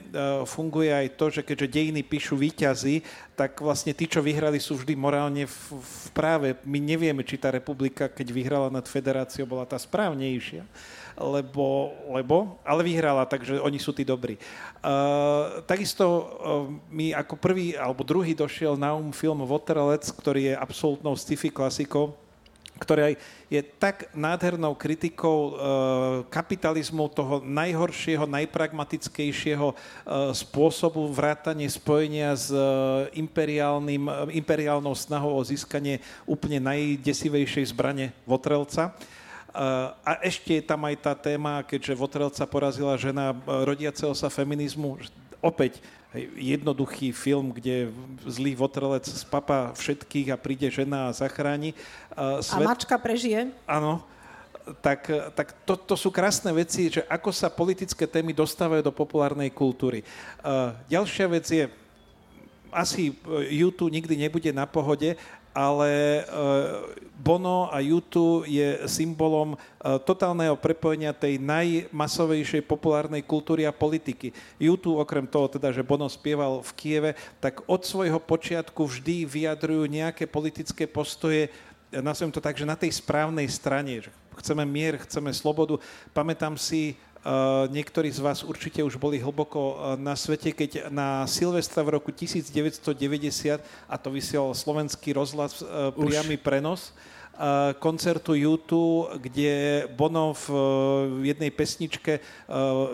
funguje 0.45 0.93
aj 0.93 1.17
to, 1.17 1.33
že 1.33 1.41
keďže 1.41 1.73
dejiny 1.81 2.05
píšu 2.05 2.37
výťazy, 2.37 3.01
tak 3.33 3.57
vlastne 3.57 3.97
tí, 3.97 4.05
čo 4.05 4.21
vyhrali, 4.21 4.61
sú 4.61 4.77
vždy 4.77 4.93
morálne 5.01 5.49
v, 5.49 5.81
v 5.81 6.09
práve. 6.13 6.53
My 6.69 6.77
nevieme, 6.77 7.25
či 7.25 7.41
tá 7.41 7.49
republika, 7.49 8.13
keď 8.13 8.29
vyhrala 8.29 8.69
nad 8.69 8.85
federáciou, 8.85 9.49
bola 9.49 9.65
tá 9.65 9.81
správnejšia, 9.81 10.69
lebo, 11.17 11.97
lebo 12.13 12.61
ale 12.61 12.85
vyhrala, 12.85 13.25
takže 13.25 13.57
oni 13.65 13.81
sú 13.81 13.97
tí 13.97 14.05
dobrí. 14.05 14.37
Uh, 14.85 15.65
takisto 15.65 16.05
uh, 16.05 16.25
mi 16.93 17.17
ako 17.17 17.41
prvý 17.41 17.77
alebo 17.77 18.05
druhý 18.05 18.37
došiel 18.37 18.77
na 18.77 18.93
um 18.93 19.13
film 19.13 19.41
Waterlets, 19.45 20.13
ktorý 20.13 20.53
je 20.53 20.55
absolútnou 20.57 21.17
sci-fi 21.17 21.49
klasikou, 21.49 22.13
ktorá 22.81 23.13
je 23.53 23.61
tak 23.77 24.09
nádhernou 24.17 24.73
kritikou 24.73 25.39
e, 25.39 25.53
kapitalizmu 26.33 27.13
toho 27.13 27.45
najhoršieho, 27.45 28.25
najpragmatickejšieho 28.25 29.69
e, 29.69 29.75
spôsobu 30.33 31.13
vrátanie 31.13 31.69
spojenia 31.69 32.33
s 32.33 32.49
e, 32.49 32.59
imperiálnym, 33.21 34.33
imperiálnou 34.33 34.97
snahou 34.97 35.37
o 35.37 35.43
získanie 35.45 36.01
úplne 36.25 36.57
najdesivejšej 36.65 37.77
zbrane 37.77 38.17
Votrelca. 38.25 38.97
A 40.07 40.23
ešte 40.23 40.55
je 40.55 40.63
tam 40.63 40.87
aj 40.87 40.97
tá 41.03 41.13
téma, 41.19 41.67
keďže 41.67 41.99
Votrelca 41.99 42.47
porazila 42.47 42.95
žena 42.95 43.35
rodiaceho 43.67 44.15
sa 44.15 44.31
feminizmu, 44.31 44.95
opäť 45.43 45.83
jednoduchý 46.35 47.15
film, 47.15 47.55
kde 47.55 47.95
zlý 48.27 48.59
votrelec 48.59 49.07
spapa 49.07 49.71
všetkých 49.79 50.35
a 50.35 50.41
príde 50.41 50.67
žena 50.67 51.07
a 51.07 51.15
zachráni. 51.15 51.71
Svet... 52.43 52.67
A 52.67 52.75
mačka 52.75 52.99
prežije? 52.99 53.55
Áno. 53.63 54.03
Tak, 54.83 55.35
tak 55.35 55.55
to, 55.67 55.75
to 55.75 55.95
sú 55.99 56.15
krásne 56.15 56.51
veci, 56.55 56.93
že 56.93 57.03
ako 57.11 57.31
sa 57.35 57.51
politické 57.51 58.07
témy 58.07 58.31
dostávajú 58.31 58.87
do 58.87 58.95
populárnej 58.95 59.51
kultúry. 59.51 60.07
Ďalšia 60.87 61.27
vec 61.27 61.47
je, 61.51 61.65
asi 62.71 63.11
YouTube 63.51 63.91
nikdy 63.91 64.15
nebude 64.15 64.51
na 64.55 64.67
pohode, 64.67 65.19
ale 65.51 66.23
uh, 66.25 66.87
Bono 67.21 67.69
a 67.69 67.83
YouTube 67.85 68.49
je 68.49 68.81
symbolom 68.89 69.55
uh, 69.55 69.99
totálneho 70.01 70.57
prepojenia 70.57 71.13
tej 71.13 71.37
najmasovejšej 71.43 72.65
populárnej 72.65 73.21
kultúry 73.27 73.69
a 73.69 73.75
politiky. 73.75 74.33
YouTube, 74.57 75.03
okrem 75.03 75.29
toho 75.29 75.51
teda, 75.51 75.75
že 75.75 75.85
Bono 75.85 76.09
spieval 76.09 76.65
v 76.65 76.71
Kieve, 76.79 77.11
tak 77.43 77.61
od 77.69 77.83
svojho 77.85 78.23
počiatku 78.23 78.89
vždy 78.89 79.29
vyjadrujú 79.29 79.85
nejaké 79.91 80.25
politické 80.25 80.89
postoje, 80.89 81.53
nazvem 81.93 82.31
to 82.31 82.39
tak, 82.39 82.55
že 82.55 82.65
na 82.65 82.79
tej 82.79 82.95
správnej 82.95 83.51
strane. 83.51 84.07
Že 84.07 84.11
chceme 84.39 84.65
mier, 84.65 84.97
chceme 85.03 85.35
slobodu. 85.35 85.77
Pamätám 86.15 86.57
si 86.57 86.95
niektorí 87.69 88.09
z 88.09 88.21
vás 88.25 88.41
určite 88.41 88.81
už 88.81 88.97
boli 88.97 89.21
hlboko 89.21 89.61
uh, 89.61 89.77
na 90.01 90.17
svete, 90.17 90.57
keď 90.57 90.89
na 90.89 91.29
Silvestra 91.29 91.85
v 91.85 92.01
roku 92.01 92.09
1990, 92.09 93.61
a 93.61 93.95
to 94.01 94.09
vysiel 94.09 94.57
slovenský 94.57 95.13
rozhlas, 95.13 95.61
uh, 95.61 95.93
priamy 95.93 96.41
prenos, 96.41 96.97
koncertu 97.81 98.37
YouTube, 98.37 99.17
kde 99.17 99.89
Bono 99.97 100.37
v 100.37 100.49
jednej 101.25 101.49
pesničke 101.49 102.21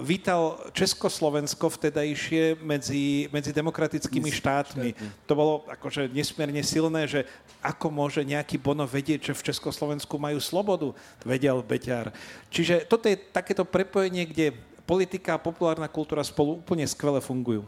vítal 0.07 0.63
Československo 0.71 1.67
vtedajšie 1.67 2.63
medzi, 2.63 3.27
medzi 3.35 3.51
demokratickými 3.51 4.31
štátmi. 4.31 4.95
To 5.27 5.33
bolo 5.35 5.67
akože 5.67 6.07
nesmierne 6.15 6.63
silné, 6.63 7.11
že 7.11 7.27
ako 7.59 7.91
môže 7.91 8.23
nejaký 8.23 8.63
Bono 8.63 8.87
vedieť, 8.87 9.35
že 9.35 9.35
v 9.35 9.47
Československu 9.51 10.15
majú 10.15 10.39
slobodu, 10.39 10.95
vedel 11.27 11.59
Beťar. 11.67 12.15
Čiže 12.47 12.87
toto 12.87 13.11
je 13.11 13.19
takéto 13.19 13.67
prepojenie, 13.67 14.31
kde 14.31 14.55
politika 14.87 15.35
a 15.35 15.43
populárna 15.43 15.91
kultúra 15.91 16.23
spolu 16.23 16.63
úplne 16.63 16.87
skvele 16.87 17.19
fungujú. 17.19 17.67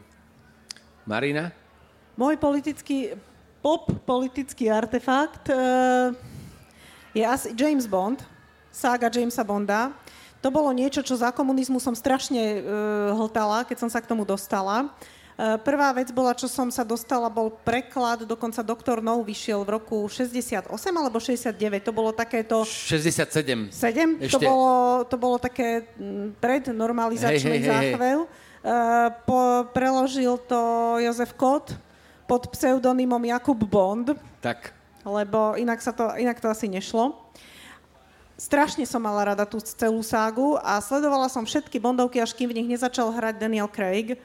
Marina? 1.03 1.51
Môj 2.15 2.39
politický, 2.39 3.19
pop 3.59 3.91
politický 4.07 4.71
artefakt 4.71 5.51
je 7.13 7.23
asi 7.25 7.53
James 7.57 7.85
Bond, 7.89 8.21
sága 8.69 9.09
Jamesa 9.09 9.41
Bonda. 9.41 9.91
To 10.39 10.47
bolo 10.47 10.71
niečo, 10.71 11.03
čo 11.03 11.19
za 11.19 11.35
komunizmu 11.35 11.83
som 11.83 11.91
strašne 11.91 12.39
uh, 12.39 13.11
hltala, 13.11 13.67
keď 13.67 13.77
som 13.83 13.89
sa 13.91 13.99
k 13.99 14.07
tomu 14.07 14.23
dostala. 14.23 14.87
Uh, 15.35 15.59
prvá 15.59 15.91
vec 15.91 16.11
bola, 16.15 16.31
čo 16.31 16.47
som 16.47 16.71
sa 16.71 16.87
dostala, 16.87 17.27
bol 17.27 17.51
preklad, 17.51 18.23
dokonca 18.23 18.63
doktor 18.63 19.03
Nou 19.03 19.19
vyšiel 19.19 19.67
v 19.67 19.75
roku 19.75 20.07
68 20.07 20.63
alebo 20.95 21.19
69, 21.19 21.59
to 21.83 21.91
bolo 21.91 22.15
takéto... 22.15 22.63
67. 22.63 23.71
7? 23.71 24.23
Ešte. 24.23 24.31
To 24.31 24.39
bolo, 24.39 24.75
to 25.07 25.15
bolo 25.19 25.35
také 25.35 25.91
prednormalizačný 26.39 27.59
hey, 27.59 27.63
hey, 27.63 27.71
záchvev. 27.71 28.17
Hey. 28.23 28.47
Uh, 28.59 29.07
po, 29.23 29.39
preložil 29.75 30.39
to 30.47 30.59
Jozef 31.03 31.35
Kot 31.35 31.75
pod 32.27 32.47
pseudonymom 32.51 33.23
Jakub 33.27 33.59
Bond. 33.63 34.15
Tak 34.39 34.78
lebo 35.03 35.55
inak, 35.55 35.79
sa 35.79 35.95
to, 35.95 36.11
inak 36.19 36.39
to 36.39 36.47
asi 36.51 36.67
nešlo. 36.67 37.15
Strašne 38.39 38.87
som 38.87 39.03
mala 39.03 39.35
rada 39.35 39.43
tú 39.43 39.59
celú 39.59 39.99
ságu 39.99 40.55
a 40.63 40.79
sledovala 40.79 41.27
som 41.27 41.43
všetky 41.43 41.75
Bondovky, 41.75 42.23
až 42.23 42.31
kým 42.31 42.47
v 42.47 42.63
nich 42.63 42.71
nezačal 42.71 43.11
hrať 43.11 43.35
Daniel 43.35 43.67
Craig, 43.67 44.15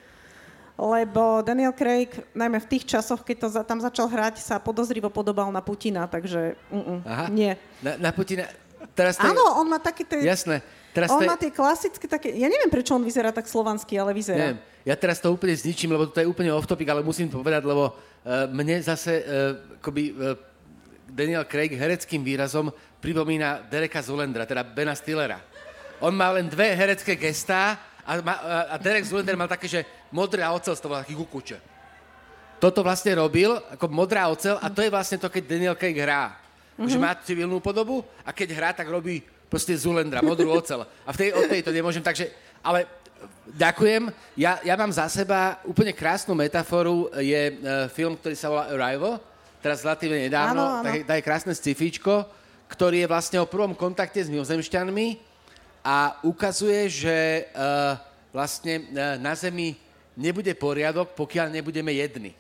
lebo 0.78 1.42
Daniel 1.42 1.74
Craig, 1.74 2.10
najmä 2.34 2.62
v 2.62 2.70
tých 2.70 2.86
časoch, 2.86 3.26
keď 3.26 3.36
to 3.42 3.48
za, 3.50 3.62
tam 3.66 3.78
začal 3.82 4.06
hrať, 4.06 4.38
sa 4.42 4.62
podozrivo 4.62 5.10
podobal 5.10 5.50
na 5.50 5.62
Putina, 5.62 6.06
takže 6.06 6.54
uh-uh, 6.70 7.02
Aha. 7.06 7.26
nie. 7.30 7.58
Na, 7.82 7.98
na 7.98 8.10
Putina? 8.14 8.46
Teraz 8.94 9.18
to 9.18 9.26
Áno, 9.26 9.58
on 9.58 9.66
má 9.66 9.82
také 9.82 10.06
tie... 10.06 10.22
Jasné. 10.22 10.62
Teraz 10.94 11.10
on 11.10 11.26
má 11.26 11.34
tie 11.34 11.50
klasické 11.50 12.06
také... 12.06 12.30
Ja 12.38 12.46
neviem, 12.46 12.70
prečo 12.70 12.94
on 12.94 13.02
vyzerá 13.02 13.34
tak 13.34 13.50
slovanský, 13.50 13.98
ale 13.98 14.14
vyzerá. 14.14 14.54
Neviem. 14.54 14.60
Ja 14.86 14.94
teraz 14.94 15.18
to 15.18 15.32
úplne 15.34 15.56
zničím, 15.56 15.90
lebo 15.90 16.06
to 16.06 16.22
je 16.22 16.28
úplne 16.28 16.54
off 16.54 16.70
topic, 16.70 16.86
ale 16.86 17.02
musím 17.02 17.26
to 17.26 17.42
povedať, 17.42 17.66
lebo 17.66 17.90
uh, 17.90 18.46
mne 18.46 18.78
zase 18.78 19.24
uh, 19.24 19.80
akoby, 19.82 20.14
uh, 20.14 20.38
Daniel 21.08 21.44
Craig 21.44 21.72
hereckým 21.72 22.24
výrazom 22.24 22.72
pripomína 23.00 23.64
Dereka 23.68 24.00
Zulendra, 24.00 24.48
teda 24.48 24.64
Bena 24.64 24.96
Stillera. 24.96 25.40
On 26.00 26.10
má 26.10 26.32
len 26.34 26.48
dve 26.48 26.74
herecké 26.74 27.14
gestá 27.14 27.78
a, 28.04 28.20
ma, 28.20 28.34
a 28.72 28.76
Derek 28.76 29.04
Zulender 29.04 29.36
mal 29.36 29.48
také, 29.48 29.68
že 29.68 29.80
modrá 30.12 30.52
ocel, 30.52 30.76
to 30.76 30.90
bol 30.90 31.00
taký 31.00 31.16
kukuče. 31.16 31.58
Toto 32.60 32.80
vlastne 32.80 33.16
robil 33.16 33.52
ako 33.72 33.88
modrá 33.92 34.28
ocel 34.28 34.56
a 34.60 34.72
to 34.72 34.80
je 34.80 34.92
vlastne 34.92 35.20
to, 35.20 35.28
keď 35.28 35.42
Daniel 35.44 35.76
Craig 35.76 35.96
hrá. 35.96 36.36
Mm-hmm. 36.74 36.90
Že 36.90 36.98
má 36.98 37.12
civilnú 37.22 37.60
podobu 37.60 38.02
a 38.24 38.32
keď 38.34 38.48
hrá, 38.56 38.70
tak 38.74 38.88
robí 38.90 39.22
proste 39.46 39.76
Zulendra, 39.78 40.24
modrú 40.24 40.50
ocel. 40.50 40.82
A 41.06 41.10
v 41.12 41.18
tej, 41.20 41.28
od 41.36 41.46
tej 41.46 41.60
to 41.62 41.70
nemôžem, 41.70 42.02
takže... 42.02 42.32
Ale 42.64 42.88
ďakujem. 43.52 44.08
Ja, 44.40 44.56
ja 44.64 44.74
mám 44.74 44.88
za 44.88 45.04
seba 45.12 45.60
úplne 45.68 45.92
krásnu 45.92 46.32
metaforu. 46.32 47.12
Je 47.20 47.52
uh, 47.52 47.86
film, 47.92 48.16
ktorý 48.16 48.34
sa 48.34 48.48
volá 48.48 48.72
Arrival 48.72 49.20
teraz 49.64 49.80
relatívne 49.80 50.28
nedávno, 50.28 50.60
áno, 50.60 50.74
áno. 50.80 50.84
Tak, 50.84 51.08
tak 51.08 51.16
je 51.16 51.24
krásne 51.24 51.52
scifičko, 51.56 52.28
ktorý 52.68 53.00
je 53.00 53.08
vlastne 53.08 53.40
o 53.40 53.48
prvom 53.48 53.72
kontakte 53.72 54.20
s 54.20 54.28
mimozemšťanmi 54.28 55.06
a 55.80 56.20
ukazuje, 56.20 56.84
že 56.92 57.48
uh, 57.56 57.96
vlastne 58.28 58.84
uh, 58.92 59.16
na 59.16 59.32
Zemi 59.32 59.72
nebude 60.20 60.52
poriadok, 60.52 61.16
pokiaľ 61.16 61.48
nebudeme 61.48 61.96
jedni. 61.96 62.36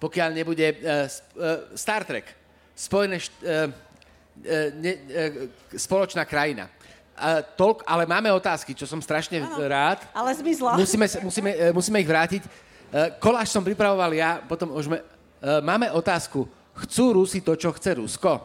Pokiaľ 0.00 0.28
nebude 0.32 0.64
uh, 0.72 1.04
uh, 1.04 1.68
Star 1.76 2.08
Trek, 2.08 2.32
spojené 2.72 3.20
št- 3.20 3.44
uh, 3.44 3.68
uh, 3.68 4.68
ne, 4.72 4.92
uh, 4.96 5.52
spoločná 5.76 6.24
krajina. 6.24 6.72
Uh, 7.18 7.44
toľk, 7.60 7.84
ale 7.84 8.08
máme 8.08 8.32
otázky, 8.32 8.72
čo 8.72 8.88
som 8.88 9.04
strašne 9.04 9.44
ano, 9.44 9.68
rád. 9.68 10.00
Ale 10.16 10.32
zmizla. 10.32 10.80
Musíme, 10.80 11.04
musíme, 11.20 11.50
uh, 11.52 11.76
musíme 11.76 11.98
ich 12.00 12.08
vrátiť. 12.08 12.42
Uh, 12.46 13.12
koláž 13.20 13.52
som 13.52 13.60
pripravoval 13.60 14.16
ja, 14.16 14.40
potom 14.48 14.72
už 14.72 14.88
me, 14.88 14.98
Uh, 15.02 15.17
máme 15.62 15.92
otázku. 15.94 16.48
Chcú 16.78 17.18
Rusi 17.18 17.42
to, 17.42 17.58
čo 17.58 17.74
chce 17.74 17.98
Rusko? 17.98 18.38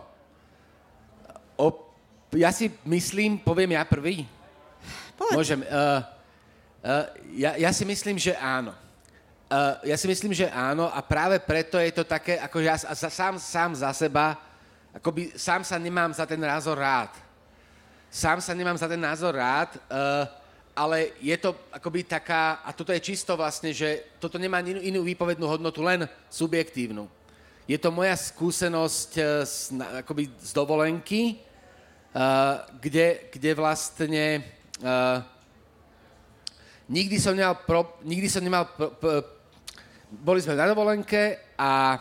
O, 1.57 1.67
ja 2.33 2.49
si 2.49 2.73
myslím, 2.85 3.37
poviem 3.37 3.77
ja 3.77 3.85
prvý. 3.85 4.25
Povedz. 5.13 5.37
Môžem. 5.37 5.61
Uh, 5.61 6.01
uh, 6.81 7.05
ja, 7.37 7.53
ja 7.57 7.69
si 7.69 7.85
myslím, 7.85 8.17
že 8.17 8.33
áno. 8.33 8.73
Uh, 9.53 9.77
ja 9.85 9.93
si 9.93 10.09
myslím, 10.09 10.33
že 10.33 10.49
áno 10.49 10.89
a 10.89 10.97
práve 11.05 11.37
preto 11.37 11.77
je 11.77 11.93
to 11.93 12.01
také, 12.01 12.41
ako 12.41 12.57
ja 12.57 12.73
za, 12.73 13.09
sám, 13.09 13.37
sám 13.37 13.77
za 13.77 13.93
seba, 13.93 14.33
akoby 14.97 15.29
sám 15.37 15.61
sa 15.61 15.77
nemám 15.77 16.09
za 16.09 16.25
ten 16.25 16.41
názor 16.41 16.81
rád. 16.81 17.13
Sám 18.09 18.41
sa 18.41 18.53
nemám 18.57 18.77
za 18.77 18.89
ten 18.89 19.01
názor 19.01 19.37
rád, 19.37 19.77
uh, 19.77 20.25
ale 20.73 21.17
je 21.21 21.37
to 21.37 21.55
akoby 21.69 22.03
taká, 22.03 22.65
a 22.65 22.73
toto 22.73 22.91
je 22.91 22.99
čisto 22.99 23.37
vlastne, 23.37 23.73
že 23.73 24.17
toto 24.17 24.41
nemá 24.41 24.59
inú, 24.65 24.81
inú 24.81 25.01
výpovednú 25.05 25.45
hodnotu, 25.45 25.85
len 25.85 26.09
subjektívnu. 26.29 27.05
Je 27.69 27.77
to 27.79 27.93
moja 27.93 28.17
skúsenosť 28.17 29.11
eh, 29.17 29.25
z, 29.45 29.57
akoby 30.03 30.29
z 30.41 30.51
dovolenky, 30.51 31.21
kde, 32.81 33.33
kde 33.33 33.51
vlastne 33.57 34.45
uh, 34.85 35.17
nikdy 36.85 37.17
som 37.17 37.33
nemal, 37.33 37.57
pro, 37.65 37.97
nikdy 38.05 38.29
som 38.29 38.45
nemal 38.45 38.69
pro, 38.69 38.93
pro, 38.93 39.25
boli 40.13 40.37
sme 40.37 40.53
na 40.53 40.69
dovolenke 40.69 41.41
a 41.57 41.97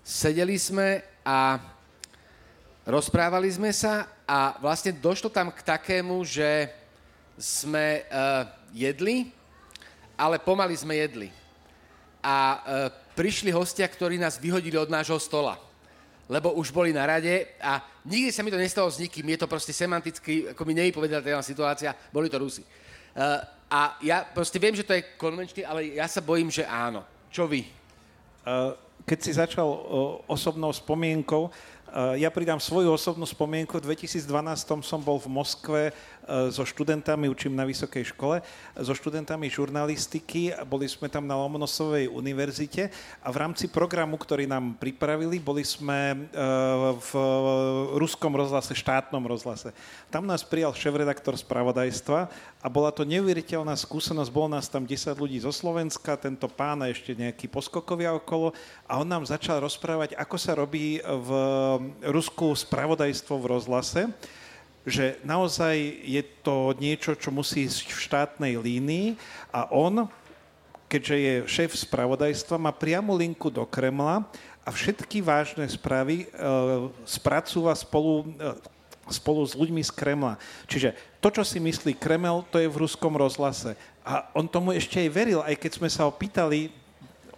sedeli 0.00 0.56
sme 0.56 1.04
a 1.28 1.60
rozprávali 2.88 3.52
sme 3.52 3.68
sa 3.68 4.08
a 4.24 4.56
vlastne 4.64 4.96
došlo 4.96 5.28
tam 5.28 5.52
k 5.52 5.60
takému, 5.60 6.24
že 6.24 6.72
sme 7.38 8.02
uh, 8.04 8.44
jedli, 8.74 9.30
ale 10.18 10.42
pomaly 10.42 10.74
sme 10.74 10.98
jedli. 10.98 11.30
A 12.18 12.36
uh, 12.36 12.58
prišli 13.14 13.54
hostia, 13.54 13.86
ktorí 13.86 14.18
nás 14.18 14.42
vyhodili 14.42 14.74
od 14.74 14.90
nášho 14.90 15.16
stola 15.22 15.68
lebo 16.28 16.52
už 16.52 16.70
boli 16.70 16.92
na 16.92 17.08
rade 17.08 17.56
a 17.56 17.80
nikdy 18.04 18.28
sa 18.28 18.44
mi 18.44 18.52
to 18.52 18.60
nestalo 18.60 18.84
s 18.92 19.00
nikým, 19.00 19.24
je 19.32 19.40
to 19.40 19.48
proste 19.48 19.72
semanticky, 19.72 20.52
ako 20.52 20.62
mi 20.68 20.76
nevypovedateľná 20.76 21.40
situácia, 21.40 21.96
boli 22.12 22.28
to 22.28 22.36
Rusi. 22.36 22.60
Uh, 23.16 23.40
a 23.72 23.96
ja 24.04 24.28
proste 24.28 24.60
viem, 24.60 24.76
že 24.76 24.84
to 24.84 24.92
je 24.92 25.08
konvenčný, 25.16 25.64
ale 25.64 25.96
ja 25.96 26.04
sa 26.04 26.20
bojím, 26.20 26.52
že 26.52 26.68
áno. 26.68 27.04
Čo 27.32 27.48
vy? 27.48 27.64
Uh, 28.44 28.76
keď 29.08 29.18
si 29.24 29.32
začal 29.32 29.64
uh, 29.64 29.80
osobnou 30.28 30.68
spomienkou, 30.72 31.48
ja 32.20 32.28
pridám 32.28 32.60
svoju 32.60 32.92
osobnú 32.92 33.24
spomienku. 33.24 33.80
V 33.80 33.96
2012 33.96 34.26
som 34.84 35.00
bol 35.00 35.16
v 35.16 35.28
Moskve 35.28 35.82
E, 36.28 36.52
so 36.52 36.60
študentami, 36.60 37.24
učím 37.32 37.56
na 37.56 37.64
vysokej 37.64 38.12
škole, 38.12 38.44
so 38.76 38.92
študentami 38.92 39.48
žurnalistiky, 39.48 40.52
boli 40.68 40.84
sme 40.84 41.08
tam 41.08 41.24
na 41.24 41.32
Lomonosovej 41.32 42.12
univerzite 42.12 42.92
a 43.24 43.32
v 43.32 43.40
rámci 43.40 43.64
programu, 43.64 44.20
ktorý 44.20 44.44
nám 44.44 44.76
pripravili, 44.76 45.40
boli 45.40 45.64
sme 45.64 46.28
v 47.00 47.10
ruskom 47.96 48.36
rozhlase, 48.36 48.76
štátnom 48.76 49.24
rozhlase. 49.24 49.72
Tam 50.12 50.28
nás 50.28 50.44
prijal 50.44 50.76
šéf-redaktor 50.76 51.32
spravodajstva 51.40 52.28
a 52.60 52.68
bola 52.68 52.92
to 52.92 53.08
neuveriteľná 53.08 53.72
skúsenosť. 53.72 54.28
Bolo 54.28 54.52
nás 54.52 54.68
tam 54.68 54.84
10 54.84 55.16
ľudí 55.16 55.40
zo 55.40 55.48
Slovenska, 55.48 56.20
tento 56.20 56.44
pán 56.44 56.84
a 56.84 56.92
ešte 56.92 57.16
nejaký 57.16 57.48
poskokovia 57.48 58.12
okolo 58.12 58.52
a 58.84 59.00
on 59.00 59.08
nám 59.08 59.24
začal 59.24 59.64
rozprávať, 59.64 60.12
ako 60.12 60.36
sa 60.36 60.52
robí 60.52 61.00
v 61.00 61.30
Rusku 62.04 62.52
spravodajstvo 62.52 63.34
v 63.38 63.50
rozhlase 63.50 64.02
že 64.88 65.20
naozaj 65.20 65.76
je 66.00 66.22
to 66.40 66.72
niečo, 66.80 67.12
čo 67.12 67.28
musí 67.28 67.68
ísť 67.68 67.92
v 67.92 68.04
štátnej 68.08 68.54
línii 68.56 69.20
a 69.52 69.68
on, 69.68 70.08
keďže 70.88 71.16
je 71.20 71.34
šéf 71.44 71.76
spravodajstva, 71.76 72.56
má 72.56 72.72
priamu 72.72 73.12
linku 73.12 73.52
do 73.52 73.62
Kremla 73.68 74.24
a 74.64 74.68
všetky 74.72 75.20
vážne 75.20 75.68
správy 75.68 76.24
e, 76.24 76.26
spracúva 77.04 77.76
spolu, 77.76 78.32
e, 78.40 79.12
spolu 79.12 79.44
s 79.44 79.52
ľuďmi 79.52 79.84
z 79.84 79.92
Kremla. 79.92 80.40
Čiže 80.64 80.96
to, 81.20 81.28
čo 81.28 81.44
si 81.44 81.60
myslí 81.60 81.92
Kreml, 82.00 82.48
to 82.48 82.56
je 82.56 82.72
v 82.72 82.80
ruskom 82.80 83.12
rozhlase. 83.12 83.76
A 84.00 84.24
on 84.32 84.48
tomu 84.48 84.72
ešte 84.72 84.96
aj 84.96 85.12
veril, 85.12 85.40
aj 85.44 85.56
keď 85.60 85.70
sme 85.76 85.88
sa 85.92 86.08
ho 86.08 86.12
pýtali, 86.12 86.72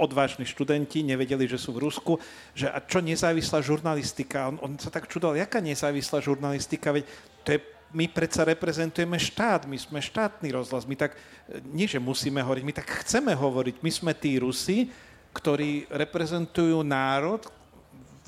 odvážni 0.01 0.49
študenti, 0.49 1.05
nevedeli, 1.05 1.45
že 1.45 1.61
sú 1.61 1.77
v 1.77 1.85
Rusku, 1.85 2.17
že 2.57 2.73
a 2.73 2.81
čo 2.81 3.05
nezávislá 3.05 3.61
žurnalistika? 3.61 4.49
On, 4.49 4.57
on 4.65 4.73
sa 4.81 4.89
tak 4.89 5.07
čudoval, 5.07 5.37
jaká 5.37 5.61
nezávislá 5.61 6.25
žurnalistika, 6.25 6.97
veď 6.97 7.05
to 7.45 7.49
je, 7.55 7.59
my 7.93 8.09
predsa 8.09 8.49
reprezentujeme 8.49 9.21
štát, 9.21 9.69
my 9.69 9.77
sme 9.77 10.01
štátny 10.01 10.49
rozhlas, 10.57 10.89
my 10.89 10.97
tak, 10.97 11.21
nie 11.69 11.85
že 11.85 12.01
musíme 12.01 12.41
hovoriť, 12.41 12.65
my 12.65 12.75
tak 12.75 12.89
chceme 13.05 13.37
hovoriť, 13.37 13.77
my 13.85 13.91
sme 13.93 14.13
tí 14.17 14.41
Rusi, 14.41 14.89
ktorí 15.37 15.87
reprezentujú 15.93 16.81
národ, 16.83 17.45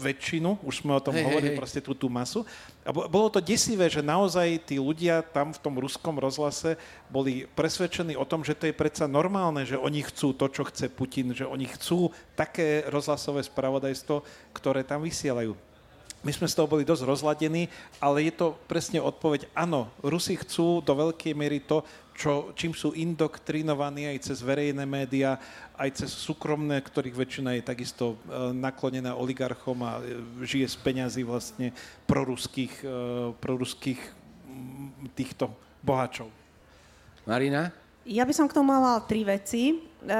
väčšinu, 0.02 0.58
už 0.66 0.82
sme 0.82 0.98
o 0.98 1.04
tom 1.04 1.14
hey, 1.14 1.22
hovorili, 1.22 1.54
hey, 1.54 1.58
proste 1.58 1.78
tú, 1.78 1.94
tú 1.94 2.10
masu. 2.10 2.42
A 2.82 2.90
bolo 2.90 3.30
to 3.30 3.38
desivé, 3.38 3.86
že 3.86 4.02
naozaj 4.02 4.66
tí 4.66 4.82
ľudia 4.82 5.22
tam 5.22 5.54
v 5.54 5.62
tom 5.62 5.78
ruskom 5.78 6.18
rozhlase 6.18 6.74
boli 7.06 7.46
presvedčení 7.54 8.18
o 8.18 8.26
tom, 8.26 8.42
že 8.42 8.58
to 8.58 8.66
je 8.66 8.74
predsa 8.74 9.06
normálne, 9.06 9.62
že 9.62 9.78
oni 9.78 10.02
chcú 10.02 10.34
to, 10.34 10.50
čo 10.50 10.66
chce 10.66 10.90
Putin, 10.90 11.30
že 11.30 11.46
oni 11.46 11.70
chcú 11.70 12.10
také 12.34 12.82
rozhlasové 12.90 13.46
spravodajstvo, 13.46 14.26
ktoré 14.50 14.82
tam 14.82 15.06
vysielajú. 15.06 15.54
My 16.22 16.30
sme 16.30 16.46
z 16.46 16.54
toho 16.54 16.70
boli 16.70 16.86
dosť 16.86 17.02
rozladení, 17.02 17.66
ale 17.98 18.30
je 18.30 18.32
to 18.38 18.54
presne 18.70 19.02
odpoveď. 19.02 19.50
Áno, 19.58 19.90
Rusi 20.06 20.38
chcú 20.38 20.78
do 20.78 20.94
veľkej 20.94 21.34
miery 21.34 21.58
to, 21.58 21.82
čo, 22.12 22.52
čím 22.56 22.72
sú 22.76 22.92
indoktrinovaní 22.92 24.08
aj 24.08 24.32
cez 24.32 24.38
verejné 24.44 24.84
médiá, 24.84 25.40
aj 25.76 26.04
cez 26.04 26.10
súkromné, 26.12 26.80
ktorých 26.80 27.16
väčšina 27.16 27.56
je 27.58 27.62
takisto 27.64 28.04
e, 28.14 28.16
naklonená 28.52 29.16
oligarchom 29.16 29.78
a 29.84 30.00
e, 30.00 30.20
žije 30.44 30.66
z 30.68 30.76
peňazí 30.80 31.22
vlastne 31.24 31.72
proruských, 32.06 32.74
e, 32.84 32.96
proruských 33.36 34.00
týchto 35.16 35.52
bohačov. 35.80 36.28
Marina? 37.24 37.70
Ja 38.02 38.26
by 38.26 38.34
som 38.34 38.46
k 38.50 38.56
tomu 38.56 38.74
mala 38.74 38.98
tri 39.06 39.22
veci. 39.22 39.91
E, 40.02 40.18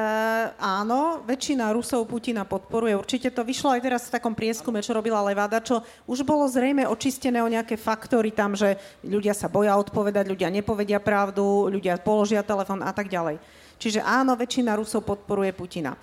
áno, 0.62 1.26
väčšina 1.26 1.74
Rusov 1.74 2.06
Putina 2.06 2.46
podporuje. 2.46 2.94
Určite 2.94 3.34
to 3.34 3.42
vyšlo 3.42 3.74
aj 3.74 3.82
teraz 3.82 4.02
v 4.06 4.14
takom 4.14 4.30
prieskume, 4.30 4.78
čo 4.78 4.94
robila 4.94 5.18
Levada, 5.26 5.58
čo 5.58 5.82
už 6.06 6.22
bolo 6.22 6.46
zrejme 6.46 6.86
očistené 6.86 7.42
o 7.42 7.50
nejaké 7.50 7.74
faktory 7.74 8.30
tam, 8.30 8.54
že 8.54 8.78
ľudia 9.02 9.34
sa 9.34 9.50
boja 9.50 9.74
odpovedať, 9.74 10.30
ľudia 10.30 10.54
nepovedia 10.54 11.02
pravdu, 11.02 11.66
ľudia 11.66 11.98
položia 11.98 12.46
telefón 12.46 12.78
a 12.78 12.94
tak 12.94 13.10
ďalej. 13.10 13.42
Čiže 13.82 14.06
áno, 14.06 14.38
väčšina 14.38 14.78
Rusov 14.78 15.02
podporuje 15.02 15.50
Putina. 15.50 15.98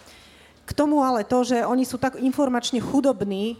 K 0.68 0.72
tomu 0.76 1.00
ale 1.00 1.24
to, 1.24 1.48
že 1.48 1.64
oni 1.64 1.88
sú 1.88 1.96
tak 1.96 2.20
informačne 2.20 2.84
chudobní, 2.84 3.56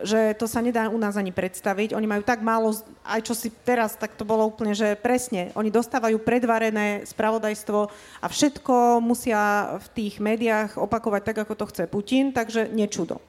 že 0.00 0.32
to 0.40 0.48
sa 0.48 0.64
nedá 0.64 0.88
u 0.88 0.96
nás 0.96 1.20
ani 1.20 1.28
predstaviť. 1.28 1.92
Oni 1.92 2.08
majú 2.08 2.24
tak 2.24 2.40
málo, 2.40 2.72
aj 3.04 3.20
čo 3.28 3.36
si 3.36 3.52
teraz, 3.52 3.92
tak 3.92 4.16
to 4.16 4.24
bolo 4.24 4.48
úplne, 4.48 4.72
že 4.72 4.96
presne, 4.96 5.52
oni 5.52 5.68
dostávajú 5.68 6.16
predvarené 6.24 7.04
spravodajstvo 7.04 7.78
a 8.24 8.26
všetko 8.26 9.04
musia 9.04 9.76
v 9.76 9.86
tých 9.92 10.14
médiách 10.16 10.80
opakovať 10.80 11.22
tak, 11.28 11.36
ako 11.44 11.54
to 11.54 11.68
chce 11.68 11.84
Putin, 11.92 12.32
takže 12.32 12.72
nečudo. 12.72 13.20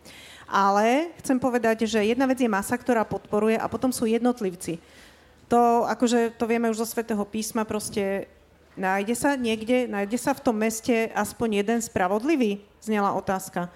Ale 0.48 1.12
chcem 1.20 1.36
povedať, 1.36 1.84
že 1.84 2.04
jedna 2.04 2.30
vec 2.30 2.40
je 2.40 2.48
masa, 2.48 2.80
ktorá 2.80 3.04
podporuje 3.04 3.60
a 3.60 3.68
potom 3.68 3.92
sú 3.92 4.08
jednotlivci. 4.08 4.80
To, 5.52 5.84
akože 5.84 6.40
to 6.40 6.48
vieme 6.48 6.72
už 6.72 6.80
zo 6.80 6.88
Svetého 6.88 7.22
písma, 7.28 7.68
proste 7.68 8.32
nájde 8.80 9.14
sa 9.14 9.36
niekde, 9.36 9.86
nájde 9.86 10.18
sa 10.18 10.32
v 10.32 10.44
tom 10.44 10.58
meste 10.58 11.12
aspoň 11.12 11.62
jeden 11.62 11.80
spravodlivý, 11.84 12.64
znela 12.80 13.14
otázka. 13.14 13.70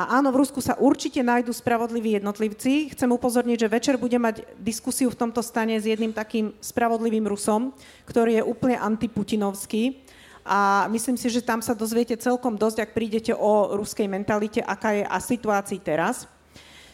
A 0.00 0.16
áno, 0.16 0.32
v 0.32 0.40
Rusku 0.40 0.64
sa 0.64 0.80
určite 0.80 1.20
nájdú 1.20 1.52
spravodliví 1.52 2.16
jednotlivci. 2.16 2.88
Chcem 2.96 3.12
upozorniť, 3.12 3.60
že 3.60 3.68
večer 3.68 3.94
bude 4.00 4.16
mať 4.16 4.48
diskusiu 4.56 5.12
v 5.12 5.20
tomto 5.28 5.44
stane 5.44 5.76
s 5.76 5.84
jedným 5.84 6.16
takým 6.16 6.56
spravodlivým 6.56 7.28
Rusom, 7.28 7.76
ktorý 8.08 8.40
je 8.40 8.48
úplne 8.48 8.80
antiputinovský. 8.80 10.00
A 10.40 10.88
myslím 10.88 11.20
si, 11.20 11.28
že 11.28 11.44
tam 11.44 11.60
sa 11.60 11.76
dozviete 11.76 12.16
celkom 12.16 12.56
dosť, 12.56 12.80
ak 12.80 12.96
prídete 12.96 13.36
o 13.36 13.76
ruskej 13.76 14.08
mentalite, 14.08 14.64
aká 14.64 14.96
je 14.96 15.04
a 15.04 15.20
situácii 15.20 15.84
teraz. 15.84 16.24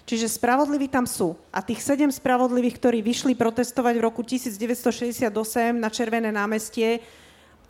Čiže 0.02 0.26
spravodliví 0.26 0.90
tam 0.90 1.06
sú. 1.06 1.38
A 1.54 1.62
tých 1.62 1.86
sedem 1.86 2.10
spravodlivých, 2.10 2.82
ktorí 2.82 3.06
vyšli 3.06 3.38
protestovať 3.38 4.02
v 4.02 4.02
roku 4.02 4.26
1968 4.26 5.30
na 5.78 5.94
Červené 5.94 6.34
námestie, 6.34 7.06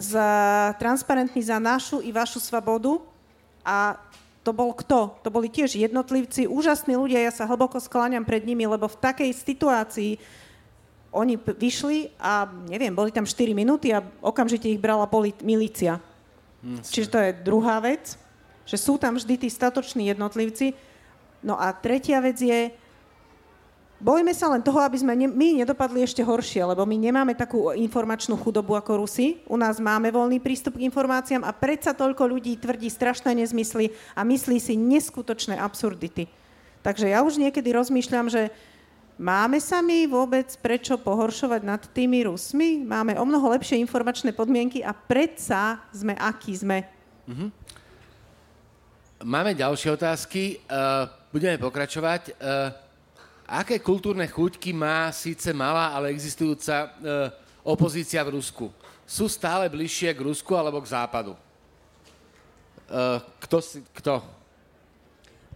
za, 0.01 0.73
transparentní 0.81 1.45
za 1.45 1.61
našu 1.61 2.01
i 2.01 2.09
vašu 2.09 2.41
svobodu 2.41 3.05
a 3.61 4.01
to 4.47 4.55
bol 4.55 4.71
kto? 4.71 5.19
To 5.27 5.29
boli 5.35 5.51
tiež 5.51 5.75
jednotlivci, 5.75 6.47
úžasní 6.47 6.95
ľudia, 6.95 7.27
ja 7.27 7.35
sa 7.35 7.51
hlboko 7.51 7.83
skláňam 7.83 8.23
pred 8.23 8.47
nimi, 8.47 8.63
lebo 8.63 8.87
v 8.87 8.95
takej 9.03 9.31
situácii 9.35 10.23
oni 11.11 11.35
vyšli 11.35 12.15
a 12.23 12.47
neviem, 12.71 12.95
boli 12.95 13.11
tam 13.11 13.27
4 13.27 13.51
minúty 13.51 13.91
a 13.91 14.07
okamžite 14.23 14.71
ich 14.71 14.79
brala 14.79 15.11
milícia. 15.43 15.99
Mm, 16.63 16.79
Čiže 16.79 17.11
to 17.11 17.19
je 17.19 17.31
druhá 17.43 17.83
vec, 17.83 18.15
že 18.63 18.79
sú 18.79 18.95
tam 19.03 19.19
vždy 19.19 19.35
tí 19.35 19.49
statoční 19.51 20.15
jednotlivci. 20.15 20.79
No 21.43 21.59
a 21.59 21.75
tretia 21.75 22.23
vec 22.23 22.39
je, 22.39 22.71
Bojíme 23.97 24.37
sa 24.37 24.53
len 24.53 24.61
toho, 24.61 24.77
aby 24.85 25.01
sme 25.01 25.17
ne, 25.17 25.25
my 25.25 25.65
nedopadli 25.65 26.05
ešte 26.05 26.21
horšie, 26.21 26.61
lebo 26.69 26.85
my 26.85 27.01
nemáme 27.01 27.33
takú 27.33 27.73
informačnú 27.73 28.37
chudobu 28.37 28.77
ako 28.77 29.01
Rusi. 29.01 29.41
U 29.49 29.57
nás 29.57 29.81
máme 29.81 30.13
voľný 30.13 30.37
prístup 30.37 30.77
k 30.77 30.85
informáciám 30.85 31.41
a 31.41 31.57
predsa 31.57 31.97
toľko 31.97 32.29
ľudí 32.29 32.61
tvrdí 32.61 32.93
strašné 32.93 33.33
nezmysly 33.33 33.97
a 34.13 34.21
myslí 34.21 34.61
si 34.61 34.77
neskutočné 34.77 35.57
absurdity. 35.57 36.29
Takže 36.85 37.09
ja 37.09 37.25
už 37.25 37.41
niekedy 37.41 37.73
rozmýšľam, 37.73 38.29
že 38.29 38.53
máme 39.17 39.57
sa 39.65 39.81
my 39.81 40.05
vôbec 40.05 40.53
prečo 40.61 41.01
pohoršovať 41.01 41.65
nad 41.65 41.81
tými 41.89 42.29
Rusmi? 42.29 42.85
Máme 42.85 43.17
o 43.17 43.25
mnoho 43.25 43.49
lepšie 43.57 43.81
informačné 43.81 44.37
podmienky 44.37 44.85
a 44.85 44.93
predsa 44.93 45.81
sme 45.89 46.13
akí 46.21 46.53
sme. 46.53 46.85
Mm-hmm. 47.25 47.49
Máme 49.25 49.57
ďalšie 49.57 49.97
otázky. 49.97 50.61
Uh, 50.69 51.09
budeme 51.33 51.57
pokračovať. 51.57 52.37
Uh, 52.37 52.86
aké 53.47 53.79
kultúrne 53.79 54.27
chuťky 54.27 54.75
má 54.75 55.09
síce 55.15 55.55
malá, 55.55 55.95
ale 55.95 56.11
existujúca 56.11 56.75
e, 56.83 56.89
opozícia 57.63 58.21
v 58.27 58.35
Rusku? 58.35 58.67
Sú 59.07 59.31
stále 59.31 59.71
bližšie 59.71 60.11
k 60.11 60.25
Rusku 60.27 60.53
alebo 60.59 60.83
k 60.83 60.91
Západu? 60.91 61.33
E, 61.33 61.41
kto 63.47 63.57
si, 63.63 63.79
kto? 63.95 64.19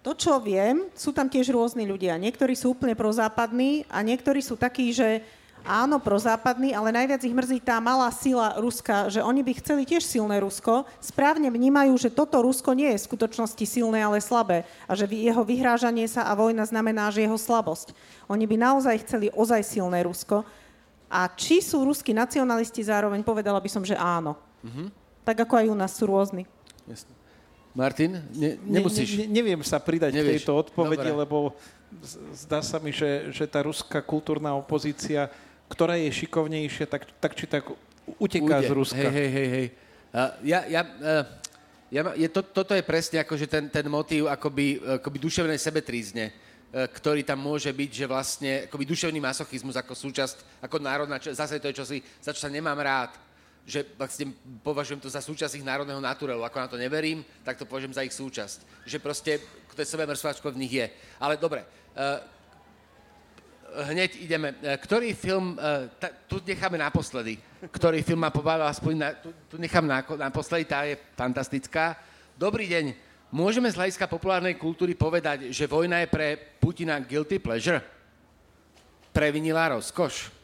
To, 0.01 0.17
čo 0.17 0.41
viem, 0.41 0.89
sú 0.97 1.13
tam 1.13 1.29
tiež 1.29 1.53
rôzni 1.53 1.85
ľudia. 1.85 2.17
Niektorí 2.17 2.57
sú 2.57 2.73
úplne 2.73 2.97
prozápadní 2.97 3.85
a 3.91 4.01
niektorí 4.01 4.41
sú 4.41 4.57
takí, 4.57 4.97
že 4.97 5.21
áno, 5.65 6.01
prozápadní, 6.01 6.73
ale 6.73 6.93
najviac 6.93 7.21
ich 7.25 7.35
mrzí 7.35 7.59
tá 7.61 7.81
malá 7.81 8.09
sila 8.11 8.57
Ruska, 8.57 9.11
že 9.13 9.21
oni 9.21 9.45
by 9.45 9.53
chceli 9.61 9.83
tiež 9.85 10.05
silné 10.05 10.41
Rusko. 10.41 10.89
Správne 11.01 11.49
vnímajú, 11.53 11.93
že 11.97 12.13
toto 12.13 12.41
Rusko 12.41 12.73
nie 12.73 12.93
je 12.95 13.01
v 13.01 13.07
skutočnosti 13.13 13.65
silné, 13.65 14.01
ale 14.05 14.23
slabé 14.23 14.69
a 14.89 14.93
že 14.97 15.09
jeho 15.11 15.43
vyhrážanie 15.45 16.07
sa 16.09 16.29
a 16.29 16.37
vojna 16.37 16.65
znamená, 16.65 17.13
že 17.13 17.25
jeho 17.25 17.37
slabosť. 17.37 17.93
Oni 18.31 18.45
by 18.45 18.57
naozaj 18.57 19.03
chceli 19.07 19.27
ozaj 19.33 19.63
silné 19.65 20.05
Rusko. 20.05 20.47
A 21.11 21.27
či 21.27 21.59
sú 21.59 21.83
ruskí 21.83 22.15
nacionalisti 22.15 22.87
zároveň, 22.87 23.27
povedala 23.27 23.59
by 23.59 23.67
som, 23.67 23.83
že 23.83 23.99
áno. 23.99 24.39
Mm-hmm. 24.63 24.87
Tak 25.27 25.43
ako 25.43 25.55
aj 25.59 25.67
u 25.67 25.77
nás 25.77 25.91
sú 25.91 26.07
rôzni. 26.07 26.47
Jasne. 26.87 27.19
Martin, 27.71 28.19
ne, 28.35 28.59
nemusíš. 28.67 29.15
Ne, 29.15 29.31
ne, 29.31 29.43
neviem 29.43 29.63
sa 29.63 29.79
pridať 29.79 30.11
Nevieš. 30.15 30.27
k 30.27 30.31
tejto 30.43 30.53
odpovedi, 30.59 31.07
Dobre. 31.07 31.23
lebo 31.23 31.55
zdá 32.35 32.63
sa 32.63 32.83
mi, 32.83 32.91
že, 32.91 33.31
že 33.31 33.47
tá 33.47 33.63
ruská 33.63 34.03
kultúrna 34.03 34.55
opozícia, 34.59 35.31
ktorá 35.71 35.95
je 35.95 36.11
šikovnejšia, 36.11 36.91
tak, 36.91 37.07
tak 37.23 37.33
či 37.39 37.47
tak 37.47 37.71
uteká 38.19 38.59
Ude. 38.59 38.67
z 38.67 38.71
Ruska. 38.75 38.99
Hej, 38.99 39.15
hej, 39.15 39.31
hej. 39.31 39.49
hej. 39.49 39.67
Uh, 40.11 40.31
ja, 40.43 40.61
ja, 40.67 40.83
uh, 40.83 41.25
ja, 41.95 42.03
je, 42.19 42.29
to, 42.29 42.43
toto 42.43 42.75
je 42.75 42.83
presne 42.83 43.23
akože 43.23 43.47
ten, 43.47 43.71
ten 43.71 43.87
motív 43.87 44.27
akoby, 44.27 44.83
akoby 44.99 45.19
duševnej 45.23 45.55
sebetrízne, 45.63 46.35
uh, 46.35 46.91
ktorý 46.91 47.23
tam 47.23 47.39
môže 47.39 47.71
byť, 47.71 47.91
že 47.95 48.11
vlastne 48.11 48.51
akoby 48.67 48.85
duševný 48.91 49.23
masochizmus 49.23 49.79
ako 49.79 49.95
súčasť, 49.95 50.67
ako 50.67 50.83
národná, 50.83 51.23
zase 51.23 51.63
to 51.63 51.71
je 51.71 51.79
čosi, 51.79 51.99
za 52.19 52.35
čo 52.35 52.43
sa 52.43 52.51
nemám 52.51 52.79
rád 52.83 53.15
že 53.71 53.87
vlastne 53.95 54.35
považujem 54.65 54.99
to 54.99 55.07
za 55.07 55.23
súčasť 55.23 55.61
ich 55.61 55.69
národného 55.69 56.01
naturelu. 56.03 56.43
Ako 56.43 56.59
na 56.59 56.67
to 56.67 56.81
neverím, 56.81 57.23
tak 57.47 57.55
to 57.55 57.69
považujem 57.69 57.95
za 57.95 58.03
ich 58.03 58.11
súčasť. 58.11 58.89
Že 58.89 58.99
proste 58.99 59.39
to 59.71 59.87
sebe 59.87 60.09
mrsváčko 60.11 60.51
v 60.51 60.61
nich 60.65 60.75
je. 60.75 60.91
Ale 61.23 61.39
dobre, 61.39 61.63
uh, 61.95 62.19
hneď 63.91 64.11
ideme. 64.21 64.57
Uh, 64.59 64.77
ktorý 64.79 65.15
film, 65.15 65.55
uh, 65.55 65.87
ta, 66.01 66.11
tu 66.27 66.43
necháme 66.43 66.79
naposledy. 66.79 67.39
Ktorý 67.71 68.03
film 68.03 68.25
ma 68.25 68.35
pobavil, 68.35 68.67
aspoň 68.67 68.93
na, 68.97 69.09
tu, 69.15 69.31
tu 69.51 69.57
nechám 69.61 69.87
na, 69.87 70.03
naposledy, 70.03 70.65
tá 70.65 70.85
je 70.89 70.99
fantastická. 71.15 71.99
Dobrý 72.35 72.67
deň. 72.67 72.97
Môžeme 73.31 73.71
z 73.71 73.79
hľadiska 73.79 74.11
populárnej 74.11 74.59
kultúry 74.59 74.99
povedať, 74.99 75.55
že 75.55 75.71
vojna 75.71 76.03
je 76.03 76.09
pre 76.11 76.35
Putina 76.59 76.99
guilty 76.99 77.39
pleasure? 77.39 77.79
Previnila 79.15 79.71
rozkoš? 79.71 80.35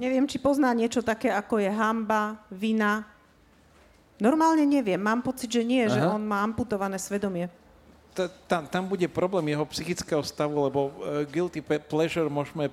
Neviem, 0.00 0.24
či 0.24 0.40
pozná 0.40 0.72
niečo 0.72 1.04
také, 1.04 1.28
ako 1.28 1.60
je 1.60 1.68
hamba, 1.68 2.40
vina. 2.48 3.04
Normálne 4.16 4.64
neviem. 4.64 4.96
Mám 4.96 5.20
pocit, 5.20 5.52
že 5.52 5.60
nie, 5.60 5.84
Aha. 5.84 5.92
že 5.92 6.00
on 6.08 6.24
má 6.24 6.40
amputované 6.40 6.96
svedomie. 6.96 7.52
Tam, 8.46 8.66
tam 8.66 8.84
bude 8.90 9.06
problém 9.06 9.54
jeho 9.54 9.64
psychického 9.70 10.22
stavu, 10.26 10.66
lebo 10.66 10.80
uh, 10.90 11.22
guilty 11.30 11.62
pleasure 11.62 12.26
môžeme 12.26 12.68
uh, 12.68 12.72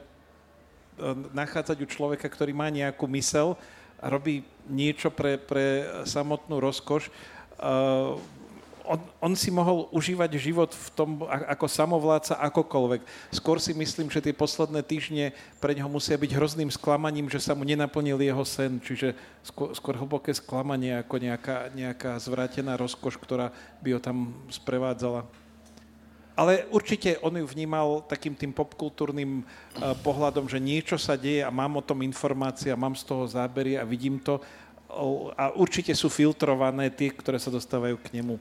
nachádzať 1.31 1.77
u 1.83 1.87
človeka, 1.87 2.25
ktorý 2.25 2.51
má 2.57 2.67
nejakú 2.73 3.05
mysel 3.13 3.53
a 3.97 4.09
robí 4.09 4.45
niečo 4.69 5.09
pre, 5.09 5.37
pre 5.37 5.89
samotnú 6.05 6.61
rozkoš. 6.61 7.09
On, 8.87 8.99
on 9.19 9.33
si 9.35 9.51
mohol 9.51 9.91
užívať 9.91 10.39
život 10.39 10.71
v 10.71 10.87
tom 10.95 11.09
ako 11.27 11.67
samovládca 11.67 12.39
akokoľvek. 12.39 13.03
Skôr 13.35 13.59
si 13.59 13.75
myslím, 13.75 14.07
že 14.07 14.23
tie 14.23 14.31
posledné 14.31 14.79
týždne 14.79 15.35
pre 15.59 15.75
neho 15.75 15.91
musia 15.91 16.15
byť 16.15 16.31
hrozným 16.31 16.71
sklamaním, 16.71 17.27
že 17.27 17.43
sa 17.43 17.51
mu 17.51 17.67
nenaplnil 17.67 18.15
jeho 18.23 18.43
sen, 18.47 18.79
čiže 18.79 19.11
skôr, 19.43 19.75
skôr 19.75 19.99
hlboké 19.99 20.31
sklamanie 20.31 20.95
ako 20.95 21.19
nejaká, 21.19 21.67
nejaká 21.75 22.15
zvrátená 22.23 22.79
rozkoš, 22.79 23.19
ktorá 23.19 23.51
by 23.83 23.89
ho 23.93 23.99
tam 23.99 24.31
sprevádzala. 24.47 25.27
Ale 26.37 26.69
určite 26.69 27.17
on 27.25 27.33
ju 27.33 27.49
vnímal 27.49 28.05
takým 28.05 28.37
tým 28.37 28.53
popkultúrnym 28.53 29.41
uh, 29.41 29.97
pohľadom, 30.05 30.45
že 30.45 30.61
niečo 30.61 30.93
sa 30.95 31.17
deje 31.17 31.41
a 31.41 31.49
mám 31.49 31.81
o 31.81 31.83
tom 31.83 32.05
informácie 32.05 32.69
a 32.69 32.77
mám 32.77 32.93
z 32.93 33.09
toho 33.09 33.25
zábery 33.25 33.73
a 33.73 33.81
vidím 33.81 34.21
to. 34.21 34.37
A 35.35 35.51
určite 35.57 35.91
sú 35.97 36.07
filtrované 36.07 36.93
tie, 36.93 37.09
ktoré 37.09 37.41
sa 37.41 37.51
dostávajú 37.51 37.97
k 37.99 38.21
nemu. 38.21 38.37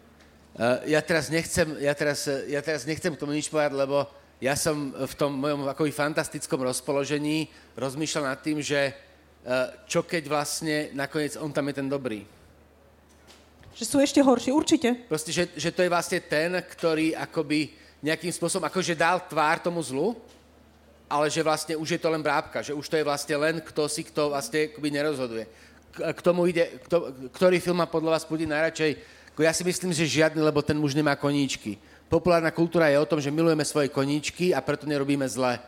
Eh, 0.57 0.96
ja 0.96 1.04
teraz 1.04 1.28
nechcem, 1.28 1.68
ja 1.84 1.92
teraz, 1.92 2.24
eh, 2.24 2.57
ja 2.57 2.64
teraz 2.64 2.88
nechcem 2.88 3.12
k 3.12 3.20
tomu 3.20 3.36
nič 3.36 3.52
povedať, 3.52 3.76
lebo 3.76 4.09
ja 4.40 4.57
som 4.57 4.88
v 4.88 5.14
tom 5.16 5.36
mojom 5.36 5.68
akoby 5.68 5.92
fantastickom 5.92 6.64
rozpoložení 6.64 7.52
rozmýšľal 7.76 8.24
nad 8.24 8.40
tým, 8.40 8.64
že 8.64 8.88
eh, 8.88 8.96
čo 9.84 10.00
keď 10.09 10.24
vlastne 10.24 10.76
nakoniec 10.96 11.36
on 11.36 11.52
tam 11.52 11.68
je 11.68 11.74
ten 11.76 11.88
dobrý. 11.92 12.24
Že 13.76 13.84
sú 13.84 13.96
ešte 14.00 14.24
horší, 14.24 14.48
určite. 14.57 14.96
Proste, 15.04 15.28
že, 15.28 15.52
že 15.52 15.68
to 15.68 15.84
je 15.84 15.92
vlastne 15.92 16.24
ten, 16.24 16.57
ktorý 16.57 17.12
akoby 17.12 17.76
nejakým 18.00 18.32
spôsobom, 18.32 18.64
akože 18.64 18.96
dal 18.96 19.20
tvár 19.28 19.61
tomu 19.61 19.84
zlu, 19.84 20.16
ale 21.04 21.28
že 21.28 21.44
vlastne 21.44 21.76
už 21.76 21.84
je 21.84 22.00
to 22.00 22.09
len 22.09 22.24
brábka, 22.24 22.64
že 22.64 22.72
už 22.72 22.88
to 22.88 22.96
je 22.96 23.04
vlastne 23.04 23.36
len 23.36 23.61
kto 23.61 23.92
si 23.92 24.09
kto 24.09 24.32
vlastne 24.32 24.72
akoby 24.72 24.88
nerozhoduje. 24.88 25.44
K, 25.92 26.16
k 26.16 26.20
tomu 26.24 26.48
ide, 26.48 26.80
kto, 26.88 27.28
ktorý 27.36 27.61
film 27.61 27.84
má 27.84 27.84
podľa 27.84 28.16
vás 28.16 28.24
Putin 28.24 28.48
najradšej 28.57 29.15
ja 29.45 29.53
si 29.53 29.64
myslím, 29.64 29.93
že 29.93 30.09
žiadny, 30.09 30.41
lebo 30.41 30.64
ten 30.64 30.78
muž 30.80 30.97
nemá 30.97 31.12
koníčky. 31.12 31.76
Populárna 32.09 32.55
kultúra 32.55 32.89
je 32.89 32.97
o 32.97 33.09
tom, 33.09 33.20
že 33.20 33.34
milujeme 33.34 33.66
svoje 33.66 33.93
koníčky 33.93 34.55
a 34.55 34.62
preto 34.62 34.87
nerobíme 34.87 35.26
zle. 35.28 35.59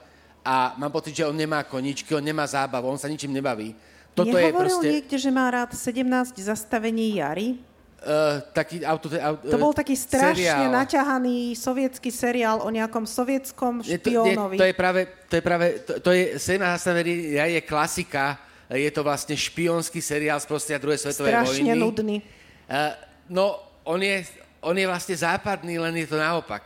A 0.41 0.73
mám 0.79 0.89
pocit, 0.95 1.13
že 1.13 1.27
on 1.27 1.37
nemá 1.37 1.61
koníčky, 1.67 2.15
on 2.15 2.25
nemá 2.25 2.47
zábavu, 2.47 2.89
on 2.89 2.97
sa 2.97 3.11
ničím 3.11 3.35
nebaví. 3.35 3.75
Toto 4.15 4.33
Nehovoril 4.33 4.49
je 4.49 4.55
proste... 4.55 4.89
niekde, 4.89 5.17
že 5.19 5.31
má 5.31 5.47
rád 5.51 5.75
17 5.77 6.39
zastavení 6.39 7.21
jary? 7.21 7.61
Uh, 7.99 8.39
taký 8.55 8.87
auto, 8.87 9.11
auto, 9.11 9.51
to 9.51 9.59
bol 9.59 9.75
taký 9.75 9.99
strašne 9.99 10.47
seriál. 10.47 10.71
naťahaný 10.71 11.59
sovietský 11.59 12.15
seriál 12.15 12.63
o 12.63 12.71
nejakom 12.71 13.03
sovietskom 13.03 13.83
špiónovi. 13.83 14.55
Je 14.55 14.63
to, 14.63 14.63
je, 14.63 14.63
to 14.63 14.67
je 14.71 14.75
práve, 14.79 15.01
to 15.27 15.35
je 15.35 15.43
práve, 15.43 15.67
to, 15.83 15.93
to 16.07 16.11
je, 16.15 16.25
17 16.39 16.63
zastavení 16.79 17.35
jary 17.35 17.59
je 17.59 17.63
klasika, 17.67 18.39
je 18.71 18.91
to 18.95 19.03
vlastne 19.03 19.35
špionský 19.35 19.99
seriál 19.99 20.39
z 20.39 20.47
prostredia 20.47 20.79
druhej 20.79 21.11
svetovej 21.11 21.33
strašne 21.35 21.51
vojny. 21.51 21.67
Strašne 21.67 21.75
nudný. 21.75 22.17
Uh, 22.71 23.08
No, 23.29 23.61
on 23.85 24.01
je, 24.01 24.25
on 24.65 24.75
je 24.77 24.87
vlastne 24.89 25.17
západný, 25.17 25.77
len 25.79 25.95
je 26.01 26.09
to 26.09 26.17
naopak. 26.17 26.65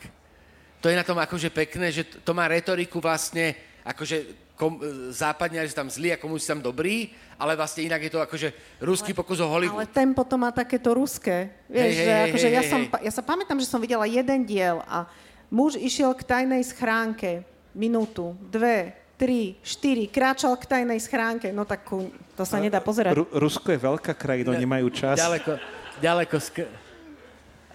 To 0.83 0.91
je 0.91 0.99
na 0.99 1.07
tom 1.07 1.19
akože 1.19 1.51
pekné, 1.55 1.95
že 1.95 2.03
to 2.03 2.35
má 2.35 2.51
retoriku 2.51 2.99
vlastne, 2.99 3.55
akože 3.87 4.17
kom, 4.59 4.83
západňari 5.15 5.71
sú 5.71 5.77
tam 5.79 5.91
zlí 5.91 6.11
a 6.15 6.19
komunisti 6.19 6.51
tam 6.51 6.63
dobrí, 6.63 7.15
ale 7.39 7.55
vlastne 7.55 7.87
inak 7.87 8.03
je 8.03 8.11
to 8.11 8.21
akože 8.23 8.49
ruský 8.83 9.15
ale, 9.15 9.19
pokus 9.23 9.39
o 9.39 9.47
Hollywood. 9.47 9.79
Ale 9.79 9.91
ten 9.91 10.11
potom 10.11 10.43
má 10.43 10.51
takéto 10.51 10.95
ruské. 10.95 11.55
Vieš, 11.71 11.87
hey, 11.87 11.95
že 11.95 12.11
hey, 12.11 12.25
akože 12.31 12.49
hey, 12.51 12.55
ja, 12.55 12.63
hey, 12.63 12.71
som, 12.71 12.81
hey. 12.87 13.07
ja 13.07 13.13
sa 13.15 13.23
pamätám, 13.23 13.59
že 13.63 13.71
som 13.71 13.79
videla 13.79 14.07
jeden 14.07 14.43
diel 14.43 14.83
a 14.91 15.07
muž 15.51 15.79
išiel 15.79 16.15
k 16.19 16.23
tajnej 16.27 16.63
schránke 16.67 17.47
minútu, 17.75 18.35
dve, 18.51 18.95
tri, 19.15 19.55
štyri, 19.63 20.11
kráčal 20.11 20.59
k 20.59 20.67
tajnej 20.67 20.99
schránke. 20.99 21.55
No 21.55 21.63
tak 21.63 21.87
to 22.35 22.43
sa 22.43 22.59
nedá 22.59 22.83
pozerať. 22.83 23.15
Ru- 23.15 23.31
Rusko 23.31 23.71
je 23.71 23.79
veľká 23.79 24.19
krajina, 24.19 24.59
nemajú 24.59 24.91
čas. 24.91 25.19
Ďaleko 25.23 25.82
ďaleko... 26.01 26.37
Sk- 26.41 26.71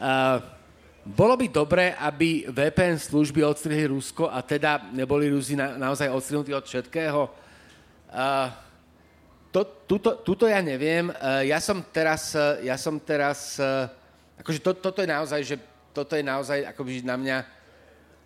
uh, 0.02 0.58
bolo 1.08 1.40
by 1.40 1.48
dobré, 1.48 1.96
aby 1.96 2.44
VPN 2.52 3.00
služby 3.00 3.40
odstrihli 3.40 3.88
Rusko 3.88 4.28
a 4.28 4.44
teda 4.44 4.92
neboli 4.92 5.32
Rusi 5.32 5.56
na, 5.56 5.80
naozaj 5.80 6.12
odstrihnutí 6.12 6.52
od 6.52 6.68
všetkého. 6.68 7.32
Uh, 8.12 8.52
to, 9.56 9.64
tuto, 9.88 10.20
tuto 10.20 10.44
ja 10.52 10.60
neviem. 10.60 11.08
Uh, 11.08 11.48
ja 11.48 11.64
som 11.64 11.80
teraz, 11.80 12.36
uh, 12.36 12.60
ja 12.60 12.76
som 12.76 13.00
teraz, 13.00 13.56
uh, 13.56 13.88
akože 14.44 14.60
to, 14.60 14.72
toto 14.76 15.00
je 15.00 15.08
naozaj, 15.08 15.42
že 15.48 15.56
toto 15.96 16.14
je 16.20 16.24
naozaj 16.28 16.68
akoby 16.76 17.00
na 17.08 17.16
mňa, 17.16 17.38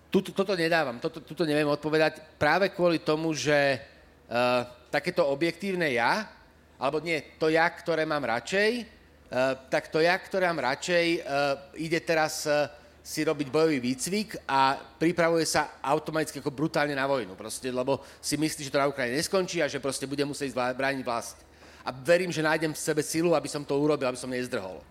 tuto, 0.10 0.34
toto 0.34 0.58
nedávam, 0.58 0.98
toto, 0.98 1.22
tuto 1.22 1.46
neviem 1.46 1.70
odpovedať 1.70 2.36
práve 2.42 2.74
kvôli 2.74 2.98
tomu, 2.98 3.32
že 3.38 3.78
uh, 3.78 4.66
takéto 4.90 5.24
objektívne 5.30 5.94
ja, 5.94 6.34
alebo 6.82 6.98
nie, 6.98 7.38
to 7.38 7.54
ja, 7.54 7.70
ktoré 7.70 8.10
mám 8.10 8.26
radšej, 8.26 9.01
tak 9.72 9.88
to 9.88 10.04
ja, 10.04 10.20
ktorá 10.20 10.52
mám 10.52 10.76
radšej, 10.76 11.08
eh, 11.16 11.22
ide 11.80 12.04
teraz 12.04 12.44
eh, 12.44 12.68
si 13.00 13.24
robiť 13.24 13.48
bojový 13.48 13.80
výcvik 13.80 14.44
a 14.44 14.76
pripravuje 14.76 15.48
sa 15.48 15.80
automaticky 15.80 16.44
ako 16.44 16.52
brutálne 16.52 16.92
na 16.92 17.08
vojnu, 17.08 17.34
proste, 17.40 17.72
lebo 17.72 18.04
si 18.20 18.36
myslí, 18.36 18.68
že 18.68 18.74
to 18.76 18.84
na 18.84 18.92
Ukrajine 18.92 19.18
neskončí 19.18 19.64
a 19.64 19.72
že 19.72 19.80
proste 19.80 20.04
bude 20.06 20.22
musieť 20.28 20.52
brániť 20.54 21.02
vlast. 21.02 21.40
A 21.82 21.90
verím, 21.90 22.30
že 22.30 22.46
nájdem 22.46 22.76
v 22.76 22.84
sebe 22.84 23.02
silu, 23.02 23.34
aby 23.34 23.50
som 23.50 23.66
to 23.66 23.74
urobil, 23.74 24.06
aby 24.06 24.20
som 24.20 24.30
nezdrhol. 24.30 24.84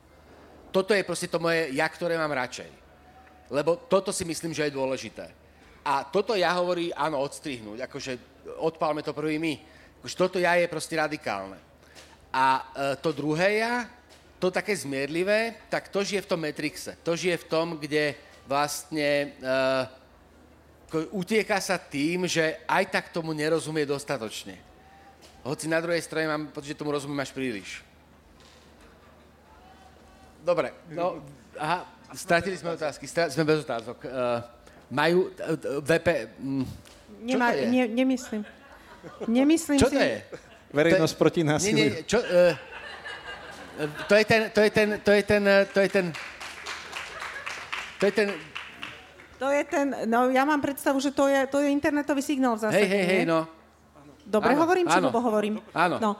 Toto 0.74 0.90
je 0.90 1.06
proste 1.06 1.30
to 1.30 1.38
moje 1.38 1.70
ja, 1.76 1.86
ktoré 1.86 2.18
mám 2.18 2.34
radšej. 2.34 2.66
Lebo 3.52 3.76
toto 3.76 4.10
si 4.10 4.26
myslím, 4.26 4.50
že 4.50 4.66
je 4.66 4.74
dôležité. 4.74 5.30
A 5.86 6.02
toto 6.02 6.34
ja 6.34 6.50
hovorí, 6.58 6.90
áno, 6.96 7.22
odstrihnúť, 7.22 7.86
akože 7.86 8.12
odpálme 8.58 9.06
to 9.06 9.14
prvý 9.14 9.38
my. 9.38 9.54
Akože 10.02 10.16
toto 10.18 10.38
ja 10.42 10.58
je 10.58 10.66
proste 10.66 10.98
radikálne. 10.98 11.58
A 12.30 12.46
e, 12.58 12.62
to 12.98 13.14
druhé 13.14 13.62
ja, 13.62 13.86
to 14.40 14.48
také 14.48 14.72
zmierlivé, 14.72 15.60
tak 15.68 15.92
to 15.92 16.00
žije 16.00 16.24
v 16.24 16.30
tom 16.32 16.40
Matrixe. 16.40 16.96
To 17.04 17.12
žije 17.12 17.36
v 17.44 17.48
tom, 17.52 17.76
kde 17.76 18.16
vlastne 18.48 19.36
uh, 19.44 19.84
utieka 21.12 21.60
sa 21.60 21.76
tým, 21.76 22.24
že 22.24 22.56
aj 22.64 22.84
tak 22.88 23.04
tomu 23.12 23.36
nerozumie 23.36 23.84
dostatočne. 23.84 24.56
Hoci 25.44 25.68
na 25.68 25.78
druhej 25.84 26.00
strane 26.00 26.26
mám 26.26 26.48
pocit, 26.48 26.72
že 26.72 26.80
tomu 26.80 26.90
rozumiem 26.90 27.20
až 27.20 27.36
príliš. 27.36 27.84
dobre, 30.40 30.72
no, 30.88 31.20
aha, 31.60 31.84
stratili 32.16 32.56
sme 32.56 32.80
otázky, 32.80 33.04
sme 33.04 33.44
bez 33.44 33.60
otázok. 33.60 34.08
Uh, 34.08 34.40
majú 34.88 35.28
uh, 35.36 35.84
VP... 35.84 36.08
Um, 36.40 36.64
Nemá, 37.20 37.52
ne, 37.52 37.84
nemyslím. 37.84 38.48
Nemyslím 39.28 39.76
čo 39.76 39.92
si... 39.92 39.96
to 39.96 40.00
je? 40.00 40.24
Verejnosť 40.72 41.12
to 41.12 41.16
je, 41.16 41.20
proti 41.20 41.40
násiliu. 41.44 41.76
Nie, 41.76 41.88
nie, 41.92 42.08
čo, 42.08 42.24
uh, 42.24 42.56
to 44.08 44.14
je 44.14 44.24
ten, 44.24 44.40
to 44.50 44.60
je 44.60 44.70
ten, 44.70 44.88
to 45.00 45.10
je 45.12 45.22
ten, 45.22 45.42
to 45.72 45.78
je 45.80 45.88
ten, 45.88 46.06
to 48.00 48.04
je 48.06 48.12
ten, 48.12 48.28
to 49.40 49.46
je 49.48 49.62
ten, 49.64 49.86
no 50.04 50.28
ja 50.28 50.44
mám 50.44 50.60
predstavu, 50.60 51.00
že 51.00 51.10
to 51.10 51.24
je, 51.28 51.48
to 51.48 51.64
je 51.64 51.72
internetový 51.72 52.20
signál 52.20 52.56
v 52.56 52.68
zásade. 52.68 52.82
Hej, 52.82 52.88
hej, 52.92 53.04
hej, 53.08 53.22
no. 53.24 53.48
Dobre 54.30 54.52
áno, 54.52 54.62
hovorím, 54.62 54.86
či 54.86 54.98
áno. 55.00 55.08
hovorím? 55.10 55.54
Áno. 55.74 55.96
No. 55.98 56.10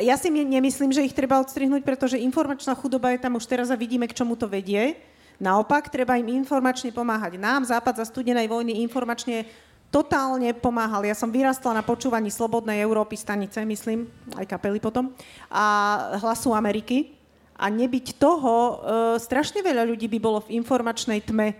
Ja 0.00 0.16
si 0.20 0.28
nemyslím, 0.30 0.92
že 0.92 1.04
ich 1.04 1.16
treba 1.16 1.40
odstrihnúť, 1.40 1.82
pretože 1.82 2.20
informačná 2.20 2.76
chudoba 2.76 3.10
je 3.12 3.20
tam 3.20 3.36
už 3.36 3.44
teraz 3.48 3.68
a 3.72 3.76
vidíme, 3.76 4.06
k 4.06 4.16
čomu 4.16 4.36
to 4.36 4.48
vedie. 4.48 4.96
Naopak, 5.40 5.88
treba 5.88 6.20
im 6.20 6.28
informačne 6.36 6.92
pomáhať. 6.92 7.40
Nám, 7.40 7.64
Západ 7.64 7.96
za 7.96 8.04
studenej 8.04 8.44
vojny, 8.44 8.84
informačne 8.84 9.48
totálne 9.90 10.54
pomáhal. 10.54 11.02
Ja 11.04 11.18
som 11.18 11.28
vyrastla 11.28 11.74
na 11.74 11.82
počúvaní 11.82 12.30
Slobodnej 12.30 12.78
Európy 12.80 13.18
stanice, 13.18 13.66
myslím, 13.66 14.06
aj 14.38 14.46
kapely 14.46 14.78
potom, 14.78 15.10
a 15.50 15.64
Hlasu 16.22 16.54
Ameriky. 16.54 17.18
A 17.60 17.68
nebyť 17.68 18.16
toho, 18.16 18.56
e, 18.56 18.74
strašne 19.20 19.60
veľa 19.60 19.84
ľudí 19.84 20.08
by 20.08 20.18
bolo 20.22 20.40
v 20.40 20.56
informačnej 20.56 21.20
tme 21.20 21.52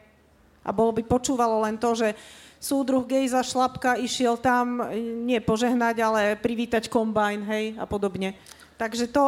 a 0.65 0.71
bolo 0.73 0.97
by 0.97 1.05
počúvalo 1.05 1.61
len 1.61 1.77
to, 1.77 1.93
že 1.93 2.17
súdruh 2.57 3.05
Gejza 3.05 3.45
Šlapka 3.45 4.01
išiel 4.01 4.41
tam 4.41 4.81
nie 5.25 5.41
požehnať, 5.45 5.97
ale 6.01 6.23
privítať 6.41 6.89
kombajn, 6.89 7.41
hej, 7.45 7.65
a 7.77 7.85
podobne. 7.85 8.37
Takže 8.81 9.13
to, 9.13 9.25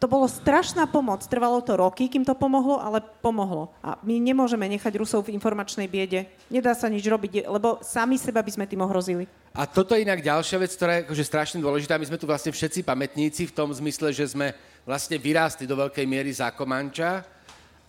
to 0.00 0.08
bolo 0.08 0.24
strašná 0.24 0.88
pomoc. 0.88 1.20
Trvalo 1.28 1.60
to 1.60 1.76
roky, 1.76 2.08
kým 2.08 2.24
to 2.24 2.32
pomohlo, 2.32 2.80
ale 2.80 3.04
pomohlo. 3.20 3.68
A 3.84 4.00
my 4.00 4.16
nemôžeme 4.16 4.64
nechať 4.64 4.96
Rusov 4.96 5.28
v 5.28 5.36
informačnej 5.36 5.84
biede. 5.92 6.24
Nedá 6.48 6.72
sa 6.72 6.88
nič 6.88 7.04
robiť, 7.04 7.44
lebo 7.44 7.84
sami 7.84 8.16
seba 8.16 8.40
by 8.40 8.48
sme 8.48 8.64
tým 8.64 8.80
ohrozili. 8.80 9.28
A 9.52 9.68
toto 9.68 9.92
je 9.92 10.08
inak 10.08 10.24
ďalšia 10.24 10.56
vec, 10.56 10.72
ktorá 10.72 10.92
je 10.96 11.04
akože 11.04 11.24
strašne 11.28 11.58
dôležitá. 11.60 12.00
My 12.00 12.08
sme 12.08 12.16
tu 12.16 12.24
vlastne 12.24 12.48
všetci 12.48 12.80
pamätníci 12.80 13.52
v 13.52 13.54
tom 13.54 13.68
zmysle, 13.76 14.08
že 14.16 14.32
sme 14.32 14.56
vlastne 14.88 15.20
vyrástli 15.20 15.68
do 15.68 15.76
veľkej 15.76 16.06
miery 16.08 16.32
za 16.32 16.48
Komanča 16.56 17.20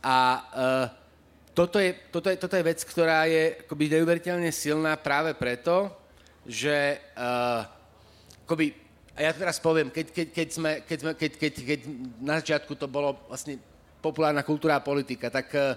a 0.04 0.18
uh, 0.36 0.86
toto 1.56 1.80
je, 1.80 1.96
toto, 2.12 2.28
je, 2.28 2.36
toto 2.36 2.60
je 2.60 2.68
vec, 2.68 2.80
ktorá 2.84 3.24
je 3.30 3.64
akoby 3.64 3.88
neuveriteľne 3.88 4.52
silná 4.52 5.00
práve 5.00 5.32
preto, 5.38 5.88
že 6.44 7.00
uh, 7.16 7.64
akoby, 8.44 8.81
a 9.12 9.20
ja 9.28 9.32
teraz 9.36 9.60
poviem, 9.60 9.92
keď, 9.92 10.08
keď, 10.12 10.28
keď, 10.32 10.48
sme, 10.48 10.72
keď, 10.88 10.98
sme, 11.04 11.12
keď, 11.20 11.32
keď, 11.36 11.54
keď 11.68 11.80
na 12.24 12.34
začiatku 12.40 12.74
to 12.80 12.88
bolo 12.88 13.20
vlastne 13.28 13.60
populárna 14.00 14.42
kultúra 14.42 14.80
a 14.80 14.84
politika, 14.84 15.28
tak 15.28 15.52
uh, 15.52 15.76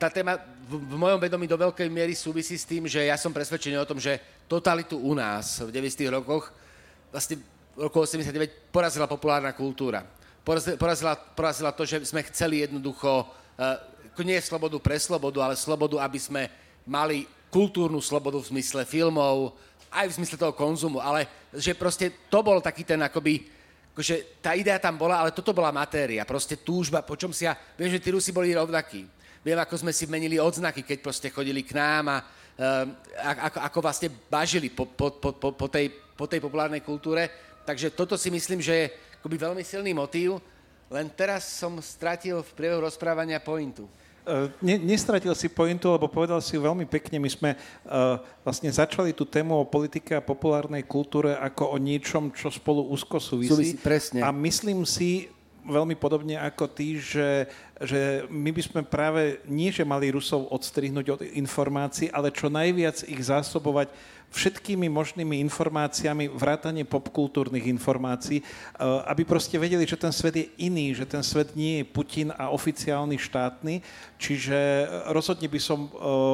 tá 0.00 0.08
téma 0.08 0.40
v, 0.66 0.80
v 0.80 0.96
mojom 0.96 1.20
vedomí 1.20 1.44
do 1.46 1.60
veľkej 1.60 1.86
miery 1.92 2.16
súvisí 2.16 2.56
s 2.56 2.66
tým, 2.66 2.88
že 2.88 3.04
ja 3.04 3.20
som 3.20 3.30
presvedčený 3.30 3.78
o 3.78 3.86
tom, 3.86 4.00
že 4.00 4.18
totalitu 4.48 4.96
u 4.98 5.12
nás 5.12 5.60
v 5.60 5.70
90. 5.70 6.08
rokoch, 6.08 6.50
vlastne 7.12 7.38
v 7.76 7.86
roku 7.86 8.00
89 8.00 8.72
porazila 8.72 9.04
populárna 9.04 9.52
kultúra. 9.52 10.02
Porazila, 10.42 11.14
porazila 11.14 11.70
to, 11.70 11.86
že 11.86 12.02
sme 12.02 12.26
chceli 12.26 12.66
jednoducho 12.66 13.28
uh, 13.28 13.78
nie 14.20 14.36
slobodu 14.42 14.76
pre 14.82 14.98
slobodu, 14.98 15.38
ale 15.46 15.54
slobodu, 15.54 16.02
aby 16.02 16.18
sme 16.18 16.50
mali 16.84 17.24
kultúrnu 17.52 18.00
slobodu 18.00 18.40
v 18.40 18.50
zmysle 18.56 18.82
filmov, 18.88 19.56
aj 19.92 20.06
v 20.08 20.16
zmysle 20.20 20.40
toho 20.40 20.56
konzumu, 20.56 20.98
ale 20.98 21.28
že 21.52 21.76
proste 21.76 22.08
to 22.32 22.40
bol 22.40 22.58
taký 22.64 22.82
ten 22.82 23.00
akoby, 23.04 23.44
akože 23.92 24.40
tá 24.40 24.56
idea 24.56 24.80
tam 24.80 24.96
bola, 24.96 25.20
ale 25.20 25.36
toto 25.36 25.52
bola 25.52 25.68
matéria, 25.68 26.24
proste 26.24 26.56
túžba, 26.56 27.04
po 27.04 27.14
čom 27.14 27.30
si 27.30 27.44
ja, 27.44 27.52
viem, 27.76 27.92
že 27.92 28.00
tí 28.00 28.08
Rusi 28.08 28.32
boli 28.32 28.56
rovnakí. 28.56 29.04
Viem, 29.42 29.58
ako 29.58 29.84
sme 29.84 29.92
si 29.92 30.06
menili 30.06 30.38
odznaky, 30.38 30.86
keď 30.86 30.98
proste 31.02 31.28
chodili 31.28 31.66
k 31.66 31.74
nám 31.74 32.04
a 32.08 32.18
uh, 32.22 32.86
ako, 33.36 33.58
ako 33.58 33.78
vlastne 33.82 34.08
bažili 34.30 34.70
po, 34.70 34.86
po, 34.86 35.18
po, 35.18 35.34
po, 35.34 35.66
tej, 35.66 35.90
po 36.14 36.30
tej 36.30 36.38
populárnej 36.38 36.80
kultúre. 36.80 37.26
Takže 37.66 37.90
toto 37.90 38.14
si 38.14 38.30
myslím, 38.30 38.62
že 38.62 38.74
je 38.74 38.92
akoby 39.18 39.36
veľmi 39.38 39.62
silný 39.66 39.90
motív, 39.94 40.38
len 40.92 41.10
teraz 41.10 41.46
som 41.46 41.74
stratil 41.82 42.38
v 42.42 42.54
priebehu 42.54 42.86
rozprávania 42.86 43.42
pointu. 43.42 43.90
Eh, 44.22 44.46
ne, 44.62 44.78
nestratil 44.78 45.34
si 45.34 45.50
pointu, 45.50 45.90
lebo 45.90 46.06
povedal 46.06 46.38
si 46.38 46.54
veľmi 46.54 46.86
pekne. 46.86 47.18
My 47.18 47.26
sme 47.26 47.50
uh, 47.58 48.22
vlastne 48.46 48.70
začali 48.70 49.10
tú 49.10 49.26
tému 49.26 49.58
o 49.58 49.66
politike 49.66 50.14
a 50.14 50.22
populárnej 50.22 50.86
kultúre 50.86 51.34
ako 51.34 51.74
o 51.74 51.76
niečom, 51.78 52.30
čo 52.30 52.46
spolu 52.46 52.86
úzko 52.86 53.18
súvisí. 53.18 53.74
Súvisí, 53.74 53.76
presne. 53.82 54.22
A 54.22 54.30
myslím 54.30 54.86
si, 54.86 55.26
veľmi 55.66 55.98
podobne 55.98 56.38
ako 56.38 56.70
ty, 56.70 57.02
že, 57.02 57.50
že 57.82 58.26
my 58.30 58.50
by 58.50 58.62
sme 58.62 58.80
práve 58.86 59.42
nie, 59.46 59.70
že 59.74 59.86
mali 59.86 60.10
Rusov 60.10 60.50
odstrihnúť 60.50 61.06
od 61.18 61.20
informácií, 61.38 62.10
ale 62.10 62.34
čo 62.34 62.50
najviac 62.50 63.06
ich 63.06 63.22
zásobovať 63.26 63.90
všetkými 64.32 64.88
možnými 64.88 65.38
informáciami, 65.44 66.32
vrátane 66.32 66.82
popkultúrnych 66.88 67.68
informácií, 67.68 68.40
eh, 68.40 68.44
aby 69.06 69.22
proste 69.28 69.60
vedeli, 69.60 69.84
že 69.84 70.00
ten 70.00 70.10
svet 70.10 70.34
je 70.40 70.46
iný, 70.56 70.96
že 70.96 71.04
ten 71.04 71.20
svet 71.20 71.52
nie 71.52 71.84
je 71.84 71.88
Putin 71.88 72.32
a 72.32 72.48
oficiálny 72.48 73.20
štátny, 73.20 73.84
čiže 74.16 74.88
rozhodne 75.12 75.46
by 75.46 75.60
som 75.60 75.86
eh, 75.86 75.92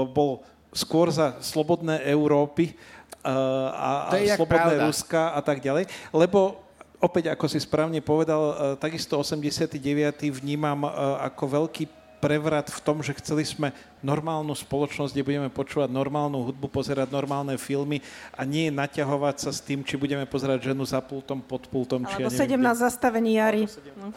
bol 0.09 0.47
skôr 0.71 1.11
za 1.11 1.41
slobodné 1.41 2.05
Európy 2.07 2.77
a, 3.25 4.13
a 4.13 4.37
slobodné 4.37 4.85
Ruska 4.85 5.33
a 5.33 5.41
tak 5.41 5.65
ďalej, 5.65 5.89
lebo 6.13 6.61
opäť, 7.01 7.33
ako 7.33 7.49
si 7.49 7.59
správne 7.59 8.05
povedal, 8.05 8.77
takisto 8.77 9.17
89. 9.17 9.81
vnímam 10.29 10.85
ako 11.25 11.65
veľký 11.65 11.98
prevrat 12.19 12.67
v 12.69 12.81
tom, 12.83 12.99
že 13.01 13.15
chceli 13.23 13.47
sme 13.47 13.71
normálnu 14.03 14.53
spoločnosť, 14.55 15.15
kde 15.15 15.27
budeme 15.27 15.49
počúvať 15.51 15.91
normálnu 15.91 16.51
hudbu, 16.51 16.67
pozerať 16.71 17.09
normálne 17.11 17.55
filmy 17.59 18.03
a 18.35 18.43
nie 18.43 18.71
naťahovať 18.75 19.37
sa 19.39 19.51
s 19.55 19.63
tým, 19.63 19.87
či 19.87 19.95
budeme 19.95 20.27
pozerať 20.27 20.75
ženu 20.75 20.83
za 20.83 20.99
pultom, 20.99 21.39
pod 21.43 21.67
pultom. 21.71 22.03
Alebo 22.05 22.31
či 22.31 22.45
ja 22.45 22.51
17 22.51 22.59
kde... 22.59 22.75
zastavení 22.75 23.39
jary. 23.39 23.65
No. 23.95 24.11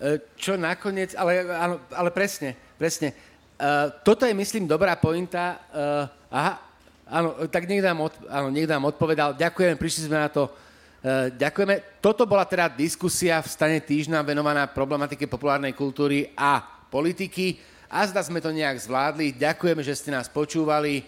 E, 0.00 0.22
čo 0.38 0.56
nakoniec, 0.56 1.12
ale, 1.12 1.44
ale, 1.44 1.76
ale 1.92 2.10
presne, 2.14 2.56
presne. 2.80 3.12
Uh, 3.60 3.92
toto 4.00 4.24
je, 4.24 4.32
myslím, 4.32 4.64
dobrá 4.64 4.96
pointa. 4.96 5.60
Uh, 5.68 6.08
aha, 6.32 6.64
áno, 7.04 7.44
tak 7.52 7.68
niekto 7.68 7.92
nám, 7.92 8.08
od, 8.08 8.14
áno, 8.32 8.48
niekto 8.48 8.72
nám 8.72 8.88
odpovedal. 8.88 9.36
Ďakujem, 9.36 9.76
prišli 9.76 10.08
sme 10.08 10.16
na 10.16 10.32
to. 10.32 10.48
Uh, 10.48 11.28
ďakujeme. 11.36 12.00
Toto 12.00 12.24
bola 12.24 12.48
teda 12.48 12.72
diskusia 12.72 13.36
v 13.44 13.52
stane 13.52 13.76
týždňa 13.84 14.24
venovaná 14.24 14.64
problematike 14.64 15.28
populárnej 15.28 15.76
kultúry 15.76 16.32
a 16.32 16.79
politiky. 16.90 17.56
A 17.90 18.06
zda 18.06 18.22
sme 18.22 18.38
to 18.42 18.54
nejak 18.54 18.78
zvládli. 18.78 19.34
Ďakujeme, 19.34 19.82
že 19.82 19.98
ste 19.98 20.14
nás 20.14 20.30
počúvali. 20.30 21.02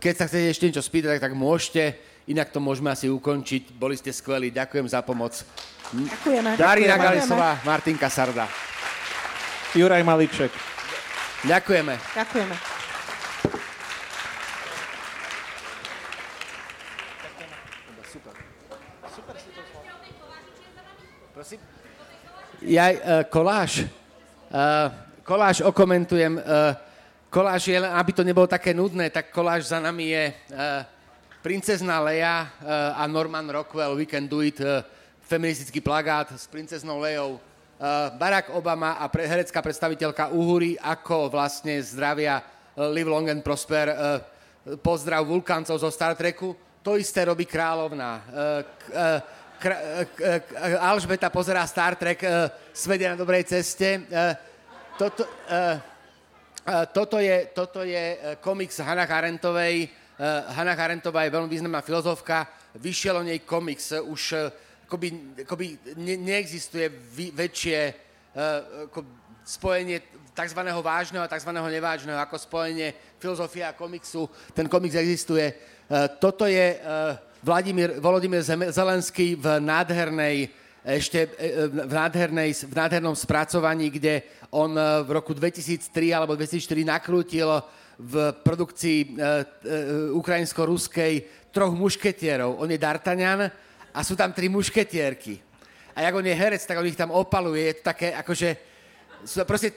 Keď 0.00 0.14
sa 0.16 0.24
chcete 0.24 0.48
ešte 0.48 0.66
niečo 0.68 0.84
spýtať, 0.84 1.20
tak 1.20 1.36
môžete. 1.36 1.96
Inak 2.28 2.52
to 2.52 2.60
môžeme 2.60 2.92
asi 2.92 3.08
ukončiť. 3.08 3.76
Boli 3.76 3.96
ste 3.96 4.12
skvelí. 4.12 4.52
Ďakujem 4.52 4.88
za 4.88 5.00
pomoc. 5.04 5.36
Ďakujeme. 5.92 6.60
Darina 6.60 7.00
Galisová, 7.00 7.60
Martinka 7.64 8.12
Sarda. 8.12 8.44
Juraj 9.72 10.04
Maliček. 10.04 10.52
Ďakujeme. 11.44 11.96
Ďakujeme. 12.16 12.56
Prosím? 21.38 21.60
Ja, 22.66 22.90
uh, 22.90 23.22
koláž. 23.30 23.86
Uh, 24.48 24.88
koláž 25.28 25.60
okomentujem. 25.60 26.40
Uh, 26.40 26.72
koláž 27.28 27.68
je, 27.68 27.76
aby 27.76 28.12
to 28.16 28.24
nebolo 28.24 28.48
také 28.48 28.72
nudné, 28.72 29.12
tak 29.12 29.28
koláž 29.28 29.68
za 29.68 29.76
nami 29.76 30.08
je 30.08 30.24
uh, 30.32 30.56
princezná 31.44 32.00
Leia 32.00 32.48
uh, 32.48 32.96
a 32.96 33.04
Norman 33.04 33.44
Rockwell, 33.44 33.92
We 33.92 34.08
Can 34.08 34.24
Do 34.24 34.40
It, 34.40 34.56
uh, 34.60 34.80
feministický 35.20 35.84
plagát 35.84 36.32
s 36.32 36.48
princeznou 36.48 36.96
Leou. 36.96 37.36
Uh, 37.36 38.08
Barack 38.16 38.48
Obama 38.56 38.96
a 38.96 39.04
pre, 39.12 39.28
herecká 39.28 39.60
predstaviteľka 39.60 40.32
Uhuri, 40.32 40.80
ako 40.80 41.28
vlastne 41.28 41.76
zdravia 41.84 42.40
uh, 42.40 42.88
Live 42.88 43.12
Long 43.12 43.28
and 43.28 43.44
Prosper, 43.44 43.92
uh, 43.92 43.96
pozdrav 44.80 45.28
vulkáncov 45.28 45.76
zo 45.76 45.92
Star 45.92 46.16
Treku. 46.16 46.56
To 46.80 46.96
isté 46.96 47.28
robí 47.28 47.44
kráľovná. 47.44 48.10
Uh, 48.16 48.64
uh, 48.96 49.20
Kr- 49.58 50.06
k- 50.14 50.38
k- 50.38 50.54
Alžbeta 50.78 51.26
pozerá 51.34 51.66
Star 51.66 51.98
Trek, 51.98 52.22
uh, 52.22 52.46
na 53.10 53.18
dobrej 53.18 53.42
ceste. 53.50 54.06
Uh, 54.06 54.30
toto, 54.94 55.26
uh, 55.26 55.82
toto 56.94 57.18
je, 57.18 57.50
toto 57.50 57.82
je 57.82 58.38
komiks 58.38 58.78
Hannah 58.78 59.10
Arentovej. 59.10 59.90
Uh, 60.14 60.46
Hannah 60.54 60.78
Arentová 60.78 61.26
je 61.26 61.34
veľmi 61.34 61.50
významná 61.50 61.82
filozofka. 61.82 62.46
Vyšiel 62.78 63.18
o 63.18 63.26
nej 63.26 63.42
komiks. 63.42 63.98
Už 63.98 64.54
akoby, 64.86 65.42
akoby 65.42 65.74
ne, 65.98 66.14
neexistuje 66.22 66.86
vy, 66.86 67.34
väčšie 67.34 67.78
uh, 68.38 68.86
ako 68.86 69.02
spojenie 69.42 69.98
tzv. 70.38 70.60
vážneho 70.62 71.26
a 71.26 71.32
tzv. 71.34 71.50
nevážneho 71.50 72.18
ako 72.22 72.38
spojenie 72.38 72.94
filozofie 73.18 73.66
a 73.66 73.74
komiksu. 73.74 74.30
Ten 74.54 74.70
komiks 74.70 74.94
existuje. 74.94 75.50
Toto 76.22 76.46
je... 76.46 76.78
Vladimír, 77.38 78.02
Volodymyr 78.02 78.42
Zelenský 78.74 79.38
v 79.38 79.62
nádhernej 79.62 80.50
ešte 80.82 81.30
v, 81.62 81.92
nádhernej, 81.92 82.50
v 82.66 82.74
nádhernom 82.74 83.14
spracovaní, 83.14 83.94
kde 83.94 84.26
on 84.50 84.74
v 84.78 85.08
roku 85.12 85.36
2003 85.36 86.16
alebo 86.16 86.34
2004 86.34 86.82
nakrútil 86.82 87.46
v 87.98 88.14
produkcii 88.42 89.20
ukrajinsko-ruskej 90.14 91.12
troch 91.54 91.74
mušketierov. 91.74 92.58
On 92.58 92.70
je 92.70 92.78
D'Artagnan 92.78 93.50
a 93.92 94.00
sú 94.02 94.18
tam 94.18 94.32
tri 94.32 94.50
mušketierky. 94.50 95.38
A 95.94 96.06
jak 96.06 96.14
on 96.14 96.26
je 96.26 96.34
herec, 96.34 96.62
tak 96.62 96.78
on 96.78 96.86
ich 96.86 96.98
tam 96.98 97.10
opaluje. 97.10 97.70
Je 97.70 97.74
to 97.78 97.84
také 97.84 98.14
akože... 98.14 98.48
Proste 99.46 99.74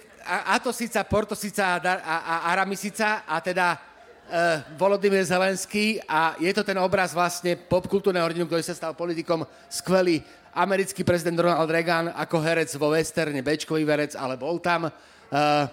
Atosica, 0.54 1.02
Portosica 1.02 1.76
a, 1.76 1.78
a, 1.82 2.16
a 2.22 2.36
Aramisica 2.54 3.26
a 3.26 3.42
teda 3.42 3.91
uh, 4.32 4.64
Volodymyr 4.80 5.28
Zelenský 5.28 6.00
a 6.08 6.40
je 6.40 6.50
to 6.56 6.64
ten 6.64 6.80
obraz 6.80 7.12
vlastne 7.12 7.60
popkultúrneho 7.60 8.24
hrdinu, 8.24 8.48
ktorý 8.48 8.64
sa 8.64 8.72
stal 8.72 8.96
politikom 8.96 9.44
skvelý 9.68 10.24
americký 10.56 11.04
prezident 11.04 11.44
Ronald 11.44 11.68
Reagan 11.68 12.08
ako 12.16 12.40
herec 12.40 12.72
vo 12.80 12.96
westerne, 12.96 13.44
bečkový 13.44 13.84
herec, 13.84 14.16
ale 14.16 14.40
bol 14.40 14.64
tam. 14.64 14.88
Uh, 14.88 15.68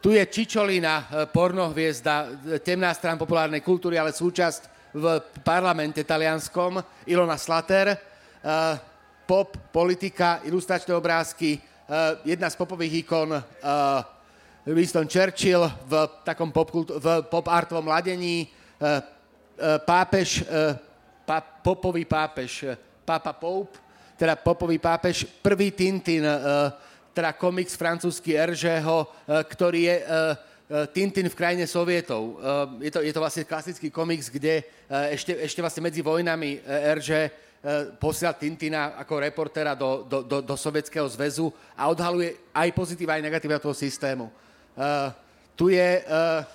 tu 0.00 0.16
je 0.16 0.24
Čičolina, 0.24 0.94
e, 0.96 1.04
pornohviezda, 1.28 2.32
temná 2.64 2.88
strana 2.96 3.20
populárnej 3.20 3.60
kultúry, 3.60 4.00
ale 4.00 4.16
súčasť 4.16 4.96
v 4.96 5.20
parlamente 5.44 6.00
talianskom, 6.08 6.80
Ilona 7.04 7.36
Slater, 7.36 7.92
uh, 7.92 8.80
pop, 9.28 9.60
politika, 9.68 10.40
ilustračné 10.48 10.96
obrázky, 10.96 11.60
jedna 12.24 12.48
z 12.48 12.56
popových 12.56 13.04
ikon 13.04 13.34
Winston 14.66 15.08
Churchill 15.08 15.64
v 15.88 15.92
takom 16.20 16.52
pop, 16.52 16.68
v 16.72 17.06
pop 17.32 17.46
artovom 17.48 17.88
ladení, 17.88 18.44
uh, 18.44 19.00
uh, 19.00 19.80
pápež, 19.80 20.44
uh, 20.44 20.76
pa, 21.24 21.40
popový 21.40 22.04
pápež, 22.04 22.76
Papa 23.00 23.32
Pope, 23.32 23.80
teda 24.14 24.36
popový 24.36 24.76
pápež, 24.76 25.24
prvý 25.40 25.72
Tintin, 25.72 26.22
teda 27.10 27.32
komiks 27.34 27.74
francúzsky 27.74 28.36
Eržého, 28.36 29.08
eh, 29.08 29.42
ktorý 29.48 29.80
je 29.82 29.96
Tintin 30.94 31.26
v 31.26 31.34
krajine 31.34 31.66
Sovietov. 31.66 32.38
Je 32.78 32.92
to, 32.94 33.02
je 33.02 33.10
to 33.10 33.18
vlastne 33.18 33.42
klasický 33.42 33.90
komiks, 33.90 34.30
kde 34.30 34.62
ešte, 35.10 35.34
ešte 35.34 35.58
vlastne 35.58 35.82
medzi 35.82 35.98
vojnami 35.98 36.62
Erže 36.62 37.32
posiela 37.98 38.38
Tintina 38.38 38.94
ako 38.94 39.18
reportéra 39.18 39.74
do, 39.74 40.06
do, 40.06 40.22
do, 40.22 40.38
do 40.38 40.54
Sovietskeho 40.54 41.10
zväzu 41.10 41.50
a 41.74 41.90
odhaluje 41.90 42.38
aj 42.54 42.70
pozitíva, 42.70 43.18
aj 43.18 43.26
negatíva 43.26 43.58
toho 43.58 43.74
systému. 43.74 44.30
Tu 45.56 45.76
je, 45.76 45.90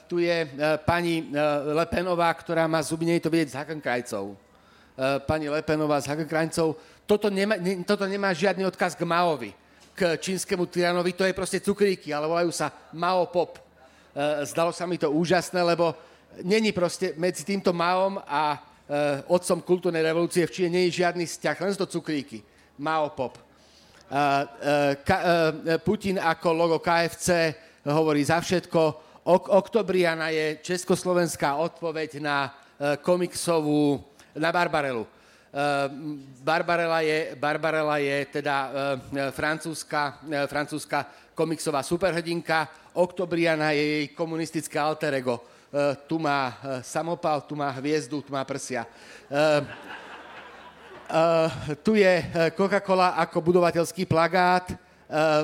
tu 0.09 0.17
je 0.17 0.37
pani 0.81 1.29
Lepenová, 1.77 2.33
ktorá 2.33 2.65
má 2.65 2.81
zuby, 2.81 3.05
nie 3.05 3.21
je 3.21 3.25
to 3.25 3.33
vidieť 3.33 3.49
z 3.53 3.57
Hakenkrajcov. 3.61 4.33
Pani 5.29 5.45
Lepenová 5.49 6.01
z 6.01 6.09
Hakenkrajcov. 6.09 6.73
Toto 7.05 7.29
nemá, 7.29 7.53
toto 7.85 8.09
nemá 8.09 8.33
žiadny 8.33 8.65
odkaz 8.65 8.97
k 8.97 9.05
Maovi 9.05 9.53
k 9.95 10.19
čínskemu 10.19 10.67
tyranovi, 10.67 11.15
to 11.15 11.23
je 11.23 11.31
proste 11.31 11.63
cukríky, 11.63 12.11
ale 12.11 12.27
volajú 12.27 12.51
sa 12.51 12.67
Mao 12.91 13.31
Pop. 13.31 13.55
Zdalo 14.43 14.75
sa 14.75 14.83
mi 14.83 14.99
to 14.99 15.07
úžasné, 15.07 15.63
lebo 15.63 15.95
není 16.43 16.75
proste 16.75 17.15
medzi 17.15 17.47
týmto 17.47 17.71
Maom 17.71 18.19
a 18.27 18.59
otcom 19.31 19.63
kultúrnej 19.63 20.03
revolúcie 20.03 20.43
v 20.43 20.51
Číne 20.51 20.83
je 20.83 20.99
žiadny 20.99 21.23
vzťah, 21.23 21.57
len 21.63 21.71
to 21.79 21.87
cukríky. 21.87 22.43
Mao 22.75 23.07
Pop. 23.15 23.39
Putin 25.87 26.19
ako 26.19 26.47
logo 26.51 26.77
KFC 26.83 27.55
hovorí 27.85 28.25
za 28.25 28.41
všetko. 28.41 28.81
Oktobriana 29.29 30.29
je 30.29 30.61
československá 30.61 31.57
odpoveď 31.57 32.21
na 32.21 32.53
komiksovú, 33.01 34.03
na 34.37 34.51
Barbarelu 34.53 35.07
Eh, 35.55 35.89
Barbarella 36.43 36.99
je, 36.99 37.31
Barbarella 37.39 37.95
je 37.97 38.27
teda 38.27 38.55
uh, 38.67 38.71
francúzska, 39.31 40.19
francúzska 40.51 41.07
komiksová 41.31 41.79
superhrdinka, 41.79 42.67
Oktobriana 42.91 43.71
je 43.71 43.79
jej 43.79 44.05
komunistické 44.11 44.75
alter 44.75 45.23
ego. 45.23 45.43
Tu 46.07 46.15
má 46.15 46.55
samopal, 46.79 47.43
tu 47.43 47.55
má 47.59 47.67
hviezdu, 47.75 48.23
tu 48.23 48.31
má 48.31 48.39
prsia. 48.47 48.87
Tu 51.83 51.99
je 51.99 52.13
Coca-Cola 52.55 53.19
ako 53.19 53.43
budovateľský 53.43 54.07
plagát, 54.07 54.71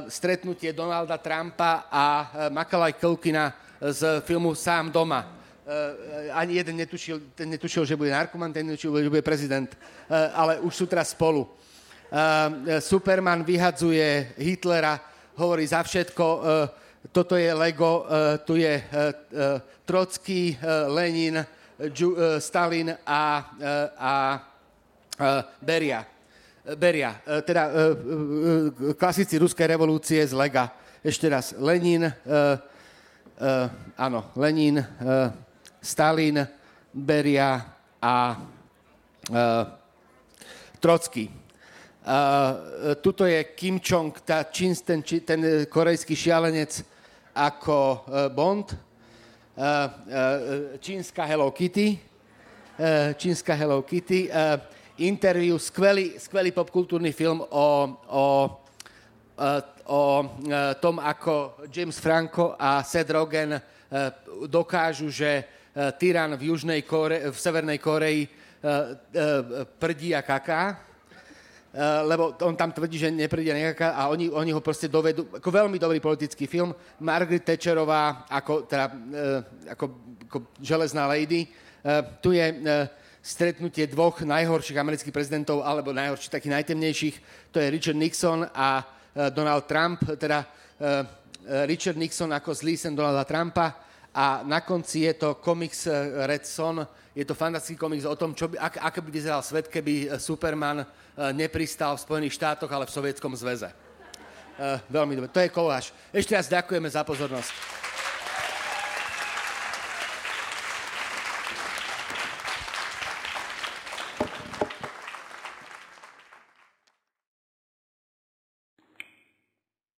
stretnutie 0.09 0.73
Donalda 0.73 1.17
Trumpa 1.17 1.85
a 1.91 2.05
uh, 2.21 2.27
Makalaj 2.49 2.97
Kulkina 2.97 3.53
z 3.81 4.21
filmu 4.25 4.55
Sám 4.55 4.91
doma 4.91 5.41
Uh, 5.61 6.33
ani 6.33 6.57
jeden 6.57 6.75
netušil, 6.75 7.21
ten 7.37 7.45
netušil, 7.45 7.85
že 7.85 7.95
bude 7.95 8.09
narkoman, 8.09 8.49
ten 8.49 8.65
netušil, 8.65 8.97
že 8.97 9.13
bude 9.13 9.21
prezident, 9.21 9.69
ale 10.33 10.57
už 10.57 10.73
sú 10.73 10.85
teraz 10.89 11.13
spolu. 11.13 11.47
Superman 12.81 13.45
vyhadzuje 13.45 14.33
Hitlera, 14.41 14.97
hovorí 15.37 15.61
za 15.69 15.85
všetko, 15.85 16.25
toto 17.13 17.37
je 17.37 17.53
Lego, 17.53 18.09
tu 18.43 18.57
je 18.57 18.83
Trocký, 19.85 20.57
Lenin, 20.89 21.45
Stalin 22.41 22.97
a, 23.05 23.23
a 23.95 24.13
Beria. 25.61 26.03
Beria, 26.61 27.17
uh, 27.25 27.41
teda 27.41 27.63
uh, 27.65 27.73
uh, 27.73 28.93
klasici 28.93 29.41
ruskej 29.41 29.65
revolúcie 29.65 30.21
z 30.21 30.37
Lega. 30.37 30.69
Ešte 31.01 31.25
raz, 31.25 31.57
Lenin, 31.57 32.13
áno, 33.97 34.19
Lenin, 34.37 34.85
Stalin, 35.81 36.45
Beria 36.93 37.57
a 37.97 38.37
Trocký. 40.77 41.25
Tuto 43.01 43.25
je 43.25 43.41
Kim 43.57 43.81
Chong, 43.81 44.13
tá 44.21 44.45
čín, 44.45 44.77
ten, 44.77 45.01
ten 45.01 45.65
korejský 45.65 46.13
šialenec 46.13 46.85
ako 47.33 48.05
Bond. 48.37 48.77
Čínska 50.77 51.25
Hello 51.25 51.49
Kitty. 51.49 51.97
Čínska 53.17 53.57
Hello 53.57 53.81
Kitty. 53.81 54.29
Interview, 55.01 55.57
skvelý, 55.57 56.21
skvelý 56.21 56.53
popkultúrny 56.53 57.09
film 57.09 57.41
o, 57.41 57.47
o, 57.49 57.65
uh, 59.33 59.61
o 59.89 60.01
uh, 60.21 60.77
tom, 60.77 61.01
ako 61.01 61.65
James 61.73 61.97
Franco 61.97 62.53
a 62.53 62.85
Seth 62.85 63.09
Rogen 63.09 63.57
uh, 63.57 63.61
dokážu, 64.45 65.09
že 65.09 65.61
tyran 65.71 66.35
v, 66.35 66.51
Južnej 66.51 66.83
Kore, 66.83 67.31
v 67.31 67.37
Severnej 67.39 67.79
Koreji 67.79 68.27
prdí 69.79 70.11
a 70.11 70.19
kaká, 70.19 70.83
lebo 72.03 72.35
on 72.43 72.59
tam 72.59 72.75
tvrdí, 72.75 72.99
že 72.99 73.07
nepríde 73.07 73.55
nejaká 73.55 73.95
a 73.95 74.11
oni, 74.11 74.27
oni 74.27 74.51
ho 74.51 74.59
proste 74.59 74.91
dovedú, 74.91 75.31
ako 75.31 75.47
veľmi 75.47 75.79
dobrý 75.79 76.03
politický 76.03 76.43
film, 76.43 76.75
Margaret 76.99 77.47
Thatcherová 77.47 78.27
ako, 78.27 78.67
teda, 78.67 78.91
ako, 79.71 79.85
ako 80.27 80.37
železná 80.59 81.07
lady. 81.07 81.47
Tu 82.19 82.35
je 82.35 82.45
stretnutie 83.21 83.85
dvoch 83.85 84.25
najhorších 84.25 84.81
amerických 84.81 85.13
prezidentov, 85.13 85.61
alebo 85.61 85.93
najhorších, 85.93 86.33
takých 86.33 86.57
najtemnejších, 86.57 87.15
to 87.53 87.61
je 87.61 87.69
Richard 87.69 87.97
Nixon 88.01 88.49
a 88.49 88.81
Donald 89.29 89.69
Trump, 89.69 90.01
teda 90.17 90.45
Richard 91.69 92.01
Nixon 92.01 92.33
ako 92.33 92.49
zlý 92.57 92.77
sen 92.77 92.97
Donalda 92.97 93.21
Trumpa, 93.23 93.67
a 94.11 94.43
na 94.43 94.59
konci 94.65 95.07
je 95.07 95.13
to 95.15 95.39
komiks 95.39 95.87
Red 96.27 96.43
Son, 96.43 96.83
je 97.15 97.23
to 97.23 97.37
fantastický 97.37 97.79
komiks 97.79 98.03
o 98.03 98.15
tom, 98.17 98.35
čo 98.35 98.51
by, 98.51 98.57
ak, 98.57 98.75
ako 98.89 98.99
by 99.05 99.09
vyzeral 99.13 99.45
svet, 99.45 99.69
keby 99.69 100.19
Superman 100.19 100.83
nepristal 101.31 101.95
v 101.95 102.03
Spojených 102.03 102.35
štátoch, 102.35 102.71
ale 102.71 102.87
v 102.87 102.95
Sovietskom 102.95 103.31
zväze. 103.37 103.71
veľmi 104.89 105.17
dobre. 105.17 105.29
To 105.31 105.41
je 105.41 105.49
koláž. 105.49 105.95
Ešte 106.13 106.35
raz 106.37 106.51
ďakujeme 106.51 106.89
za 106.89 107.01
pozornosť. 107.01 107.80